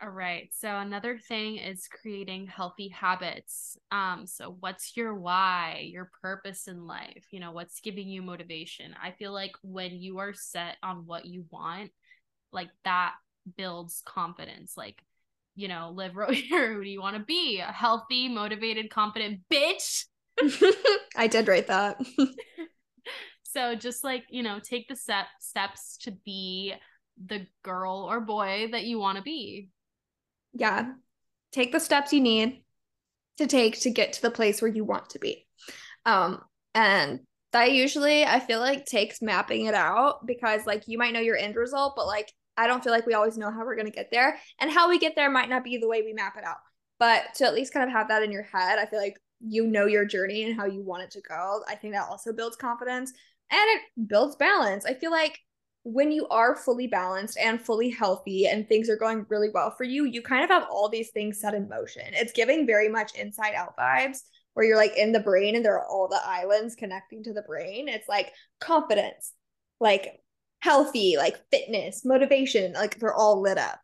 All 0.00 0.10
right. 0.10 0.48
So 0.56 0.68
another 0.68 1.18
thing 1.18 1.56
is 1.56 1.88
creating 1.88 2.46
healthy 2.46 2.86
habits. 2.86 3.76
Um, 3.90 4.28
so 4.28 4.56
what's 4.60 4.96
your 4.96 5.12
why, 5.12 5.88
your 5.90 6.08
purpose 6.22 6.68
in 6.68 6.86
life? 6.86 7.24
You 7.32 7.40
know, 7.40 7.50
what's 7.50 7.80
giving 7.80 8.06
you 8.06 8.22
motivation? 8.22 8.94
I 9.02 9.10
feel 9.10 9.32
like 9.32 9.52
when 9.62 10.00
you 10.00 10.18
are 10.18 10.32
set 10.34 10.76
on 10.84 11.04
what 11.04 11.26
you 11.26 11.46
want, 11.50 11.90
like 12.52 12.70
that 12.84 13.14
builds 13.56 14.02
confidence. 14.04 14.74
Like, 14.76 15.02
you 15.54 15.68
know, 15.68 15.92
live 15.94 16.16
wrote 16.16 16.34
here, 16.34 16.74
who 16.74 16.82
do 16.84 16.90
you 16.90 17.00
want 17.00 17.16
to 17.16 17.24
be? 17.24 17.60
A 17.60 17.72
healthy, 17.72 18.28
motivated, 18.28 18.90
confident 18.90 19.40
bitch. 19.52 20.04
I 21.16 21.26
did 21.26 21.48
write 21.48 21.66
that. 21.68 22.00
So 23.44 23.74
just 23.74 24.04
like, 24.04 24.24
you 24.28 24.42
know, 24.42 24.60
take 24.60 24.88
the 24.88 24.96
step 24.96 25.26
steps 25.40 25.96
to 26.02 26.10
be 26.10 26.74
the 27.24 27.46
girl 27.64 28.06
or 28.08 28.20
boy 28.20 28.68
that 28.72 28.84
you 28.84 28.98
want 28.98 29.16
to 29.16 29.22
be. 29.22 29.70
yeah. 30.52 30.92
Take 31.52 31.72
the 31.72 31.80
steps 31.80 32.12
you 32.12 32.20
need 32.20 32.62
to 33.38 33.46
take 33.46 33.80
to 33.80 33.90
get 33.90 34.12
to 34.14 34.22
the 34.22 34.30
place 34.30 34.60
where 34.60 34.70
you 34.70 34.84
want 34.84 35.10
to 35.10 35.18
be. 35.18 35.46
Um, 36.04 36.42
and 36.74 37.20
that 37.52 37.72
usually 37.72 38.24
I 38.24 38.40
feel 38.40 38.60
like 38.60 38.84
takes 38.84 39.22
mapping 39.22 39.66
it 39.66 39.74
out 39.74 40.26
because 40.26 40.66
like 40.66 40.84
you 40.86 40.98
might 40.98 41.12
know 41.14 41.20
your 41.20 41.36
end 41.36 41.56
result, 41.56 41.94
but 41.96 42.06
like 42.06 42.32
I 42.58 42.66
don't 42.66 42.82
feel 42.84 42.92
like 42.92 43.06
we 43.06 43.14
always 43.14 43.38
know 43.38 43.50
how 43.50 43.64
we're 43.64 43.76
gonna 43.76 43.90
get 43.90 44.10
there. 44.10 44.38
And 44.60 44.70
how 44.70 44.88
we 44.88 44.98
get 44.98 45.14
there 45.16 45.30
might 45.30 45.48
not 45.48 45.64
be 45.64 45.78
the 45.78 45.88
way 45.88 46.02
we 46.02 46.12
map 46.12 46.36
it 46.36 46.44
out. 46.44 46.58
But 46.98 47.34
to 47.36 47.46
at 47.46 47.54
least 47.54 47.72
kind 47.72 47.88
of 47.88 47.92
have 47.92 48.08
that 48.08 48.22
in 48.22 48.32
your 48.32 48.42
head, 48.42 48.78
I 48.78 48.86
feel 48.86 49.00
like 49.00 49.18
you 49.40 49.66
know 49.66 49.86
your 49.86 50.04
journey 50.04 50.44
and 50.44 50.58
how 50.58 50.66
you 50.66 50.82
want 50.82 51.04
it 51.04 51.10
to 51.12 51.20
go. 51.20 51.62
I 51.68 51.76
think 51.76 51.94
that 51.94 52.08
also 52.08 52.32
builds 52.32 52.56
confidence 52.56 53.12
and 53.50 53.60
it 53.60 54.08
builds 54.08 54.36
balance. 54.36 54.84
I 54.84 54.94
feel 54.94 55.10
like 55.10 55.38
when 55.84 56.10
you 56.10 56.26
are 56.28 56.56
fully 56.56 56.86
balanced 56.86 57.38
and 57.38 57.62
fully 57.62 57.88
healthy 57.88 58.46
and 58.46 58.68
things 58.68 58.90
are 58.90 58.96
going 58.96 59.24
really 59.28 59.48
well 59.54 59.70
for 59.70 59.84
you, 59.84 60.04
you 60.04 60.20
kind 60.20 60.44
of 60.44 60.50
have 60.50 60.66
all 60.70 60.88
these 60.88 61.10
things 61.10 61.40
set 61.40 61.54
in 61.54 61.68
motion. 61.68 62.02
It's 62.12 62.32
giving 62.32 62.66
very 62.66 62.88
much 62.88 63.14
inside 63.14 63.54
out 63.54 63.76
vibes 63.76 64.18
where 64.54 64.66
you're 64.66 64.76
like 64.76 64.96
in 64.96 65.12
the 65.12 65.20
brain 65.20 65.54
and 65.54 65.64
there 65.64 65.78
are 65.78 65.86
all 65.86 66.08
the 66.08 66.20
islands 66.24 66.74
connecting 66.74 67.22
to 67.22 67.32
the 67.32 67.42
brain. 67.42 67.88
It's 67.88 68.08
like 68.08 68.32
confidence, 68.60 69.32
like 69.80 70.20
healthy, 70.60 71.16
like 71.16 71.36
fitness, 71.50 72.04
motivation, 72.04 72.72
like 72.72 72.98
they're 72.98 73.14
all 73.14 73.40
lit 73.40 73.58
up. 73.58 73.80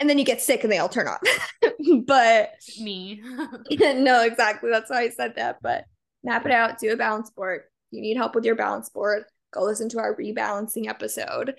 and 0.00 0.10
then 0.10 0.18
you 0.18 0.24
get 0.24 0.42
sick 0.42 0.64
and 0.64 0.72
they 0.72 0.78
all 0.78 0.88
turn 0.88 1.08
off. 1.08 1.20
but 2.06 2.50
me. 2.80 3.22
no, 3.70 4.22
exactly. 4.24 4.70
That's 4.70 4.90
why 4.90 5.02
I 5.02 5.08
said 5.10 5.36
that. 5.36 5.58
But 5.62 5.84
map 6.22 6.44
it 6.46 6.52
out, 6.52 6.78
do 6.78 6.92
a 6.92 6.96
balance 6.96 7.30
board. 7.30 7.62
If 7.90 7.96
you 7.96 8.02
need 8.02 8.16
help 8.16 8.34
with 8.34 8.44
your 8.44 8.56
balance 8.56 8.88
board, 8.90 9.24
go 9.52 9.62
listen 9.62 9.88
to 9.90 9.98
our 9.98 10.16
rebalancing 10.16 10.88
episode. 10.88 11.54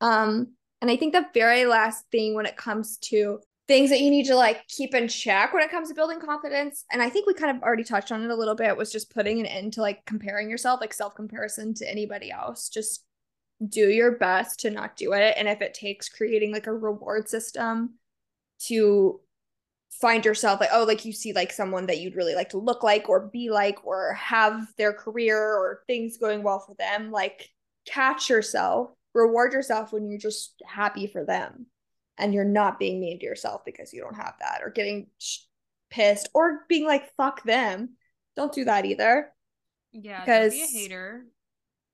Um, 0.00 0.54
and 0.80 0.90
I 0.90 0.96
think 0.96 1.12
the 1.12 1.26
very 1.34 1.64
last 1.66 2.04
thing 2.10 2.34
when 2.34 2.46
it 2.46 2.56
comes 2.56 2.98
to 2.98 3.40
things 3.66 3.90
that 3.90 4.00
you 4.00 4.10
need 4.10 4.26
to 4.26 4.34
like 4.34 4.66
keep 4.68 4.94
in 4.94 5.08
check 5.08 5.52
when 5.52 5.62
it 5.62 5.70
comes 5.70 5.88
to 5.88 5.94
building 5.94 6.20
confidence, 6.20 6.84
and 6.90 7.02
I 7.02 7.10
think 7.10 7.26
we 7.26 7.34
kind 7.34 7.56
of 7.56 7.62
already 7.62 7.84
touched 7.84 8.12
on 8.12 8.22
it 8.22 8.30
a 8.30 8.36
little 8.36 8.54
bit, 8.54 8.76
was 8.76 8.90
just 8.92 9.12
putting 9.14 9.40
an 9.40 9.46
end 9.46 9.74
to 9.74 9.82
like 9.82 10.04
comparing 10.04 10.50
yourself, 10.50 10.80
like 10.80 10.94
self 10.94 11.14
comparison 11.14 11.74
to 11.74 11.90
anybody 11.90 12.30
else. 12.30 12.68
Just 12.68 13.04
do 13.66 13.88
your 13.88 14.12
best 14.12 14.60
to 14.60 14.70
not 14.70 14.96
do 14.96 15.12
it. 15.12 15.34
And 15.36 15.48
if 15.48 15.60
it 15.60 15.74
takes 15.74 16.08
creating 16.08 16.52
like 16.52 16.66
a 16.66 16.72
reward 16.72 17.28
system 17.28 17.94
to 18.66 19.20
find 19.90 20.24
yourself 20.24 20.60
like, 20.60 20.70
oh, 20.72 20.84
like 20.84 21.04
you 21.04 21.12
see 21.12 21.32
like 21.32 21.52
someone 21.52 21.86
that 21.86 21.98
you'd 21.98 22.14
really 22.14 22.34
like 22.34 22.50
to 22.50 22.58
look 22.58 22.82
like 22.82 23.08
or 23.08 23.28
be 23.28 23.50
like 23.50 23.84
or 23.84 24.12
have 24.12 24.68
their 24.76 24.92
career 24.92 25.38
or 25.38 25.82
things 25.86 26.18
going 26.18 26.42
well 26.42 26.60
for 26.60 26.74
them, 26.74 27.10
like 27.10 27.50
catch 27.86 28.30
yourself, 28.30 28.90
reward 29.14 29.52
yourself 29.52 29.92
when 29.92 30.08
you're 30.08 30.18
just 30.18 30.62
happy 30.66 31.06
for 31.06 31.24
them 31.24 31.66
and 32.16 32.32
you're 32.32 32.44
not 32.44 32.78
being 32.78 33.00
mean 33.00 33.18
to 33.18 33.26
yourself 33.26 33.64
because 33.64 33.92
you 33.92 34.00
don't 34.00 34.16
have 34.16 34.34
that 34.40 34.60
or 34.62 34.70
getting 34.70 35.08
pissed 35.90 36.28
or 36.34 36.60
being 36.68 36.84
like, 36.84 37.12
fuck 37.16 37.42
them. 37.44 37.90
Don't 38.36 38.52
do 38.52 38.64
that 38.66 38.84
either. 38.84 39.32
Yeah, 39.92 40.20
because 40.20 40.52
be 40.52 40.62
a 40.62 40.66
hater. 40.66 41.24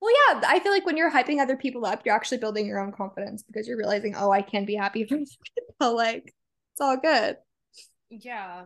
Well, 0.05 0.13
yeah, 0.29 0.43
I 0.47 0.59
feel 0.59 0.71
like 0.71 0.85
when 0.85 0.99
you're 0.99 1.11
hyping 1.11 1.41
other 1.41 1.57
people 1.57 1.87
up, 1.87 2.03
you're 2.05 2.15
actually 2.15 2.37
building 2.37 2.67
your 2.67 2.79
own 2.79 2.93
confidence 2.93 3.43
because 3.43 3.67
you're 3.67 3.79
realizing, 3.79 4.15
oh, 4.15 4.31
I 4.31 4.43
can 4.43 4.67
be 4.67 4.75
happy 4.75 5.05
for 5.07 5.17
people. 5.57 5.97
Like, 5.97 6.25
it's 6.27 6.81
all 6.83 6.99
good. 6.99 7.37
Yeah. 8.11 8.65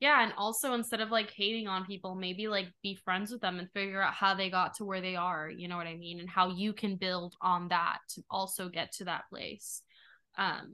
Yeah. 0.00 0.20
And 0.20 0.32
also, 0.36 0.72
instead 0.72 1.00
of 1.00 1.12
like 1.12 1.30
hating 1.30 1.68
on 1.68 1.86
people, 1.86 2.16
maybe 2.16 2.48
like 2.48 2.66
be 2.82 2.96
friends 2.96 3.30
with 3.30 3.40
them 3.40 3.60
and 3.60 3.70
figure 3.70 4.02
out 4.02 4.14
how 4.14 4.34
they 4.34 4.50
got 4.50 4.74
to 4.74 4.84
where 4.84 5.00
they 5.00 5.14
are. 5.14 5.48
You 5.48 5.68
know 5.68 5.76
what 5.76 5.86
I 5.86 5.94
mean? 5.96 6.18
And 6.18 6.28
how 6.28 6.48
you 6.48 6.72
can 6.72 6.96
build 6.96 7.36
on 7.40 7.68
that 7.68 7.98
to 8.16 8.22
also 8.28 8.68
get 8.68 8.90
to 8.94 9.04
that 9.04 9.28
place. 9.30 9.82
Um, 10.36 10.72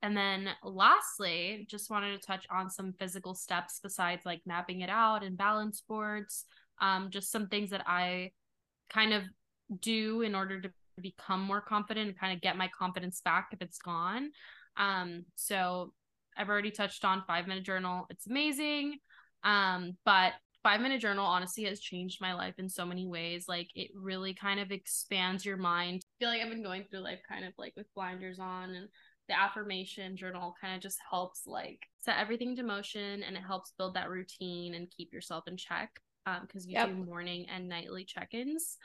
and 0.00 0.16
then 0.16 0.48
lastly, 0.64 1.66
just 1.68 1.90
wanted 1.90 2.18
to 2.18 2.26
touch 2.26 2.46
on 2.50 2.70
some 2.70 2.94
physical 2.98 3.34
steps 3.34 3.80
besides 3.82 4.24
like 4.24 4.40
mapping 4.46 4.80
it 4.80 4.88
out 4.88 5.22
and 5.22 5.36
balance 5.36 5.82
boards. 5.86 6.46
Um, 6.80 7.10
just 7.10 7.30
some 7.30 7.48
things 7.48 7.68
that 7.68 7.82
I 7.86 8.30
kind 8.90 9.12
of 9.12 9.22
do 9.80 10.22
in 10.22 10.34
order 10.34 10.60
to 10.60 10.70
become 11.00 11.42
more 11.42 11.60
confident 11.60 12.08
and 12.08 12.18
kind 12.18 12.32
of 12.32 12.40
get 12.40 12.56
my 12.56 12.68
confidence 12.76 13.20
back 13.24 13.48
if 13.52 13.62
it's 13.62 13.78
gone. 13.78 14.30
Um, 14.76 15.24
so 15.34 15.92
I've 16.36 16.48
already 16.48 16.70
touched 16.70 17.04
on 17.04 17.24
five 17.26 17.46
minute 17.46 17.64
journal. 17.64 18.06
It's 18.10 18.26
amazing. 18.26 18.98
Um, 19.44 19.96
but 20.04 20.32
five 20.62 20.80
minute 20.80 21.00
journal 21.00 21.24
honestly 21.24 21.64
has 21.64 21.80
changed 21.80 22.20
my 22.20 22.34
life 22.34 22.54
in 22.58 22.68
so 22.68 22.84
many 22.84 23.06
ways. 23.06 23.46
Like 23.48 23.68
it 23.74 23.90
really 23.94 24.34
kind 24.34 24.60
of 24.60 24.70
expands 24.70 25.44
your 25.44 25.56
mind. 25.56 26.02
I 26.04 26.24
feel 26.24 26.28
like 26.30 26.42
I've 26.42 26.50
been 26.50 26.62
going 26.62 26.84
through 26.84 27.00
life 27.00 27.20
kind 27.28 27.44
of 27.44 27.52
like 27.58 27.74
with 27.76 27.92
blinders 27.94 28.38
on 28.38 28.70
and 28.70 28.88
the 29.28 29.38
affirmation 29.38 30.16
journal 30.16 30.54
kind 30.60 30.74
of 30.74 30.80
just 30.80 30.98
helps 31.10 31.42
like 31.46 31.80
set 32.00 32.18
everything 32.18 32.56
to 32.56 32.62
motion 32.62 33.22
and 33.22 33.36
it 33.36 33.42
helps 33.46 33.72
build 33.76 33.94
that 33.94 34.08
routine 34.08 34.74
and 34.74 34.90
keep 34.90 35.12
yourself 35.12 35.44
in 35.46 35.56
check 35.56 35.90
because 36.42 36.64
um, 36.64 36.70
you 36.70 36.76
yep. 36.76 36.88
do 36.88 36.94
morning 36.94 37.46
and 37.52 37.68
nightly 37.68 38.04
check-ins 38.04 38.78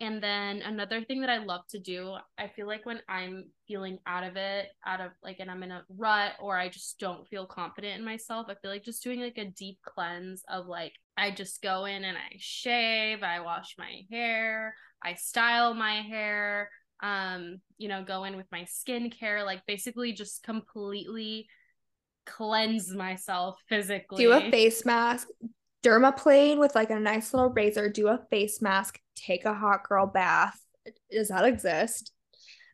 and 0.00 0.22
then 0.22 0.62
another 0.62 1.02
thing 1.02 1.22
that 1.22 1.30
I 1.30 1.38
love 1.38 1.62
to 1.70 1.80
do, 1.80 2.14
I 2.38 2.46
feel 2.46 2.68
like 2.68 2.86
when 2.86 3.00
I'm 3.08 3.50
feeling 3.66 3.98
out 4.06 4.22
of 4.22 4.36
it, 4.36 4.68
out 4.86 5.00
of 5.00 5.10
like, 5.24 5.38
and 5.40 5.50
I'm 5.50 5.64
in 5.64 5.72
a 5.72 5.82
rut 5.88 6.34
or 6.40 6.56
I 6.56 6.68
just 6.68 7.00
don't 7.00 7.26
feel 7.26 7.46
confident 7.46 7.98
in 7.98 8.04
myself, 8.04 8.46
I 8.48 8.54
feel 8.54 8.70
like 8.70 8.84
just 8.84 9.02
doing 9.02 9.20
like 9.20 9.38
a 9.38 9.46
deep 9.46 9.78
cleanse 9.84 10.44
of 10.48 10.66
like, 10.66 10.92
I 11.16 11.32
just 11.32 11.62
go 11.62 11.86
in 11.86 12.04
and 12.04 12.16
I 12.16 12.36
shave, 12.38 13.24
I 13.24 13.40
wash 13.40 13.74
my 13.76 14.02
hair, 14.08 14.72
I 15.02 15.14
style 15.14 15.74
my 15.74 16.02
hair, 16.02 16.70
um, 17.02 17.60
you 17.76 17.88
know, 17.88 18.04
go 18.04 18.22
in 18.22 18.36
with 18.36 18.46
my 18.52 18.66
skincare, 18.66 19.44
like 19.44 19.62
basically 19.66 20.12
just 20.12 20.44
completely 20.44 21.48
cleanse 22.24 22.94
myself 22.94 23.58
physically. 23.68 24.22
Do 24.22 24.32
a 24.32 24.48
face 24.48 24.86
mask, 24.86 25.26
dermaplane 25.82 26.58
with 26.58 26.74
like 26.74 26.90
a 26.90 26.98
nice 26.98 27.32
little 27.32 27.50
razor, 27.50 27.88
do 27.88 28.08
a 28.08 28.20
face 28.30 28.60
mask, 28.60 28.98
take 29.14 29.44
a 29.44 29.54
hot 29.54 29.84
girl 29.88 30.06
bath. 30.06 30.58
Does 31.10 31.28
that 31.28 31.44
exist? 31.44 32.12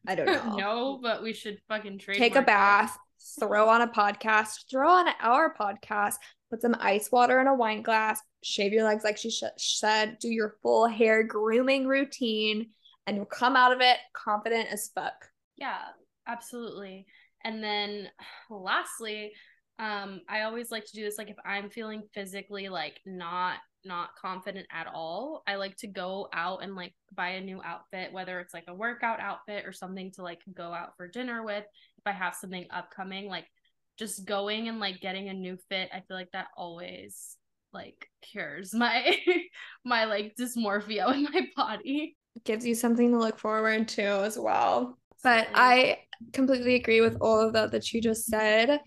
I 0.06 0.14
don't 0.14 0.26
know. 0.26 0.56
no, 0.56 0.98
but 1.02 1.22
we 1.22 1.32
should 1.32 1.58
fucking 1.68 1.98
trade. 1.98 2.18
Take 2.18 2.36
a 2.36 2.42
bath, 2.42 2.96
that. 3.38 3.46
throw 3.46 3.68
on 3.68 3.82
a 3.82 3.88
podcast, 3.88 4.70
throw 4.70 4.88
on 4.90 5.06
our 5.20 5.54
podcast, 5.54 6.14
put 6.50 6.62
some 6.62 6.76
ice 6.78 7.10
water 7.10 7.40
in 7.40 7.46
a 7.46 7.54
wine 7.54 7.82
glass, 7.82 8.20
shave 8.42 8.72
your 8.72 8.84
legs 8.84 9.04
like 9.04 9.16
she 9.18 9.30
sh- 9.30 9.42
said, 9.56 10.18
do 10.20 10.28
your 10.28 10.56
full 10.62 10.86
hair 10.86 11.22
grooming 11.22 11.86
routine, 11.86 12.70
and 13.06 13.16
you'll 13.16 13.26
come 13.26 13.56
out 13.56 13.72
of 13.72 13.80
it 13.80 13.96
confident 14.12 14.68
as 14.70 14.90
fuck. 14.94 15.14
Yeah, 15.56 15.78
absolutely. 16.26 17.06
And 17.42 17.62
then 17.62 18.08
lastly, 18.50 19.32
um 19.78 20.20
i 20.28 20.42
always 20.42 20.70
like 20.70 20.84
to 20.84 20.92
do 20.92 21.04
this 21.04 21.18
like 21.18 21.30
if 21.30 21.36
i'm 21.44 21.68
feeling 21.68 22.02
physically 22.12 22.68
like 22.68 23.00
not 23.06 23.58
not 23.84 24.10
confident 24.20 24.66
at 24.72 24.86
all 24.86 25.42
i 25.46 25.56
like 25.56 25.76
to 25.76 25.86
go 25.86 26.28
out 26.32 26.62
and 26.62 26.74
like 26.74 26.94
buy 27.14 27.30
a 27.30 27.40
new 27.40 27.60
outfit 27.62 28.12
whether 28.12 28.40
it's 28.40 28.54
like 28.54 28.64
a 28.68 28.74
workout 28.74 29.20
outfit 29.20 29.64
or 29.66 29.72
something 29.72 30.10
to 30.12 30.22
like 30.22 30.40
go 30.54 30.72
out 30.72 30.96
for 30.96 31.08
dinner 31.08 31.44
with. 31.44 31.64
If 31.98 32.06
i 32.06 32.12
have 32.12 32.34
something 32.34 32.66
upcoming 32.70 33.28
like 33.28 33.46
just 33.98 34.24
going 34.24 34.68
and 34.68 34.80
like 34.80 35.00
getting 35.00 35.28
a 35.28 35.34
new 35.34 35.56
fit 35.68 35.90
i 35.92 36.00
feel 36.00 36.16
like 36.16 36.30
that 36.32 36.46
always 36.56 37.36
like 37.74 38.08
cures 38.22 38.72
my 38.72 39.16
my 39.84 40.04
like 40.04 40.34
dysmorphia 40.36 41.12
in 41.12 41.24
my 41.24 41.48
body. 41.56 42.16
Gives 42.44 42.64
you 42.64 42.74
something 42.74 43.10
to 43.10 43.18
look 43.18 43.38
forward 43.38 43.88
to 43.88 44.02
as 44.02 44.38
well. 44.38 44.98
But 45.22 45.48
i 45.54 45.98
completely 46.32 46.76
agree 46.76 47.00
with 47.00 47.16
all 47.20 47.40
of 47.40 47.52
that 47.54 47.72
that 47.72 47.92
you 47.92 48.00
just 48.00 48.26
said 48.26 48.80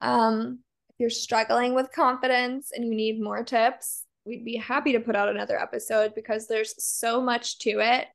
um, 0.00 0.60
if 0.90 0.96
you're 0.98 1.10
struggling 1.10 1.74
with 1.74 1.92
confidence 1.92 2.70
and 2.74 2.84
you 2.84 2.94
need 2.94 3.20
more 3.20 3.42
tips, 3.42 4.04
we'd 4.24 4.44
be 4.44 4.56
happy 4.56 4.92
to 4.92 5.00
put 5.00 5.16
out 5.16 5.28
another 5.28 5.60
episode 5.60 6.14
because 6.14 6.46
there's 6.46 6.74
so 6.78 7.20
much 7.20 7.58
to 7.60 7.80
it. 7.80 8.06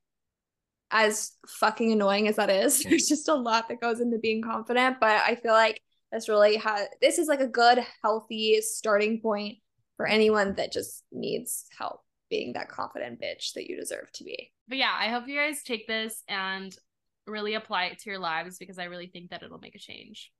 As 0.91 1.33
fucking 1.47 1.91
annoying 1.91 2.27
as 2.27 2.37
that 2.37 2.49
is, 2.49 2.83
there's 2.83 3.07
just 3.07 3.27
a 3.27 3.35
lot 3.35 3.69
that 3.69 3.81
goes 3.81 3.99
into 3.99 4.17
being 4.17 4.41
confident. 4.41 4.97
But 4.99 5.21
I 5.25 5.35
feel 5.35 5.53
like 5.53 5.81
this 6.11 6.29
really 6.29 6.57
has 6.57 6.87
this 7.01 7.19
is 7.19 7.27
like 7.27 7.41
a 7.41 7.47
good, 7.47 7.79
healthy 8.01 8.59
starting 8.61 9.21
point 9.21 9.57
for 9.97 10.07
anyone 10.07 10.55
that 10.55 10.71
just 10.71 11.03
needs 11.11 11.65
help 11.77 12.01
being 12.29 12.53
that 12.53 12.69
confident 12.69 13.19
bitch 13.19 13.53
that 13.53 13.67
you 13.67 13.75
deserve 13.75 14.11
to 14.13 14.23
be. 14.23 14.51
But 14.67 14.77
yeah, 14.77 14.95
I 14.97 15.09
hope 15.09 15.27
you 15.27 15.35
guys 15.35 15.63
take 15.63 15.87
this 15.87 16.23
and 16.27 16.75
really 17.27 17.53
apply 17.55 17.85
it 17.85 17.99
to 17.99 18.09
your 18.09 18.19
lives 18.19 18.57
because 18.57 18.79
I 18.79 18.85
really 18.85 19.07
think 19.07 19.29
that 19.29 19.43
it'll 19.43 19.59
make 19.59 19.75
a 19.75 19.79
change 19.79 20.31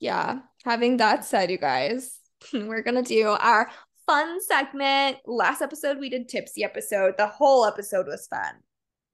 yeah, 0.00 0.40
having 0.64 0.98
that 0.98 1.24
said, 1.24 1.50
you 1.50 1.58
guys, 1.58 2.18
we're 2.52 2.82
gonna 2.82 3.02
do 3.02 3.28
our 3.28 3.70
fun 4.06 4.40
segment. 4.40 5.18
Last 5.26 5.62
episode 5.62 5.98
we 5.98 6.08
did 6.08 6.28
tipsy 6.28 6.64
episode. 6.64 7.14
The 7.16 7.26
whole 7.26 7.66
episode 7.66 8.06
was 8.06 8.26
fun. 8.26 8.54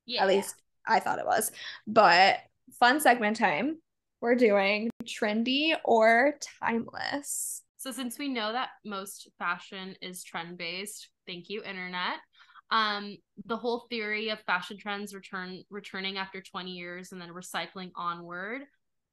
Yeah. 0.06 0.22
At 0.22 0.28
least 0.28 0.54
I 0.86 1.00
thought 1.00 1.18
it 1.18 1.26
was. 1.26 1.50
But 1.86 2.38
fun 2.78 3.00
segment 3.00 3.36
time. 3.36 3.78
We're 4.20 4.34
doing 4.36 4.90
trendy 5.04 5.74
or 5.84 6.34
timeless. 6.60 7.62
So 7.78 7.90
since 7.90 8.18
we 8.18 8.28
know 8.28 8.52
that 8.52 8.68
most 8.84 9.28
fashion 9.38 9.96
is 10.00 10.22
trend 10.22 10.58
based, 10.58 11.08
thank 11.26 11.48
you 11.48 11.62
internet. 11.64 12.18
Um, 12.70 13.18
the 13.44 13.56
whole 13.56 13.86
theory 13.90 14.28
of 14.30 14.40
fashion 14.42 14.78
trends 14.78 15.14
return 15.14 15.62
returning 15.68 16.16
after 16.16 16.40
20 16.40 16.70
years 16.70 17.10
and 17.12 17.20
then 17.20 17.30
recycling 17.30 17.90
onward. 17.96 18.62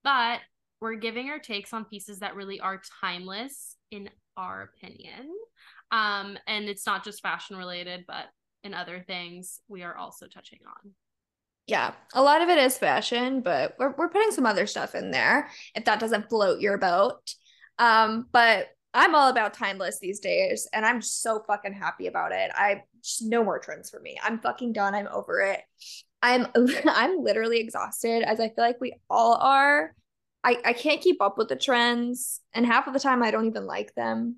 But 0.03 0.39
we're 0.81 0.95
giving 0.95 1.29
our 1.29 1.39
takes 1.39 1.73
on 1.73 1.85
pieces 1.85 2.19
that 2.19 2.35
really 2.35 2.59
are 2.59 2.81
timeless 3.01 3.75
in 3.91 4.09
our 4.37 4.63
opinion. 4.63 5.29
Um, 5.91 6.37
and 6.47 6.69
it's 6.69 6.85
not 6.85 7.03
just 7.03 7.21
fashion 7.21 7.57
related, 7.57 8.05
but 8.07 8.25
in 8.63 8.73
other 8.73 9.03
things 9.05 9.61
we 9.67 9.83
are 9.83 9.95
also 9.95 10.27
touching 10.27 10.59
on. 10.65 10.91
Yeah, 11.67 11.93
a 12.13 12.23
lot 12.23 12.41
of 12.41 12.49
it 12.49 12.57
is 12.57 12.77
fashion, 12.77 13.41
but 13.41 13.75
we're 13.77 13.93
we're 13.95 14.09
putting 14.09 14.31
some 14.31 14.47
other 14.47 14.65
stuff 14.65 14.95
in 14.95 15.11
there 15.11 15.49
if 15.75 15.85
that 15.85 15.99
doesn't 15.99 16.29
float 16.29 16.61
your 16.61 16.79
boat. 16.79 17.35
Um, 17.77 18.25
but 18.31 18.69
I'm 18.93 19.13
all 19.13 19.29
about 19.29 19.53
timeless 19.53 19.99
these 19.99 20.19
days, 20.19 20.67
and 20.73 20.83
I'm 20.83 21.01
so 21.01 21.43
fucking 21.45 21.73
happy 21.73 22.07
about 22.07 22.31
it. 22.31 22.49
I 22.55 22.83
just 23.03 23.21
no 23.21 23.43
more 23.43 23.59
trends 23.59 23.89
for 23.89 23.99
me. 23.99 24.17
I'm 24.23 24.39
fucking 24.39 24.73
done. 24.73 24.95
I'm 24.95 25.07
over 25.09 25.41
it. 25.41 25.61
I'm 26.23 26.47
I'm 26.87 27.23
literally 27.23 27.59
exhausted, 27.59 28.23
as 28.23 28.39
I 28.39 28.47
feel 28.47 28.65
like 28.65 28.81
we 28.81 28.95
all 29.07 29.35
are 29.35 29.93
I, 30.43 30.57
I 30.65 30.73
can't 30.73 31.01
keep 31.01 31.21
up 31.21 31.37
with 31.37 31.49
the 31.49 31.55
trends 31.55 32.39
and 32.53 32.65
half 32.65 32.87
of 32.87 32.93
the 32.93 32.99
time 32.99 33.21
I 33.21 33.31
don't 33.31 33.47
even 33.47 33.65
like 33.65 33.93
them. 33.95 34.37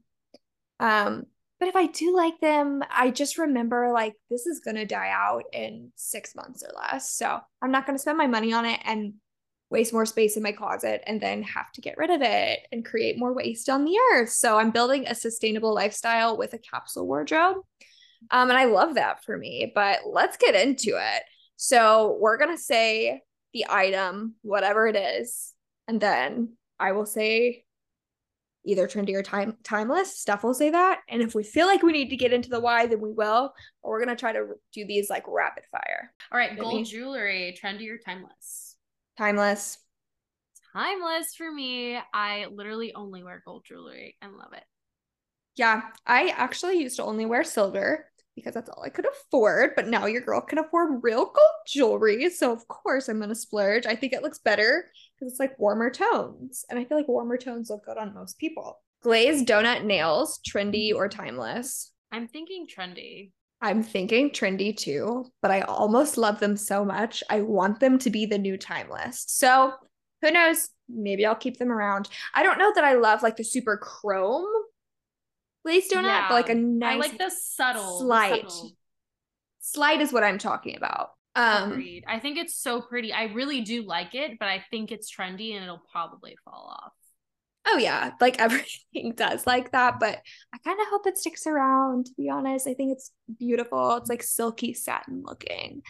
Um, 0.80 1.26
but 1.60 1.70
if 1.70 1.76
I 1.76 1.86
do 1.86 2.16
like 2.16 2.40
them, 2.40 2.82
I 2.90 3.12
just 3.12 3.38
remember 3.38 3.92
like 3.94 4.16
this 4.30 4.48
is 4.48 4.62
gonna 4.62 4.86
die 4.86 5.12
out 5.14 5.44
in 5.54 5.92
six 5.96 6.36
months 6.36 6.64
or 6.64 6.74
less. 6.76 7.12
So 7.12 7.40
I'm 7.62 7.72
not 7.72 7.86
gonna 7.86 8.00
spend 8.00 8.18
my 8.18 8.28
money 8.28 8.52
on 8.52 8.66
it. 8.66 8.80
And 8.84 9.14
waste 9.72 9.94
more 9.94 10.06
space 10.06 10.36
in 10.38 10.44
my 10.44 10.52
closet 10.52 11.02
and 11.08 11.20
then 11.20 11.42
have 11.42 11.72
to 11.72 11.82
get 11.82 11.98
rid 11.98 12.12
of 12.12 12.22
it 12.22 12.60
and 12.72 12.86
create 12.86 13.18
more 13.18 13.34
waste 13.34 13.70
on 13.70 13.86
the 13.86 13.98
earth. 14.14 14.30
So 14.30 14.60
I'm 14.60 14.70
building 14.70 15.08
a 15.08 15.16
sustainable 15.16 15.74
lifestyle 15.74 16.38
with 16.38 16.54
a 16.54 16.60
capsule 16.60 17.08
wardrobe. 17.08 17.58
Um, 18.30 18.50
and 18.50 18.60
I 18.60 18.66
love 18.66 18.96
that 18.96 19.24
for 19.24 19.36
me, 19.36 19.72
but 19.74 20.00
let's 20.06 20.38
get 20.38 20.56
into 20.56 21.00
it. 21.00 21.24
So 21.56 22.18
we're 22.20 22.38
to 22.56 22.62
say 22.62 23.22
the 23.54 23.66
item, 23.70 24.36
whatever 24.42 24.88
it 24.88 24.96
is, 24.96 25.54
and 25.88 26.00
then 26.00 26.58
I 26.80 26.92
will 26.94 27.06
say 27.06 27.66
either 28.66 28.88
trendy 28.88 29.16
or 29.16 29.24
time 29.24 29.58
timeless. 29.64 30.18
Steph 30.18 30.44
will 30.44 30.54
say 30.54 30.70
that. 30.70 31.02
And 31.10 31.22
if 31.22 31.34
we 31.34 31.44
feel 31.44 31.68
like 31.68 31.84
we 31.84 31.92
need 31.92 32.10
to 32.10 32.16
get 32.16 32.34
into 32.34 32.50
the 32.50 32.60
why, 32.60 32.86
then 32.86 33.02
we 33.02 33.12
will. 33.12 33.54
Or 33.82 33.92
we're 33.92 34.00
gonna 34.00 34.16
try 34.16 34.34
to 34.34 34.48
do 34.74 34.86
these 34.86 35.10
like 35.10 35.24
rapid 35.28 35.64
fire. 35.72 36.14
All 36.32 36.38
right, 36.38 36.58
gold 36.58 36.86
jewelry, 36.86 37.58
trendy 37.62 37.90
or 37.90 37.98
timeless? 37.98 38.76
Timeless. 39.18 39.78
Timeless 40.74 41.36
for 41.36 41.52
me. 41.52 42.00
I 42.14 42.46
literally 42.52 42.94
only 42.94 43.24
wear 43.24 43.42
gold 43.46 43.66
jewelry 43.66 44.16
and 44.22 44.38
love 44.38 44.54
it. 44.54 44.64
Yeah, 45.58 45.82
I 46.08 46.30
actually 46.30 46.82
used 46.82 46.96
to 46.96 47.04
only 47.04 47.26
wear 47.26 47.44
silver 47.44 48.06
because 48.36 48.54
that's 48.54 48.70
all 48.70 48.82
I 48.82 48.90
could 48.90 49.06
afford. 49.06 49.72
But 49.76 49.88
now 49.88 50.06
your 50.06 50.22
girl 50.22 50.40
can 50.40 50.60
afford 50.60 51.04
real 51.04 51.26
gold 51.26 51.36
jewelry. 51.68 52.30
So, 52.30 52.54
of 52.54 52.66
course, 52.70 53.10
I'm 53.10 53.18
going 53.18 53.30
to 53.30 53.36
splurge. 53.36 53.86
I 53.86 53.96
think 53.96 54.14
it 54.14 54.24
looks 54.24 54.40
better 54.40 54.86
because 55.22 55.34
it's 55.34 55.40
like 55.40 55.60
warmer 55.60 55.92
tones. 55.92 56.66
And 56.70 56.80
I 56.80 56.86
feel 56.86 56.98
like 56.98 57.08
warmer 57.08 57.38
tones 57.38 57.70
look 57.70 57.86
good 57.86 57.98
on 57.98 58.14
most 58.14 58.40
people. 58.40 58.80
Glazed 59.04 59.48
donut 59.48 59.84
nails, 59.84 60.40
trendy 60.48 60.90
mm-hmm. 60.90 60.98
or 60.98 61.08
timeless? 61.08 61.92
I'm 62.12 62.28
thinking 62.28 62.68
trendy. 62.68 63.32
I'm 63.62 63.84
thinking 63.84 64.32
trendy 64.32 64.76
too, 64.76 65.26
but 65.42 65.52
I 65.52 65.62
almost 65.62 66.18
love 66.18 66.40
them 66.40 66.58
so 66.58 66.84
much. 66.84 67.24
I 67.30 67.42
want 67.42 67.80
them 67.80 68.00
to 68.00 68.10
be 68.10 68.26
the 68.26 68.40
new 68.40 68.58
timeless. 68.58 69.24
So, 69.28 69.74
who 70.22 70.32
knows? 70.32 70.70
Maybe 70.90 71.26
I'll 71.26 71.36
keep 71.36 71.58
them 71.58 71.72
around. 71.72 72.10
I 72.34 72.42
don't 72.42 72.58
know 72.58 72.72
that 72.74 72.84
I 72.84 72.96
love 72.96 73.22
like 73.22 73.38
the 73.38 73.44
super 73.44 73.78
chrome 73.78 74.48
glazed 75.64 75.92
donut, 75.92 76.06
yeah. 76.06 76.28
but 76.28 76.34
like 76.34 76.50
a 76.50 76.56
nice, 76.56 76.96
I 76.96 76.98
like 76.98 77.18
the 77.20 77.30
subtle 77.30 78.00
slight. 78.00 78.46
The 78.46 78.50
subtle. 78.50 78.72
Slight 79.60 80.02
is 80.02 80.12
what 80.12 80.24
I'm 80.24 80.40
talking 80.40 80.76
about. 80.76 81.12
Um, 81.36 81.72
Agreed. 81.72 82.04
I 82.08 82.20
think 82.20 82.38
it's 82.38 82.56
so 82.56 82.82
pretty. 82.82 83.14
I 83.14 83.26
really 83.26 83.62
do 83.62 83.84
like 83.84 84.16
it, 84.16 84.38
but 84.40 84.48
I 84.48 84.64
think 84.70 84.92
it's 84.92 85.14
trendy 85.14 85.54
and 85.56 85.64
it'll 85.64 85.84
probably 85.92 86.36
fall 86.44 86.78
off. 86.78 86.94
Oh 87.66 87.78
yeah, 87.78 88.12
like 88.20 88.40
everything 88.40 89.14
does 89.16 89.46
like 89.46 89.72
that, 89.72 90.00
but 90.00 90.20
I 90.54 90.58
kind 90.66 90.80
of 90.80 90.88
hope 90.88 91.08
it 91.08 91.18
sticks 91.18 91.48
around. 91.48 92.08
To 92.08 92.12
be 92.18 92.30
honest, 92.30 92.68
I 92.68 92.74
think 92.74 92.94
it's 92.94 93.12
beautiful. 93.40 93.96
It's 93.98 94.10
like 94.10 94.24
silky 94.24 94.74
satin 94.74 95.24
looking. 95.26 95.84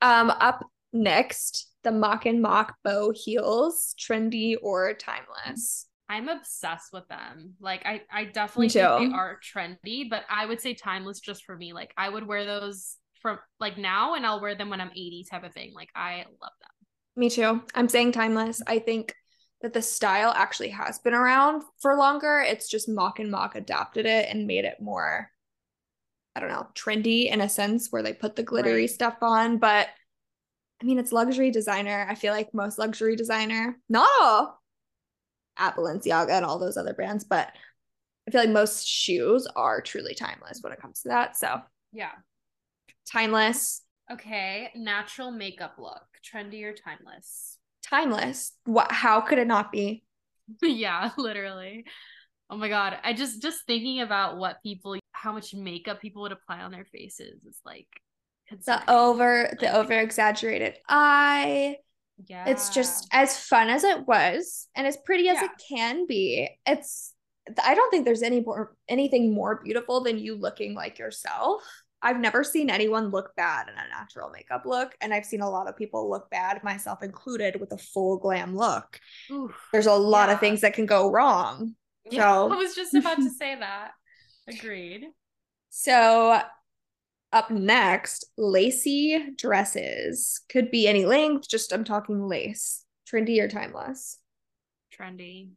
Um, 0.00 0.30
up 0.30 0.64
next, 0.92 1.70
the 1.84 1.92
Mach 1.92 2.26
and 2.26 2.40
Mach 2.40 2.74
bow 2.82 3.12
heels, 3.14 3.94
trendy 3.98 4.56
or 4.60 4.94
timeless. 4.94 5.86
I'm 6.08 6.28
obsessed 6.28 6.92
with 6.92 7.06
them. 7.08 7.54
Like 7.60 7.84
I, 7.84 8.02
I 8.10 8.24
definitely 8.24 8.70
think 8.70 9.10
they 9.10 9.14
are 9.16 9.38
trendy, 9.44 10.08
but 10.08 10.24
I 10.30 10.46
would 10.46 10.60
say 10.60 10.72
timeless 10.72 11.20
just 11.20 11.44
for 11.44 11.54
me. 11.54 11.74
Like 11.74 11.92
I 11.98 12.08
would 12.08 12.26
wear 12.26 12.46
those 12.46 12.96
from 13.20 13.38
like 13.60 13.78
now 13.78 14.14
and 14.14 14.26
I'll 14.26 14.40
wear 14.40 14.54
them 14.54 14.70
when 14.70 14.80
I'm 14.80 14.90
80 14.90 15.26
type 15.30 15.44
of 15.44 15.52
thing. 15.52 15.72
Like 15.74 15.90
I 15.94 16.24
love 16.40 16.52
them. 16.60 16.70
Me 17.16 17.30
too. 17.30 17.62
I'm 17.74 17.88
saying 17.88 18.12
timeless. 18.12 18.62
I 18.66 18.78
think 18.78 19.14
that 19.62 19.72
the 19.72 19.82
style 19.82 20.32
actually 20.36 20.68
has 20.70 20.98
been 21.00 21.14
around 21.14 21.62
for 21.80 21.96
longer. 21.96 22.44
It's 22.46 22.68
just 22.68 22.88
Mach 22.88 23.18
and 23.18 23.30
Mach 23.30 23.56
adapted 23.56 24.06
it 24.06 24.28
and 24.30 24.46
made 24.46 24.64
it 24.64 24.80
more, 24.80 25.30
I 26.36 26.40
don't 26.40 26.50
know, 26.50 26.68
trendy 26.74 27.30
in 27.30 27.40
a 27.40 27.48
sense 27.48 27.88
where 27.90 28.02
they 28.02 28.12
put 28.12 28.36
the 28.36 28.44
glittery 28.44 28.82
right. 28.82 28.90
stuff 28.90 29.16
on. 29.20 29.58
But 29.58 29.88
I 30.80 30.84
mean, 30.84 30.98
it's 30.98 31.10
luxury 31.10 31.50
designer. 31.50 32.06
I 32.08 32.14
feel 32.14 32.32
like 32.32 32.54
most 32.54 32.78
luxury 32.78 33.16
designer, 33.16 33.76
not 33.88 34.08
all, 34.20 34.62
at 35.56 35.76
Balenciaga 35.76 36.30
and 36.30 36.44
all 36.44 36.60
those 36.60 36.76
other 36.76 36.94
brands, 36.94 37.24
but 37.24 37.50
I 38.26 38.30
feel 38.30 38.42
like 38.42 38.50
most 38.50 38.86
shoes 38.86 39.48
are 39.56 39.80
truly 39.80 40.14
timeless 40.14 40.60
when 40.60 40.72
it 40.72 40.80
comes 40.80 41.02
to 41.02 41.08
that. 41.08 41.36
So, 41.36 41.60
yeah. 41.92 42.12
Timeless. 43.10 43.82
Okay, 44.10 44.70
natural 44.74 45.30
makeup 45.30 45.74
look, 45.78 46.02
trendy 46.24 46.64
or 46.64 46.72
timeless? 46.72 47.58
Timeless. 47.82 48.52
What 48.64 48.90
how 48.90 49.20
could 49.20 49.38
it 49.38 49.46
not 49.46 49.72
be? 49.72 50.04
yeah, 50.62 51.10
literally. 51.16 51.84
Oh 52.50 52.56
my 52.56 52.68
god, 52.68 52.98
I 53.04 53.12
just 53.12 53.42
just 53.42 53.66
thinking 53.66 54.00
about 54.00 54.38
what 54.38 54.62
people 54.62 54.96
how 55.12 55.32
much 55.32 55.54
makeup 55.54 56.00
people 56.00 56.22
would 56.22 56.32
apply 56.32 56.60
on 56.60 56.70
their 56.70 56.84
faces 56.84 57.44
is 57.44 57.60
like 57.64 57.88
the 58.64 58.82
over 58.90 59.54
the 59.60 59.74
over 59.76 59.92
exaggerated 59.92 60.78
eye 60.88 61.76
yeah. 62.26 62.48
It's 62.48 62.70
just 62.70 63.06
as 63.12 63.38
fun 63.38 63.68
as 63.68 63.84
it 63.84 64.06
was 64.06 64.68
and 64.74 64.86
as 64.86 64.96
pretty 64.96 65.28
as 65.28 65.36
yeah. 65.36 65.44
it 65.44 65.50
can 65.68 66.06
be. 66.06 66.48
It's 66.66 67.14
I 67.62 67.74
don't 67.74 67.90
think 67.90 68.04
there's 68.04 68.22
any 68.22 68.40
more 68.40 68.74
anything 68.88 69.32
more 69.34 69.60
beautiful 69.62 70.02
than 70.02 70.18
you 70.18 70.36
looking 70.36 70.74
like 70.74 70.98
yourself. 70.98 71.62
I've 72.00 72.20
never 72.20 72.44
seen 72.44 72.70
anyone 72.70 73.08
look 73.08 73.34
bad 73.36 73.68
in 73.68 73.74
a 73.74 73.88
natural 73.88 74.30
makeup 74.30 74.62
look, 74.64 74.94
and 75.00 75.12
I've 75.12 75.24
seen 75.24 75.40
a 75.40 75.50
lot 75.50 75.68
of 75.68 75.76
people 75.76 76.08
look 76.08 76.30
bad, 76.30 76.62
myself 76.62 77.02
included, 77.02 77.60
with 77.60 77.72
a 77.72 77.78
full 77.78 78.18
glam 78.18 78.56
look. 78.56 79.00
Oof, 79.32 79.52
There's 79.72 79.86
a 79.86 79.94
lot 79.94 80.28
yeah. 80.28 80.34
of 80.34 80.40
things 80.40 80.60
that 80.60 80.74
can 80.74 80.86
go 80.86 81.10
wrong. 81.10 81.74
Yeah, 82.10 82.22
so 82.22 82.52
I 82.52 82.56
was 82.56 82.74
just 82.74 82.94
about 82.94 83.16
to 83.18 83.30
say 83.38 83.56
that. 83.58 83.90
Agreed. 84.48 85.06
So 85.70 86.40
up 87.32 87.50
next, 87.50 88.26
lacy 88.36 89.32
dresses. 89.36 90.40
Could 90.48 90.70
be 90.70 90.86
any 90.86 91.04
length, 91.04 91.48
just 91.48 91.72
I'm 91.72 91.84
talking 91.84 92.22
lace. 92.26 92.84
Trendy 93.10 93.40
or 93.40 93.48
timeless? 93.48 94.18
Trendy. 94.98 95.50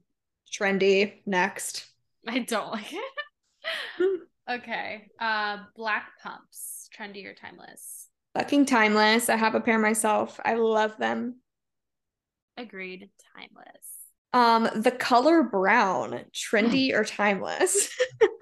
Trendy. 0.51 1.21
Next. 1.25 1.85
I 2.27 2.39
don't 2.39 2.71
like 2.71 2.93
it. 2.93 4.21
okay. 4.51 5.07
Uh 5.19 5.57
black 5.75 6.09
pumps. 6.21 6.89
Trendy 6.97 7.25
or 7.25 7.33
timeless? 7.33 8.07
Fucking 8.35 8.65
timeless. 8.65 9.29
I 9.29 9.35
have 9.35 9.55
a 9.55 9.61
pair 9.61 9.79
myself. 9.79 10.39
I 10.43 10.55
love 10.55 10.97
them. 10.97 11.37
Agreed. 12.57 13.09
Timeless. 13.35 14.01
Um, 14.33 14.69
the 14.81 14.91
color 14.91 15.43
brown, 15.43 16.21
trendy 16.33 16.93
or 16.97 17.03
timeless? 17.03 17.89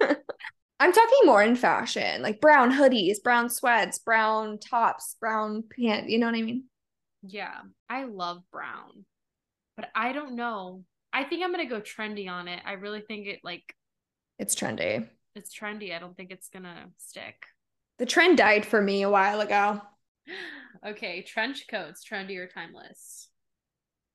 I'm 0.80 0.92
talking 0.92 1.18
more 1.24 1.42
in 1.42 1.56
fashion, 1.56 2.22
like 2.22 2.40
brown 2.40 2.72
hoodies, 2.72 3.22
brown 3.22 3.50
sweats, 3.50 3.98
brown 3.98 4.58
tops, 4.58 5.16
brown 5.20 5.64
pants. 5.76 6.10
You 6.10 6.18
know 6.18 6.26
what 6.26 6.36
I 6.36 6.42
mean? 6.42 6.64
Yeah, 7.22 7.54
I 7.88 8.04
love 8.04 8.42
brown, 8.50 9.04
but 9.76 9.90
I 9.94 10.12
don't 10.12 10.36
know. 10.36 10.84
I 11.12 11.24
think 11.24 11.44
I'm 11.44 11.50
gonna 11.50 11.66
go 11.66 11.80
trendy 11.80 12.30
on 12.30 12.48
it. 12.48 12.62
I 12.64 12.72
really 12.72 13.02
think 13.02 13.26
it 13.26 13.40
like 13.44 13.74
it's 14.38 14.54
trendy. 14.54 15.06
It's 15.34 15.56
trendy. 15.56 15.94
I 15.94 15.98
don't 15.98 16.16
think 16.16 16.30
it's 16.30 16.48
gonna 16.48 16.86
stick. 16.98 17.46
The 17.98 18.06
trend 18.06 18.38
died 18.38 18.66
for 18.66 18.80
me 18.80 19.02
a 19.02 19.10
while 19.10 19.40
ago. 19.40 19.80
okay, 20.86 21.22
trench 21.22 21.66
coats, 21.70 22.04
trendy 22.04 22.36
or 22.38 22.46
timeless? 22.46 23.28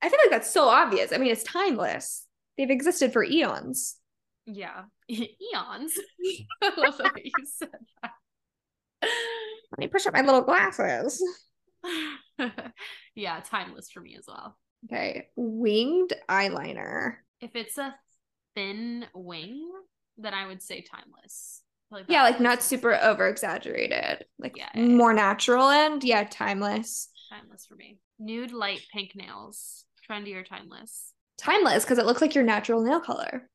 I 0.02 0.10
feel 0.10 0.20
like 0.24 0.32
that's 0.32 0.52
so 0.52 0.68
obvious. 0.68 1.12
I 1.12 1.18
mean, 1.18 1.32
it's 1.32 1.44
timeless. 1.44 2.28
They've 2.58 2.70
existed 2.70 3.14
for 3.14 3.24
eons. 3.24 3.98
Yeah. 4.46 4.84
Eons. 5.10 5.94
I 6.62 6.72
love 6.78 6.98
the 6.98 7.12
way 7.16 7.24
you 7.26 7.46
said 7.46 7.70
that. 8.02 8.12
Let 9.02 9.80
me 9.80 9.88
push 9.88 10.06
up 10.06 10.14
my 10.14 10.22
little 10.22 10.42
glasses. 10.42 11.22
yeah, 13.16 13.42
timeless 13.46 13.92
for 13.92 14.00
me 14.00 14.16
as 14.18 14.26
well. 14.28 14.58
Okay. 14.86 15.28
Winged 15.36 16.14
eyeliner. 16.30 17.16
If 17.42 17.56
it's 17.56 17.78
a 17.78 17.96
thin 18.56 19.06
wing, 19.14 19.70
then 20.18 20.34
I 20.34 20.48
would 20.48 20.62
say 20.62 20.82
timeless. 20.82 21.62
Like 21.92 22.06
yeah, 22.08 22.24
like 22.24 22.40
not 22.40 22.64
super 22.64 22.96
over 22.96 23.28
exaggerated. 23.28 24.26
Like 24.40 24.58
yeah, 24.58 24.70
yeah, 24.74 24.86
more 24.86 25.14
natural 25.14 25.70
and 25.70 26.04
yeah, 26.04 26.24
timeless. 26.24 27.10
Timeless 27.30 27.66
for 27.66 27.76
me. 27.76 28.00
Nude 28.20 28.52
light 28.52 28.82
pink 28.92 29.12
nails. 29.16 29.86
Trendy 30.10 30.36
or 30.36 30.44
timeless? 30.44 31.14
Timeless 31.38 31.84
because 31.84 31.98
it 31.98 32.06
looks 32.06 32.22
like 32.22 32.36
your 32.36 32.44
natural 32.44 32.84
nail 32.84 33.00
color 33.00 33.50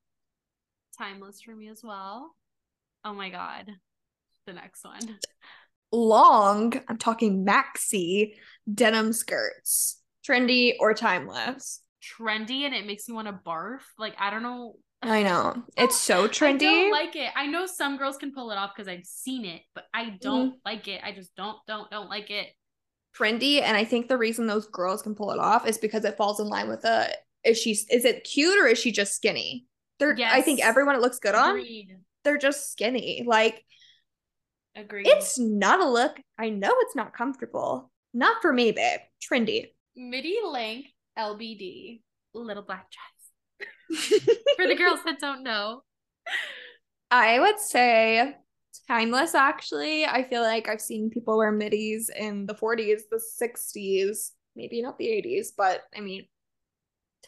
timeless 1.01 1.41
for 1.41 1.55
me 1.55 1.69
as 1.69 1.83
well. 1.83 2.35
Oh 3.05 3.15
my 3.15 3.31
god. 3.31 3.71
The 4.47 4.53
next 4.53 4.85
one. 4.85 5.19
Long, 5.93 6.75
I'm 6.89 6.99
talking 6.99 7.45
maxi 7.45 8.35
denim 8.73 9.13
skirts. 9.13 10.01
Trendy 10.29 10.75
or 10.79 10.95
timeless? 10.95 11.81
Trendy 12.03 12.63
and 12.63 12.75
it 12.75 12.87
makes 12.87 13.09
me 13.09 13.15
want 13.15 13.29
to 13.29 13.41
barf. 13.47 13.81
Like 13.99 14.15
I 14.19 14.31
don't 14.31 14.43
know. 14.43 14.75
I 15.03 15.23
know. 15.23 15.63
It's 15.77 15.97
so 15.97 16.29
trendy. 16.29 16.55
I 16.55 16.57
don't 16.57 16.91
like 16.91 17.17
it. 17.17 17.31
I 17.35 17.47
know 17.47 17.67
some 17.67 17.97
girls 17.97 18.19
can 18.19 18.33
pull 18.33 18.51
it 18.51 18.59
off 18.59 18.73
because 18.75 18.89
I've 18.89 19.07
seen 19.07 19.45
it, 19.45 19.63
but 19.75 19.85
I 19.95 20.19
don't 20.21 20.53
mm. 20.53 20.59
like 20.65 20.89
it. 20.89 21.01
I 21.03 21.13
just 21.13 21.35
don't 21.37 21.57
don't 21.67 21.91
don't 21.91 22.11
like 22.11 22.31
it. 22.31 22.49
Trendy 23.17 23.63
and 23.63 23.77
I 23.77 23.85
think 23.85 24.09
the 24.09 24.19
reason 24.19 24.47
those 24.47 24.69
girls 24.69 25.03
can 25.03 25.15
pull 25.15 25.31
it 25.31 25.39
off 25.39 25.67
is 25.67 25.79
because 25.79 26.05
it 26.05 26.17
falls 26.17 26.39
in 26.39 26.49
line 26.49 26.69
with 26.69 26.85
a 26.85 27.09
is 27.45 27.59
she 27.59 27.71
is 27.71 28.05
it 28.05 28.25
cute 28.25 28.63
or 28.63 28.67
is 28.67 28.79
she 28.79 28.93
just 28.93 29.15
skinny? 29.15 29.67
They're 29.99 30.17
yes. 30.17 30.33
I 30.35 30.43
think 30.43 30.61
everyone 30.61 30.97
it 30.97 31.01
looks 31.01 31.19
good 31.19 31.35
Agreed. 31.35 31.89
on. 31.93 32.01
They're 32.25 32.39
just 32.39 32.71
skinny. 32.71 33.25
Like 33.27 33.65
Agreed. 34.77 35.07
It's 35.07 35.39
not 35.39 35.81
a 35.81 35.89
look. 35.89 36.19
I 36.39 36.51
know 36.51 36.73
it's 36.81 36.95
not 36.95 37.15
comfortable. 37.15 37.91
Not 38.13 38.43
for 38.43 38.53
me, 38.53 38.73
babe. 38.73 39.01
Trendy. 39.21 39.69
Midi 39.97 40.37
length 40.47 40.89
LBD, 41.19 42.03
little 42.35 42.63
black 42.63 42.91
dress. 42.91 43.20
For 44.57 44.67
the 44.67 44.77
girls 44.77 45.01
that 45.05 45.19
don't 45.21 45.43
know. 45.43 45.83
I 47.11 47.41
would 47.41 47.59
say 47.59 48.37
timeless 48.89 49.35
actually. 49.35 50.05
I 50.05 50.25
feel 50.29 50.43
like 50.43 50.69
I've 50.69 50.81
seen 50.81 51.11
people 51.11 51.39
wear 51.39 51.53
middies 51.53 52.11
in 52.17 52.47
the 52.47 52.55
40s, 52.55 53.03
the 53.11 53.21
60s, 53.43 54.31
maybe 54.55 54.83
not 54.83 54.99
the 54.99 55.07
80s, 55.07 55.49
but 55.57 55.83
I 55.97 56.01
mean 56.01 56.27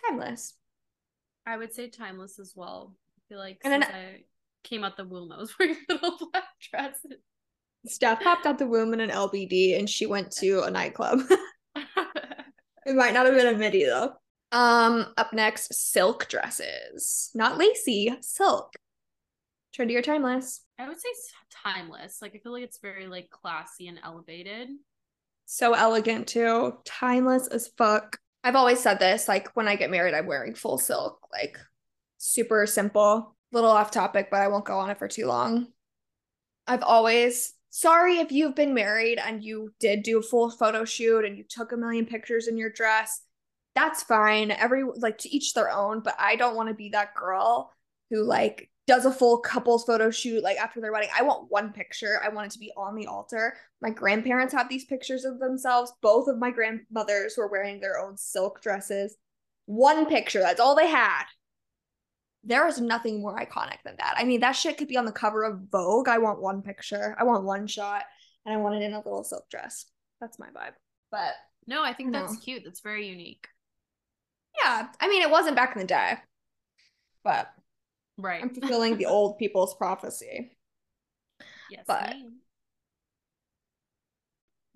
timeless. 0.07 0.55
I 1.47 1.57
would 1.57 1.73
say 1.73 1.89
timeless 1.89 2.39
as 2.39 2.53
well. 2.55 2.95
I 3.19 3.21
feel 3.29 3.39
like 3.39 3.59
And 3.65 3.73
since 3.83 3.87
then- 3.87 3.95
I 3.95 4.25
came 4.65 4.85
out 4.85 4.97
the 4.97 5.05
womb, 5.05 5.33
I 5.33 5.39
was 5.39 5.53
wearing 5.59 5.77
a 5.91 5.95
little 5.95 6.19
black 6.31 6.45
dresses. 6.71 7.19
Steph 7.87 8.21
popped 8.23 8.47
out 8.47 8.59
the 8.59 8.67
womb 8.67 8.95
in 8.95 9.01
an 9.01 9.11
LBD 9.11 9.77
and 9.77 9.91
she 9.91 10.07
went 10.07 10.31
to 10.33 10.63
a 10.63 10.71
nightclub. 10.71 11.19
it 11.75 12.95
might 12.95 13.15
not 13.15 13.27
have 13.27 13.35
been 13.35 13.53
a 13.53 13.59
midi 13.59 13.85
though. 13.85 14.13
Um, 14.53 15.07
up 15.17 15.33
next, 15.33 15.73
silk 15.75 16.29
dresses. 16.29 17.31
Not 17.35 17.59
lacy, 17.59 18.15
silk. 18.21 18.75
Trendy 19.77 19.97
or 19.97 20.03
timeless. 20.03 20.61
I 20.79 20.87
would 20.87 21.01
say 21.01 21.09
timeless. 21.65 22.21
Like 22.21 22.35
I 22.35 22.39
feel 22.39 22.53
like 22.53 22.65
it's 22.65 22.79
very 22.79 23.07
like 23.07 23.31
classy 23.31 23.89
and 23.89 23.99
elevated. 24.05 24.69
So 25.47 25.73
elegant 25.73 26.29
too. 26.29 26.77
Timeless 26.85 27.47
as 27.49 27.69
fuck. 27.79 28.19
I've 28.45 28.57
always 28.57 28.81
said 28.81 28.99
this, 28.99 29.29
like 29.29 29.55
when 29.57 29.69
I 29.69 29.77
get 29.77 29.91
married, 29.91 30.15
I'm 30.15 30.27
wearing 30.27 30.55
full 30.55 30.79
silk, 30.79 31.27
like 31.33 31.57
super 32.19 32.67
simple. 32.67 33.37
Little 33.53 33.71
off 33.71 33.91
topic, 33.91 34.29
but 34.31 34.41
I 34.41 34.49
won't 34.49 34.65
go 34.65 34.79
on 34.79 34.91
it 34.91 34.99
for 34.99 35.09
too 35.09 35.27
long. 35.27 35.69
I've 36.67 36.83
always 36.83 37.55
sorry 37.71 38.19
if 38.19 38.33
you've 38.33 38.55
been 38.55 38.75
married 38.75 39.19
and 39.19 39.43
you 39.43 39.73
did 39.79 40.03
do 40.03 40.19
a 40.19 40.23
full 40.23 40.51
photo 40.51 40.85
shoot 40.85 41.25
and 41.25 41.37
you 41.39 41.45
took 41.49 41.73
a 41.73 41.77
million 41.77 42.07
pictures 42.07 42.49
in 42.49 42.57
your 42.57 42.71
dress. 42.71 43.23
That's 43.75 44.03
fine. 44.03 44.51
Every 44.51 44.85
like 44.85 45.19
to 45.19 45.35
each 45.35 45.55
their 45.55 45.71
own, 45.71 46.01
but 46.01 46.15
I 46.19 46.37
don't 46.37 46.57
want 46.57 46.69
to 46.69 46.75
be 46.75 46.91
that 46.91 47.15
girl 47.15 47.73
who 48.11 48.23
like 48.23 48.69
does 48.87 49.07
a 49.07 49.13
full 49.13 49.39
couples 49.39 49.85
photo 49.85 50.11
shoot 50.11 50.43
like 50.43 50.59
after 50.59 50.81
their 50.81 50.93
wedding. 50.93 51.09
I 51.17 51.23
want 51.23 51.51
one 51.51 51.73
picture. 51.73 52.21
I 52.23 52.29
want 52.29 52.47
it 52.47 52.53
to 52.53 52.59
be 52.59 52.73
on 52.77 52.95
the 52.95 53.07
altar. 53.07 53.55
My 53.81 53.91
grandparents 53.91 54.53
have 54.53 54.69
these 54.69 54.85
pictures 54.85 55.25
of 55.25 55.39
themselves. 55.39 55.93
Both 56.03 56.29
of 56.29 56.39
my 56.39 56.51
grandmothers 56.51 57.35
were 57.39 57.49
wearing 57.49 57.81
their 57.81 57.99
own 57.99 58.17
silk 58.17 58.61
dresses. 58.61 59.17
One 59.67 60.07
picture. 60.07 60.41
That's 60.41 60.61
all 60.61 60.75
they 60.75 60.89
had. 60.89 61.25
There 62.45 62.67
is 62.67 62.81
nothing 62.81 63.23
more 63.23 63.39
iconic 63.39 63.79
than 63.85 63.95
that. 63.99 64.15
I 64.17 64.25
mean, 64.25 64.41
that 64.41 64.53
shit 64.53 64.77
could 64.77 64.89
be 64.89 64.97
on 64.97 65.05
the 65.05 65.13
cover 65.13 65.45
of 65.45 65.61
Vogue. 65.71 66.09
I 66.09 66.19
want 66.19 66.43
one 66.43 66.61
picture. 66.61 67.15
I 67.19 67.23
want 67.23 67.45
one 67.45 67.69
shot, 67.69 68.03
and 68.45 68.53
I 68.53 68.59
want 68.59 68.75
it 68.75 68.83
in 68.83 68.95
a 68.95 68.99
little 68.99 69.23
silk 69.23 69.49
dress. 69.49 69.87
That's 70.21 70.41
my 70.41 70.49
vibe. 70.49 70.73
But 71.13 71.35
No, 71.69 71.85
I 71.85 71.95
think 71.95 72.15
I 72.15 72.21
that's 72.21 72.37
cute. 72.39 72.63
That's 72.65 72.81
very 72.81 73.07
unique. 73.07 73.47
Yeah, 74.59 74.89
I 75.01 75.09
mean, 75.09 75.23
it 75.23 75.31
wasn't 75.31 75.57
back 75.57 75.75
in 75.75 75.81
the 75.83 75.87
day, 75.89 76.15
but 77.25 77.53
Right. 78.19 78.43
I'm 78.43 78.51
fulfilling 78.55 78.97
the 78.99 79.07
old 79.07 79.39
people's 79.39 79.75
prophecy. 79.75 80.57
yes. 81.71 81.85
but- 81.87 82.11
ma'am. 82.11 82.39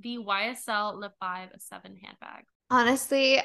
The 0.00 0.18
YSL 0.18 0.96
Le 1.00 1.10
5 1.20 1.48
à 1.52 1.60
7 1.60 1.96
handbag. 2.02 2.44
honestly, 2.70 3.40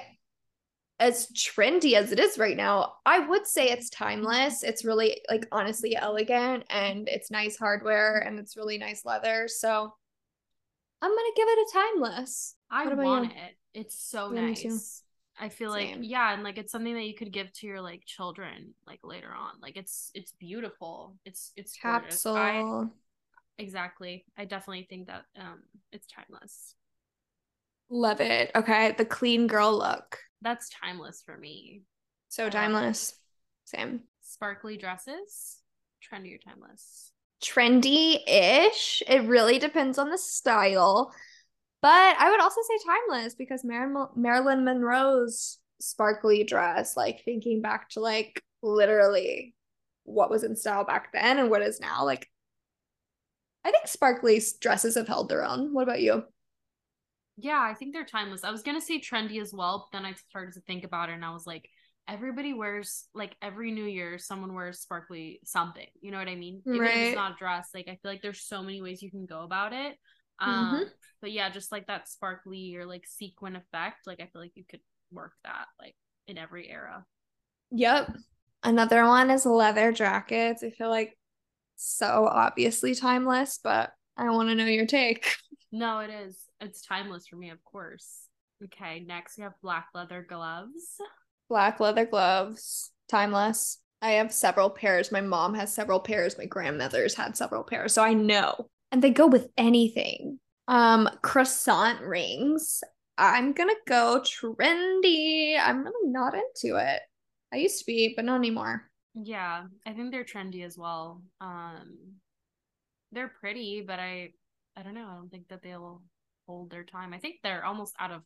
as 1.00 1.28
trendy 1.30 1.94
as 1.94 2.12
it 2.12 2.20
is 2.20 2.38
right 2.38 2.58
now, 2.58 2.96
I 3.06 3.20
would 3.20 3.48
say 3.48 3.70
it's 3.70 3.90
timeless. 3.90 4.62
It's 4.62 4.84
really 4.86 5.22
like 5.30 5.48
honestly 5.52 5.96
elegant 5.96 6.66
and 6.70 7.08
it's 7.08 7.32
nice 7.32 7.58
hardware 7.58 8.18
and 8.20 8.38
it's 8.38 8.58
really 8.58 8.78
nice 8.78 9.06
leather. 9.06 9.48
So 9.48 9.94
I'm 11.02 11.10
gonna 11.10 11.36
give 11.36 11.48
it 11.48 11.60
a 11.60 11.74
timeless. 11.74 12.56
I 12.70 12.88
want 12.94 13.32
you? 13.34 13.42
it. 13.42 13.58
It's 13.74 13.96
so 13.98 14.32
Yeah, 14.34 14.42
nice. 14.42 15.04
I 15.40 15.50
feel 15.50 15.70
like 15.72 15.96
yeah, 16.00 16.34
and 16.34 16.44
like 16.44 16.58
it's 16.58 16.72
something 16.72 16.94
that 16.94 17.06
you 17.06 17.16
could 17.16 17.32
give 17.32 17.52
to 17.54 17.68
your 17.68 17.82
like 17.82 18.06
children 18.06 18.74
like 18.86 19.00
later 19.04 19.30
on. 19.30 19.54
Like 19.62 19.78
it's 19.78 20.12
it's 20.14 20.34
beautiful. 20.34 21.16
It's 21.26 21.52
it's. 21.56 21.76
Capsule. 21.76 22.36
I, 22.38 23.62
exactly. 23.62 24.26
I 24.38 24.46
definitely 24.46 24.88
think 24.90 25.08
that 25.08 25.26
um 25.40 25.64
it's 25.92 26.08
timeless. 26.08 26.76
Love 27.90 28.22
it. 28.22 28.52
Okay. 28.56 28.94
The 28.98 29.06
clean 29.06 29.48
girl 29.48 29.78
look. 29.78 30.20
That's 30.42 30.70
timeless 30.70 31.22
for 31.26 31.38
me. 31.38 31.82
So 32.30 32.44
love 32.44 32.54
timeless. 32.54 33.16
Same. 33.66 34.02
Sparkly 34.22 34.78
dresses, 34.78 35.60
trendy 36.02 36.36
or 36.36 36.38
timeless. 36.38 37.12
Trendy-ish. 37.44 39.04
It 39.08 39.24
really 39.24 39.60
depends 39.60 39.98
on 39.98 40.10
the 40.10 40.18
style. 40.18 41.14
But 41.82 42.16
I 42.20 42.30
would 42.30 42.42
also 42.42 42.62
say 42.62 42.78
timeless 42.86 43.34
because 43.36 43.64
Marilyn, 43.64 44.08
Marilyn 44.16 44.64
Monroe's 44.64 45.60
sparkly 45.80 46.44
dress, 46.44 46.96
like 46.96 47.24
thinking 47.26 47.62
back 47.62 47.90
to 47.92 48.00
like 48.00 48.44
literally 48.62 49.56
what 50.04 50.30
was 50.30 50.44
in 50.44 50.56
style 50.56 50.84
back 50.84 51.12
then 51.12 51.40
and 51.40 51.50
what 51.50 51.62
is 51.64 51.80
now, 51.80 52.06
like 52.06 52.30
I 53.66 53.72
think 53.72 53.88
sparkly 53.88 54.40
dresses 54.60 54.94
have 54.96 55.08
held 55.08 55.30
their 55.30 55.44
own. 55.44 55.74
What 55.74 55.84
about 55.84 56.02
you? 56.02 56.26
Yeah, 57.38 57.60
I 57.60 57.74
think 57.74 57.94
they're 57.94 58.06
timeless. 58.06 58.44
I 58.44 58.52
was 58.52 58.62
gonna 58.62 58.82
say 58.82 59.00
trendy 59.00 59.42
as 59.42 59.54
well, 59.54 59.88
but 59.92 59.98
then 59.98 60.06
I 60.06 60.14
started 60.14 60.54
to 60.56 60.62
think 60.62 60.84
about 60.84 61.10
it 61.10 61.14
and 61.14 61.26
I 61.26 61.32
was 61.32 61.48
like, 61.48 61.68
everybody 62.08 62.54
wears 62.54 63.06
like 63.14 63.36
every 63.42 63.72
new 63.72 63.86
year 63.86 64.18
someone 64.18 64.54
wears 64.54 64.80
sparkly 64.82 65.40
something. 65.46 65.88
You 66.02 66.12
know 66.12 66.18
what 66.18 66.28
I 66.28 66.36
mean? 66.36 66.64
Even 66.72 66.92
if 66.92 66.96
Right. 66.96 67.02
it's 67.02 67.16
not 67.16 67.34
a 67.34 67.36
dress, 67.36 67.70
like 67.74 67.88
I 67.88 67.98
feel 68.02 68.12
like 68.12 68.22
there's 68.22 68.42
so 68.44 68.62
many 68.62 68.82
ways 68.82 69.02
you 69.02 69.12
can 69.12 69.26
go 69.26 69.42
about 69.44 69.74
it. 69.74 69.98
Mhm. 70.42 70.48
Um 70.48 70.86
but 71.22 71.32
yeah, 71.32 71.50
just 71.50 71.72
like 71.72 71.88
that 71.88 72.10
sparkly 72.10 72.76
or 72.76 72.86
like 72.86 73.06
sequin 73.06 73.56
effect, 73.56 74.08
like 74.08 74.20
I 74.20 74.26
feel 74.26 74.42
like 74.42 74.56
you 74.56 74.64
could 74.68 74.82
work 75.12 75.34
that 75.44 75.66
like 75.80 75.96
in 76.28 76.38
every 76.38 76.70
era. 76.70 77.06
Yep. 77.72 78.16
Another 78.64 79.06
one 79.06 79.30
is 79.30 79.46
leather 79.46 79.92
jackets. 79.92 80.64
I 80.64 80.72
feel 80.72 80.90
like 80.90 81.18
so 81.76 82.28
obviously 82.28 82.96
timeless, 82.96 83.60
but 83.64 83.92
I 84.18 84.30
want 84.30 84.50
to 84.50 84.56
know 84.56 84.66
your 84.66 84.86
take. 84.86 85.36
No, 85.74 86.00
it 86.00 86.10
is. 86.10 86.38
It's 86.60 86.82
timeless 86.82 87.28
for 87.28 87.38
me, 87.38 87.50
of 87.50 87.64
course. 87.64 88.28
Okay, 88.62 89.06
next 89.08 89.38
we 89.38 89.44
have 89.44 89.54
black 89.64 89.88
leather 89.94 90.22
gloves. 90.28 90.98
Black 91.48 91.80
leather 91.80 92.06
gloves, 92.06 92.92
timeless. 93.08 93.78
I 94.02 94.12
have 94.12 94.34
several 94.34 94.70
pairs. 94.70 95.14
My 95.14 95.22
mom 95.22 95.54
has 95.54 95.72
several 95.74 96.02
pairs. 96.02 96.38
My 96.38 96.46
grandmother's 96.46 97.16
had 97.16 97.38
several 97.38 97.64
pairs. 97.64 97.94
So 97.94 98.04
I 98.04 98.14
know. 98.14 98.68
And 98.92 99.02
they 99.02 99.12
go 99.12 99.28
with 99.28 99.50
anything. 99.58 100.40
Um, 100.68 101.10
croissant 101.22 102.02
rings. 102.02 102.84
I'm 103.18 103.54
gonna 103.54 103.74
go 103.88 104.22
trendy. 104.24 105.58
I'm 105.60 105.84
really 105.84 106.10
not 106.12 106.34
into 106.34 106.78
it. 106.78 107.02
I 107.54 107.58
used 107.58 107.80
to 107.80 107.86
be, 107.86 108.14
but 108.16 108.26
not 108.26 108.38
anymore. 108.38 108.90
Yeah, 109.14 109.66
I 109.86 109.94
think 109.94 110.12
they're 110.12 110.24
trendy 110.24 110.64
as 110.66 110.78
well. 110.78 111.22
Um 111.42 112.20
they're 113.12 113.34
pretty, 113.40 113.82
but 113.82 114.00
I 114.00 114.34
I 114.76 114.84
don't 114.84 114.94
know, 114.96 115.08
I 115.08 115.16
don't 115.16 115.30
think 115.30 115.48
that 115.50 115.62
they'll 115.62 116.02
hold 116.48 116.70
their 116.72 116.84
time. 116.84 117.14
I 117.14 117.20
think 117.20 117.38
they're 117.44 117.66
almost 117.66 117.96
out 118.00 118.12
of 118.12 118.24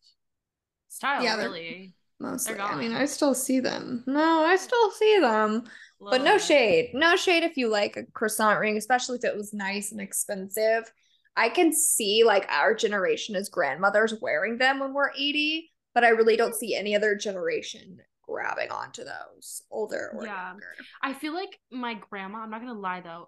style, 0.89 1.23
Yeah, 1.23 1.35
really. 1.37 1.93
Mostly. 2.19 2.59
I 2.59 2.75
mean. 2.75 2.93
I 2.93 3.05
still 3.05 3.33
see 3.33 3.59
them. 3.59 4.03
No, 4.07 4.45
I 4.45 4.55
still 4.55 4.91
see 4.91 5.19
them. 5.19 5.63
But 5.99 6.23
no 6.23 6.37
shade. 6.37 6.91
No 6.93 7.15
shade 7.15 7.43
if 7.43 7.57
you 7.57 7.67
like 7.67 7.97
a 7.97 8.03
croissant 8.13 8.59
ring, 8.59 8.77
especially 8.77 9.17
if 9.17 9.23
it 9.23 9.35
was 9.35 9.53
nice 9.53 9.91
and 9.91 9.99
expensive. 10.01 10.91
I 11.35 11.49
can 11.49 11.73
see 11.73 12.23
like 12.23 12.45
our 12.49 12.73
generation 12.73 13.35
as 13.35 13.49
grandmothers 13.49 14.13
wearing 14.21 14.57
them 14.57 14.79
when 14.79 14.93
we're 14.93 15.11
80, 15.11 15.69
but 15.93 16.03
I 16.05 16.09
really 16.09 16.37
don't 16.37 16.55
see 16.55 16.75
any 16.75 16.95
other 16.95 17.15
generation 17.15 17.97
grabbing 18.27 18.71
onto 18.71 19.03
those, 19.03 19.61
older 19.69 20.11
or 20.15 20.25
Yeah. 20.25 20.49
younger. 20.49 20.73
I 21.01 21.13
feel 21.13 21.33
like 21.33 21.59
my 21.71 21.95
grandma, 21.95 22.39
I'm 22.39 22.49
not 22.49 22.61
gonna 22.61 22.73
lie 22.73 23.01
though, 23.01 23.27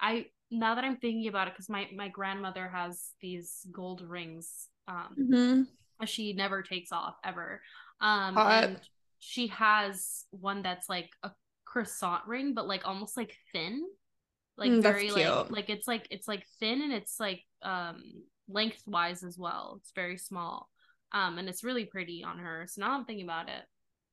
I 0.00 0.26
now 0.50 0.74
that 0.74 0.84
I'm 0.84 0.98
thinking 0.98 1.28
about 1.28 1.48
it, 1.48 1.54
because 1.54 1.68
my 1.68 1.88
my 1.96 2.08
grandmother 2.08 2.68
has 2.68 3.10
these 3.20 3.66
gold 3.72 4.02
rings 4.02 4.68
um 4.86 5.16
Mm-hmm. 5.18 6.04
she 6.04 6.32
never 6.34 6.62
takes 6.62 6.92
off 6.92 7.16
ever. 7.24 7.60
Um 8.00 8.42
and 8.48 8.80
she 9.18 9.48
has 9.48 10.24
one 10.30 10.62
that's 10.62 10.88
like 10.88 11.10
a 11.22 11.30
croissant 11.64 12.26
ring, 12.26 12.54
but 12.54 12.66
like 12.68 12.86
almost 12.86 13.16
like 13.16 13.36
thin. 13.52 13.82
Like 14.58 14.74
Mm, 14.74 14.82
very 14.82 15.12
like 15.12 15.36
like 15.48 15.70
it's 15.70 15.88
like 15.88 16.08
it's 16.10 16.28
like 16.28 16.46
thin 16.60 16.82
and 16.82 16.92
it's 16.92 17.20
like 17.20 17.42
um 17.62 18.02
lengthwise 18.48 19.22
as 19.24 19.38
well. 19.38 19.78
It's 19.80 19.92
very 19.94 20.18
small. 20.18 20.70
Um 21.12 21.38
and 21.38 21.48
it's 21.48 21.64
really 21.64 21.84
pretty 21.86 22.24
on 22.24 22.38
her. 22.38 22.66
So 22.68 22.80
now 22.82 22.92
I'm 22.98 23.04
thinking 23.04 23.26
about 23.26 23.48
it. 23.48 23.62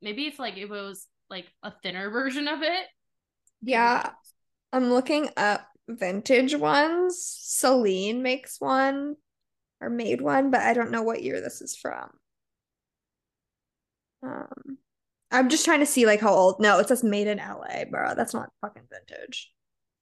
Maybe 0.01 0.27
if 0.27 0.39
like 0.39 0.57
it 0.57 0.69
was 0.69 1.07
like 1.29 1.45
a 1.63 1.71
thinner 1.83 2.09
version 2.11 2.47
of 2.47 2.61
it. 2.63 2.85
Yeah, 3.61 4.11
I'm 4.73 4.91
looking 4.91 5.29
up 5.37 5.67
vintage 5.89 6.55
ones. 6.55 7.23
Celine 7.25 8.23
makes 8.23 8.59
one 8.61 9.17
or 9.81 9.89
made 9.89 10.21
one, 10.21 10.51
but 10.51 10.61
I 10.61 10.73
don't 10.73 10.91
know 10.91 11.03
what 11.03 11.23
year 11.23 11.41
this 11.41 11.61
is 11.61 11.75
from. 11.77 12.11
Um, 14.23 14.77
I'm 15.31 15.49
just 15.49 15.65
trying 15.65 15.79
to 15.79 15.85
see 15.85 16.05
like 16.05 16.21
how 16.21 16.33
old. 16.33 16.59
No, 16.59 16.79
it 16.79 16.87
says 16.87 17.03
made 17.03 17.27
in 17.27 17.39
LA, 17.39 17.85
bro. 17.89 18.13
That's 18.15 18.33
not 18.33 18.49
fucking 18.61 18.83
vintage. 18.91 19.51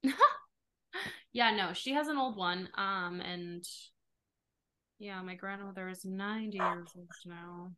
yeah, 1.34 1.52
no, 1.56 1.74
she 1.74 1.94
has 1.94 2.08
an 2.08 2.18
old 2.18 2.38
one. 2.38 2.70
Um, 2.78 3.22
and 3.22 3.64
yeah, 5.00 5.22
my 5.22 5.36
grandmother 5.36 5.90
is 5.90 6.06
90 6.06 6.58
years 6.58 6.90
old 6.96 7.10
now. 7.26 7.72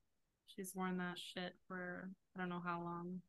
She's 0.48 0.74
worn 0.76 0.98
that 0.98 1.18
shit 1.18 1.54
for 1.68 2.10
I 2.36 2.40
don't 2.40 2.50
know 2.50 2.62
how 2.64 2.82
long. 2.82 3.22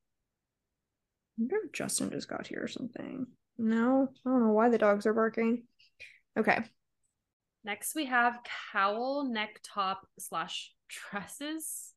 I 1.39 1.43
wonder 1.43 1.57
if 1.65 1.73
Justin 1.73 2.11
just 2.11 2.29
got 2.29 2.47
here 2.47 2.63
or 2.63 2.69
something. 2.69 3.27
No, 3.59 4.09
I 4.27 4.31
don't 4.31 4.47
know 4.47 4.53
why 4.53 4.69
the 4.69 4.79
dogs 4.79 5.07
are 5.07 5.15
barking. 5.15 5.65
Okay. 6.39 6.59
Next 7.65 7.95
we 7.95 8.07
have 8.07 8.41
cowl 8.73 9.25
neck 9.25 9.61
top 9.63 10.07
slash 10.19 10.73
tresses. 10.89 11.94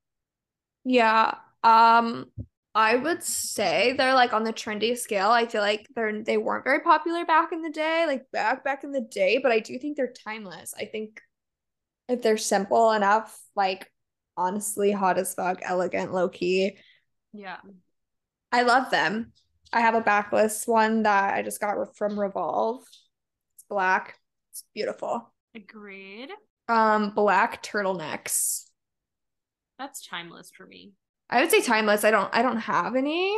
Yeah. 0.87 1.35
Um 1.63 2.25
I 2.73 2.95
would 2.95 3.23
say 3.23 3.93
they're 3.93 4.13
like 4.13 4.33
on 4.33 4.43
the 4.43 4.53
trendy 4.53 4.95
scale. 4.97 5.29
I 5.31 5.47
feel 5.47 5.61
like 5.61 5.87
they're 5.95 6.23
they 6.23 6.37
weren't 6.37 6.63
very 6.63 6.79
popular 6.79 7.25
back 7.25 7.51
in 7.51 7.61
the 7.61 7.71
day, 7.71 8.05
like 8.07 8.31
back 8.31 8.63
back 8.63 8.83
in 8.83 8.91
the 8.91 9.01
day, 9.01 9.39
but 9.41 9.51
I 9.51 9.59
do 9.59 9.77
think 9.79 9.97
they're 9.97 10.13
timeless. 10.13 10.73
I 10.77 10.85
think 10.85 11.19
if 12.07 12.21
they're 12.21 12.37
simple 12.37 12.91
enough, 12.91 13.37
like 13.55 13.91
honestly 14.37 14.91
hot 14.91 15.17
as 15.17 15.33
fuck, 15.33 15.59
elegant, 15.63 16.13
low 16.13 16.29
key. 16.29 16.77
Yeah. 17.33 17.57
I 18.51 18.61
love 18.61 18.91
them. 18.91 19.33
I 19.73 19.81
have 19.81 19.95
a 19.95 20.01
backless 20.01 20.65
one 20.65 21.03
that 21.03 21.33
I 21.33 21.41
just 21.41 21.59
got 21.59 21.97
from 21.97 22.17
Revolve. 22.17 22.83
It's 23.55 23.65
black. 23.67 24.19
It's 24.51 24.63
beautiful. 24.73 25.33
Agreed. 25.55 26.29
Um, 26.69 27.09
black 27.09 27.63
turtlenecks. 27.63 28.66
That's 29.77 30.05
timeless 30.05 30.51
for 30.55 30.65
me. 30.65 30.93
I 31.29 31.41
would 31.41 31.51
say 31.51 31.61
timeless. 31.61 32.03
I 32.03 32.11
don't 32.11 32.29
I 32.33 32.41
don't 32.41 32.57
have 32.57 32.95
any. 32.95 33.35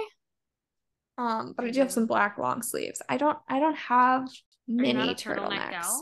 Um, 1.18 1.54
but 1.56 1.66
I 1.66 1.72
do 1.72 1.80
have 1.82 1.92
some 1.92 2.06
black 2.06 2.38
long 2.38 2.62
sleeves. 2.62 3.02
I 3.10 3.18
don't 3.18 3.38
I 3.48 3.60
don't 3.60 3.78
have 3.78 4.30
many 4.68 5.16
turtlenecks. 5.16 5.74
Turtleneck 5.74 6.02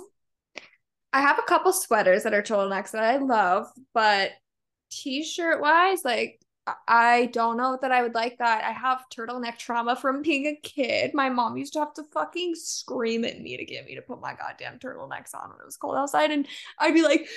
I 1.14 1.22
have 1.22 1.40
a 1.40 1.44
couple 1.44 1.74
sweaters 1.74 2.24
that 2.24 2.34
are 2.34 2.44
turtlenecks 2.44 2.92
that 2.92 3.04
I 3.04 3.18
love, 3.18 3.66
but 3.94 4.32
t-shirt 4.92 5.62
wise, 5.62 6.04
like 6.06 6.40
I 6.88 7.28
don't 7.28 7.58
know 7.58 7.78
that 7.82 7.92
I 7.92 8.04
would 8.04 8.14
like 8.14 8.38
that. 8.40 8.64
I 8.64 8.72
have 8.72 9.06
turtleneck 9.16 9.58
trauma 9.58 9.96
from 9.96 10.22
being 10.22 10.48
a 10.48 10.60
kid. 10.62 11.14
My 11.14 11.30
mom 11.30 11.58
used 11.58 11.74
to 11.74 11.80
have 11.80 11.94
to 11.96 12.04
fucking 12.14 12.56
scream 12.56 13.24
at 13.24 13.40
me 13.40 13.58
to 13.58 13.66
get 13.66 13.86
me 13.86 13.96
to 13.96 14.02
put 14.02 14.22
my 14.22 14.34
goddamn 14.34 14.78
turtlenecks 14.80 15.34
on 15.34 15.50
when 15.50 15.60
it 15.62 15.66
was 15.66 15.78
cold 15.78 15.96
outside, 15.96 16.30
and 16.30 16.46
I'd 16.78 16.94
be 16.94 17.04
like, 17.04 17.28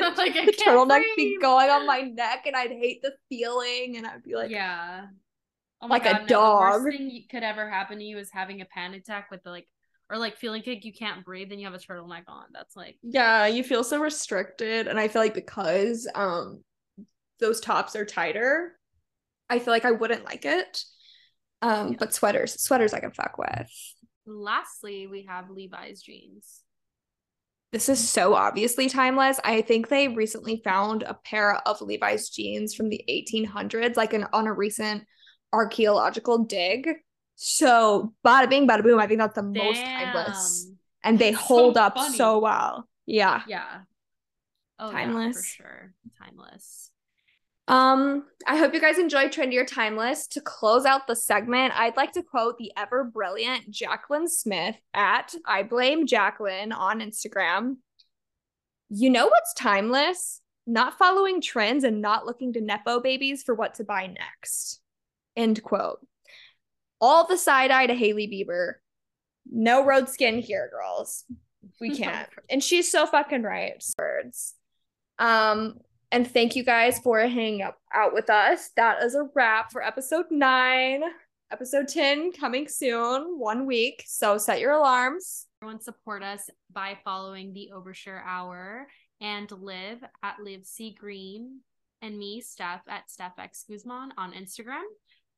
like 0.16 0.34
the 0.34 0.52
turtleneck 0.52 0.88
breathe. 0.88 1.16
be 1.16 1.38
going 1.40 1.70
on 1.70 1.86
my 1.86 2.00
neck, 2.00 2.44
and 2.46 2.56
I'd 2.56 2.70
hate 2.70 3.02
the 3.02 3.14
feeling, 3.28 3.96
and 3.96 4.06
I'd 4.06 4.22
be 4.22 4.34
like, 4.34 4.50
yeah, 4.50 5.06
oh 5.80 5.86
like 5.86 6.04
God, 6.04 6.22
a 6.22 6.26
dog. 6.26 6.74
The 6.74 6.84
worst 6.84 6.98
thing 6.98 7.24
could 7.30 7.42
ever 7.42 7.68
happen 7.68 7.98
to 7.98 8.04
you 8.04 8.18
is 8.18 8.30
having 8.30 8.60
a 8.60 8.66
panic 8.66 9.02
attack 9.02 9.30
with 9.30 9.42
the 9.42 9.50
like 9.50 9.68
or 10.10 10.18
like 10.18 10.36
feeling 10.36 10.62
like 10.66 10.84
you 10.84 10.92
can't 10.92 11.24
breathe 11.24 11.52
and 11.52 11.60
you 11.60 11.66
have 11.66 11.74
a 11.74 11.78
turtleneck 11.78 12.24
on. 12.28 12.44
That's 12.52 12.76
like 12.76 12.98
yeah, 13.02 13.46
you 13.46 13.62
feel 13.62 13.84
so 13.84 14.00
restricted, 14.00 14.86
and 14.88 14.98
I 14.98 15.08
feel 15.08 15.22
like 15.22 15.34
because 15.34 16.08
um 16.14 16.62
those 17.40 17.60
tops 17.60 17.94
are 17.94 18.04
tighter, 18.04 18.78
I 19.48 19.58
feel 19.58 19.72
like 19.72 19.84
I 19.84 19.92
wouldn't 19.92 20.24
like 20.24 20.44
it. 20.44 20.82
Um, 21.60 21.92
yeah. 21.92 21.96
but 21.98 22.14
sweaters, 22.14 22.60
sweaters 22.60 22.94
I 22.94 23.00
can 23.00 23.10
fuck 23.10 23.36
with. 23.38 23.70
Lastly, 24.26 25.06
we 25.06 25.24
have 25.28 25.50
Levi's 25.50 26.02
jeans. 26.02 26.62
This 27.72 27.88
is 27.88 28.08
so 28.08 28.34
obviously 28.34 28.88
timeless. 28.88 29.38
I 29.44 29.60
think 29.60 29.88
they 29.88 30.08
recently 30.08 30.62
found 30.64 31.02
a 31.02 31.18
pair 31.24 31.56
of 31.66 31.82
Levi's 31.82 32.30
jeans 32.30 32.74
from 32.74 32.88
the 32.88 33.04
1800s, 33.08 33.96
like 33.96 34.14
an 34.14 34.26
on 34.32 34.46
a 34.46 34.52
recent 34.52 35.04
archaeological 35.52 36.44
dig 36.44 36.88
so 37.40 38.12
bada 38.26 38.50
bing, 38.50 38.66
bada 38.66 38.82
boom. 38.82 38.98
I 38.98 39.06
think 39.06 39.20
that's 39.20 39.36
the 39.36 39.42
Damn. 39.42 39.64
most 39.64 39.80
timeless, 39.80 40.70
and 41.04 41.20
they 41.20 41.30
hold 41.30 41.76
so 41.76 41.80
up 41.80 41.94
funny. 41.94 42.16
so 42.16 42.40
well. 42.40 42.88
Yeah, 43.06 43.42
yeah. 43.46 43.82
Oh, 44.80 44.90
timeless 44.90 45.36
yeah, 45.36 45.40
for 45.40 45.46
sure. 45.46 45.94
Timeless. 46.20 46.90
Um, 47.68 48.24
I 48.46 48.56
hope 48.56 48.74
you 48.74 48.80
guys 48.80 48.98
enjoyed 48.98 49.30
Trendy 49.30 49.56
or 49.58 49.64
Timeless. 49.64 50.26
To 50.28 50.40
close 50.40 50.84
out 50.84 51.06
the 51.06 51.14
segment, 51.14 51.74
I'd 51.76 51.96
like 51.96 52.12
to 52.12 52.22
quote 52.22 52.58
the 52.58 52.72
ever 52.76 53.04
brilliant 53.04 53.70
Jacqueline 53.70 54.28
Smith 54.28 54.76
at 54.94 55.34
I 55.46 55.62
Blame 55.62 56.06
Jacqueline 56.06 56.72
on 56.72 57.00
Instagram. 57.00 57.76
You 58.88 59.10
know 59.10 59.26
what's 59.26 59.54
timeless? 59.54 60.40
Not 60.66 60.98
following 60.98 61.40
trends 61.40 61.84
and 61.84 62.00
not 62.00 62.26
looking 62.26 62.54
to 62.54 62.60
Nepo 62.60 63.00
babies 63.00 63.42
for 63.42 63.54
what 63.54 63.74
to 63.74 63.84
buy 63.84 64.06
next. 64.06 64.80
End 65.36 65.62
quote 65.62 66.00
all 67.00 67.26
the 67.26 67.38
side 67.38 67.70
eye 67.70 67.86
to 67.86 67.94
Hailey 67.94 68.28
Bieber. 68.28 68.74
No 69.50 69.84
Rhode 69.84 70.08
skin 70.08 70.38
here, 70.38 70.70
girls. 70.70 71.24
We 71.80 71.90
can't. 71.96 72.28
and 72.50 72.62
she's 72.62 72.90
so 72.90 73.06
fucking 73.06 73.42
right. 73.42 73.82
Words. 73.98 74.54
Um, 75.18 75.78
and 76.10 76.30
thank 76.30 76.56
you 76.56 76.64
guys 76.64 76.98
for 76.98 77.20
hanging 77.20 77.62
up 77.62 77.78
out 77.92 78.14
with 78.14 78.30
us. 78.30 78.70
That 78.76 79.02
is 79.02 79.14
a 79.14 79.28
wrap 79.34 79.72
for 79.72 79.82
episode 79.82 80.26
nine. 80.30 81.02
Episode 81.50 81.88
10 81.88 82.32
coming 82.32 82.68
soon, 82.68 83.38
one 83.38 83.64
week. 83.64 84.04
So 84.06 84.36
set 84.36 84.60
your 84.60 84.72
alarms. 84.72 85.46
Everyone 85.62 85.80
support 85.80 86.22
us 86.22 86.50
by 86.70 86.98
following 87.04 87.54
the 87.54 87.70
Overshare 87.74 88.22
Hour 88.22 88.86
and 89.22 89.50
Liv 89.50 89.98
at 90.22 90.36
Liv 90.40 90.66
C 90.66 90.94
Green 90.98 91.60
and 92.02 92.18
me, 92.18 92.42
Steph 92.42 92.82
at 92.86 93.10
Steph 93.10 93.38
X 93.38 93.64
Guzman 93.68 94.12
on 94.18 94.32
Instagram. 94.34 94.84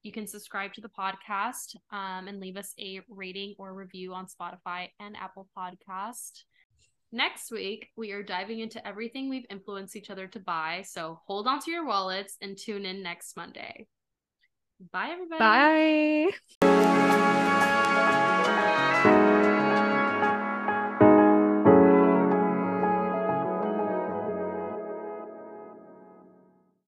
You 0.03 0.13
can 0.13 0.27
subscribe 0.27 0.73
to 0.75 0.81
the 0.81 0.89
podcast 0.89 1.77
um, 1.93 2.27
and 2.27 2.41
leave 2.41 2.57
us 2.57 2.75
a 2.79 3.03
rating 3.09 3.55
or 3.59 3.73
review 3.73 4.13
on 4.13 4.27
Spotify 4.27 4.89
and 4.99 5.17
Apple 5.17 5.49
Podcast. 5.57 6.43
Next 7.13 7.51
week, 7.51 7.89
we 7.97 8.13
are 8.13 8.23
diving 8.23 8.61
into 8.61 8.87
everything 8.87 9.29
we've 9.29 9.47
influenced 9.51 9.97
each 9.97 10.11
other 10.11 10.29
to 10.29 10.39
buy. 10.39 10.85
So 10.87 11.21
hold 11.27 11.49
on 11.49 11.59
to 11.61 11.71
your 11.71 11.85
wallets 11.85 12.37
and 12.41 12.57
tune 12.57 12.87
in 12.87 13.03
next 13.03 13.37
Monday. 13.37 13.89
Bye, 14.93 15.11
everybody. 15.11 16.31
Bye. 16.61 18.17